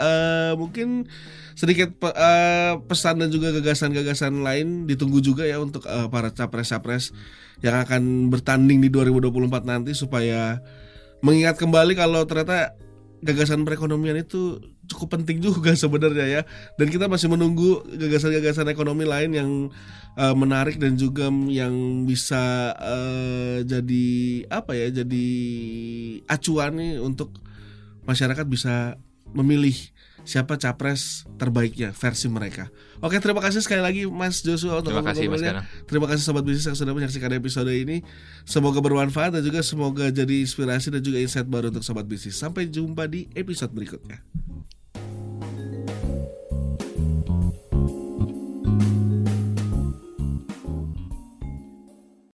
uh, 0.01 0.57
mungkin 0.57 1.05
sedikit 1.53 1.93
pe, 1.95 2.09
uh, 2.09 2.81
pesan 2.89 3.21
dan 3.21 3.29
juga 3.29 3.53
gagasan-gagasan 3.53 4.41
lain 4.41 4.89
ditunggu 4.89 5.21
juga 5.21 5.45
ya 5.45 5.61
untuk 5.61 5.85
uh, 5.85 6.09
para 6.09 6.33
capres-capres 6.33 7.13
yang 7.61 7.77
akan 7.85 8.33
bertanding 8.33 8.81
di 8.81 8.89
2024 8.89 9.63
nanti 9.63 9.93
supaya 9.95 10.59
mengingat 11.23 11.55
kembali 11.55 11.93
kalau 11.95 12.25
ternyata 12.27 12.75
gagasan 13.23 13.63
perekonomian 13.63 14.19
itu 14.19 14.59
cukup 14.85 15.19
penting 15.19 15.41
juga 15.41 15.73
sebenarnya 15.83 16.25
ya 16.25 16.41
dan 16.77 16.87
kita 16.89 17.05
masih 17.09 17.29
menunggu 17.29 17.83
gagasan-gagasan 17.85 18.69
ekonomi 18.71 19.03
lain 19.05 19.31
yang 19.33 19.51
uh, 20.17 20.35
menarik 20.35 20.77
dan 20.77 20.95
juga 20.95 21.29
yang 21.49 22.05
bisa 22.07 22.73
uh, 22.75 23.61
jadi 23.65 24.07
apa 24.49 24.73
ya 24.73 25.03
jadi 25.03 25.27
acuan 26.29 26.79
nih 26.79 27.01
untuk 27.01 27.35
masyarakat 28.05 28.45
bisa 28.45 29.01
memilih 29.35 29.75
siapa 30.25 30.57
capres 30.57 31.23
terbaiknya 31.37 31.93
versi 31.93 32.25
mereka. 32.27 32.73
Oke, 32.99 33.21
terima 33.21 33.39
kasih 33.39 33.61
sekali 33.61 33.79
lagi 33.79 34.01
Mas 34.09 34.41
Joshua 34.41 34.81
untuk 34.81 34.91
Terima 34.91 35.05
kasih 35.05 35.29
Mas 35.29 35.43
Terima 35.85 36.07
kasih 36.09 36.23
sobat 36.25 36.43
bisnis 36.43 36.65
yang 36.65 36.77
sudah 36.77 36.93
menyaksikan 36.97 37.29
episode 37.37 37.69
ini. 37.69 38.01
Semoga 38.43 38.81
bermanfaat 38.81 39.37
dan 39.37 39.45
juga 39.45 39.61
semoga 39.61 40.09
jadi 40.09 40.41
inspirasi 40.41 40.89
dan 40.89 41.05
juga 41.05 41.21
insight 41.21 41.45
baru 41.45 41.69
untuk 41.69 41.85
sobat 41.85 42.09
bisnis. 42.09 42.35
Sampai 42.35 42.67
jumpa 42.67 43.05
di 43.05 43.29
episode 43.37 43.71
berikutnya. 43.71 44.25